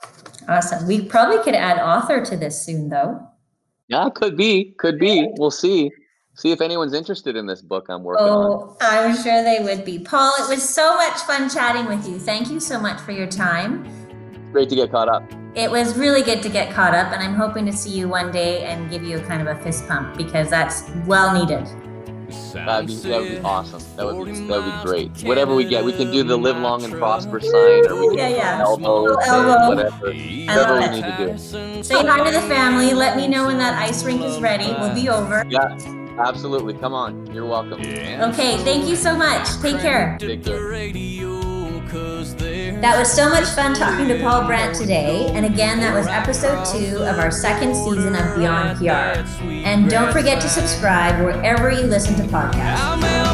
Awesome. 0.48 0.86
We 0.86 1.02
probably 1.02 1.42
could 1.42 1.54
add 1.54 1.78
author 1.78 2.24
to 2.24 2.36
this 2.36 2.60
soon, 2.60 2.88
though. 2.88 3.26
Yeah, 3.88 4.08
could 4.14 4.36
be. 4.36 4.74
Could 4.78 4.98
be. 4.98 5.28
We'll 5.38 5.50
see. 5.50 5.90
See 6.36 6.50
if 6.50 6.60
anyone's 6.60 6.94
interested 6.94 7.36
in 7.36 7.46
this 7.46 7.62
book 7.62 7.86
I'm 7.88 8.02
working 8.02 8.26
on. 8.26 8.32
oh, 8.32 8.76
on. 8.80 9.10
I'm 9.10 9.16
sure 9.16 9.44
they 9.44 9.60
would 9.62 9.84
be. 9.84 10.00
Paul, 10.00 10.32
it 10.40 10.48
was 10.48 10.68
so 10.68 10.96
much 10.96 11.20
fun 11.20 11.48
chatting 11.48 11.86
with 11.86 12.08
you. 12.08 12.18
Thank 12.18 12.50
you 12.50 12.58
so 12.58 12.80
much 12.80 13.00
for 13.00 13.12
your 13.12 13.28
time. 13.28 13.86
Great 14.50 14.68
to 14.70 14.74
get 14.74 14.90
caught 14.90 15.08
up. 15.08 15.22
It 15.54 15.70
was 15.70 15.96
really 15.96 16.22
good 16.22 16.42
to 16.42 16.48
get 16.48 16.72
caught 16.74 16.92
up, 16.92 17.12
and 17.12 17.22
I'm 17.22 17.34
hoping 17.34 17.64
to 17.66 17.72
see 17.72 17.90
you 17.90 18.08
one 18.08 18.32
day 18.32 18.64
and 18.64 18.90
give 18.90 19.04
you 19.04 19.18
a 19.18 19.20
kind 19.20 19.46
of 19.46 19.56
a 19.56 19.62
fist 19.62 19.86
pump 19.86 20.16
because 20.16 20.50
that's 20.50 20.90
well 21.06 21.32
needed. 21.32 21.64
That'd 22.52 22.88
be, 22.88 22.96
that 22.96 23.20
would 23.20 23.28
be 23.28 23.38
awesome. 23.38 23.82
That 23.96 24.06
would 24.06 24.26
be 24.26 24.32
that 24.32 24.62
would 24.62 24.82
be 24.82 24.90
great. 24.90 25.28
Whatever 25.28 25.54
we 25.54 25.64
get, 25.64 25.84
we 25.84 25.92
can 25.92 26.10
do 26.10 26.24
the 26.24 26.36
live 26.36 26.56
long 26.56 26.82
and 26.82 26.92
prosper 26.94 27.38
sign, 27.38 27.86
or 27.86 28.00
we 28.00 28.16
can 28.16 28.18
yeah, 28.18 28.28
yeah. 28.28 28.60
elbow, 28.60 29.14
elbow. 29.14 29.68
whatever, 29.68 30.06
whatever 30.06 30.80
we 30.80 30.88
need 30.88 31.04
to 31.04 31.32
do. 31.32 31.82
Say 31.84 32.04
hi 32.04 32.24
to 32.24 32.32
the 32.32 32.42
family. 32.48 32.92
Let 32.92 33.16
me 33.16 33.28
know 33.28 33.46
when 33.46 33.58
that 33.58 33.74
ice 33.74 34.02
rink 34.02 34.22
is 34.22 34.40
ready. 34.40 34.66
We'll 34.80 34.94
be 34.94 35.08
over. 35.08 35.44
Yeah, 35.48 35.78
absolutely. 36.18 36.74
Come 36.74 36.94
on. 36.94 37.32
You're 37.32 37.46
welcome. 37.46 37.80
Okay. 37.80 38.58
Thank 38.58 38.88
you 38.88 38.96
so 38.96 39.16
much. 39.16 39.48
Take 39.60 39.80
care. 39.80 40.16
Take 40.18 40.44
care. 40.44 40.54
That 42.80 42.98
was 42.98 43.10
so 43.10 43.28
much 43.28 43.44
fun 43.44 43.74
talking 43.74 44.08
to 44.08 44.20
Paul 44.20 44.46
Brandt 44.46 44.74
today. 44.76 45.26
And 45.32 45.46
again, 45.46 45.78
that 45.80 45.94
was 45.94 46.06
episode 46.06 46.64
two 46.66 46.96
of 47.04 47.18
our 47.18 47.30
second 47.30 47.74
season 47.74 48.14
of 48.16 48.36
Beyond 48.36 48.78
PR. 48.78 49.20
And 49.64 49.88
don't 49.88 50.12
forget 50.12 50.40
to 50.42 50.48
subscribe 50.48 51.24
wherever 51.24 51.70
you 51.70 51.82
listen 51.82 52.14
to 52.16 52.22
podcasts. 52.24 53.33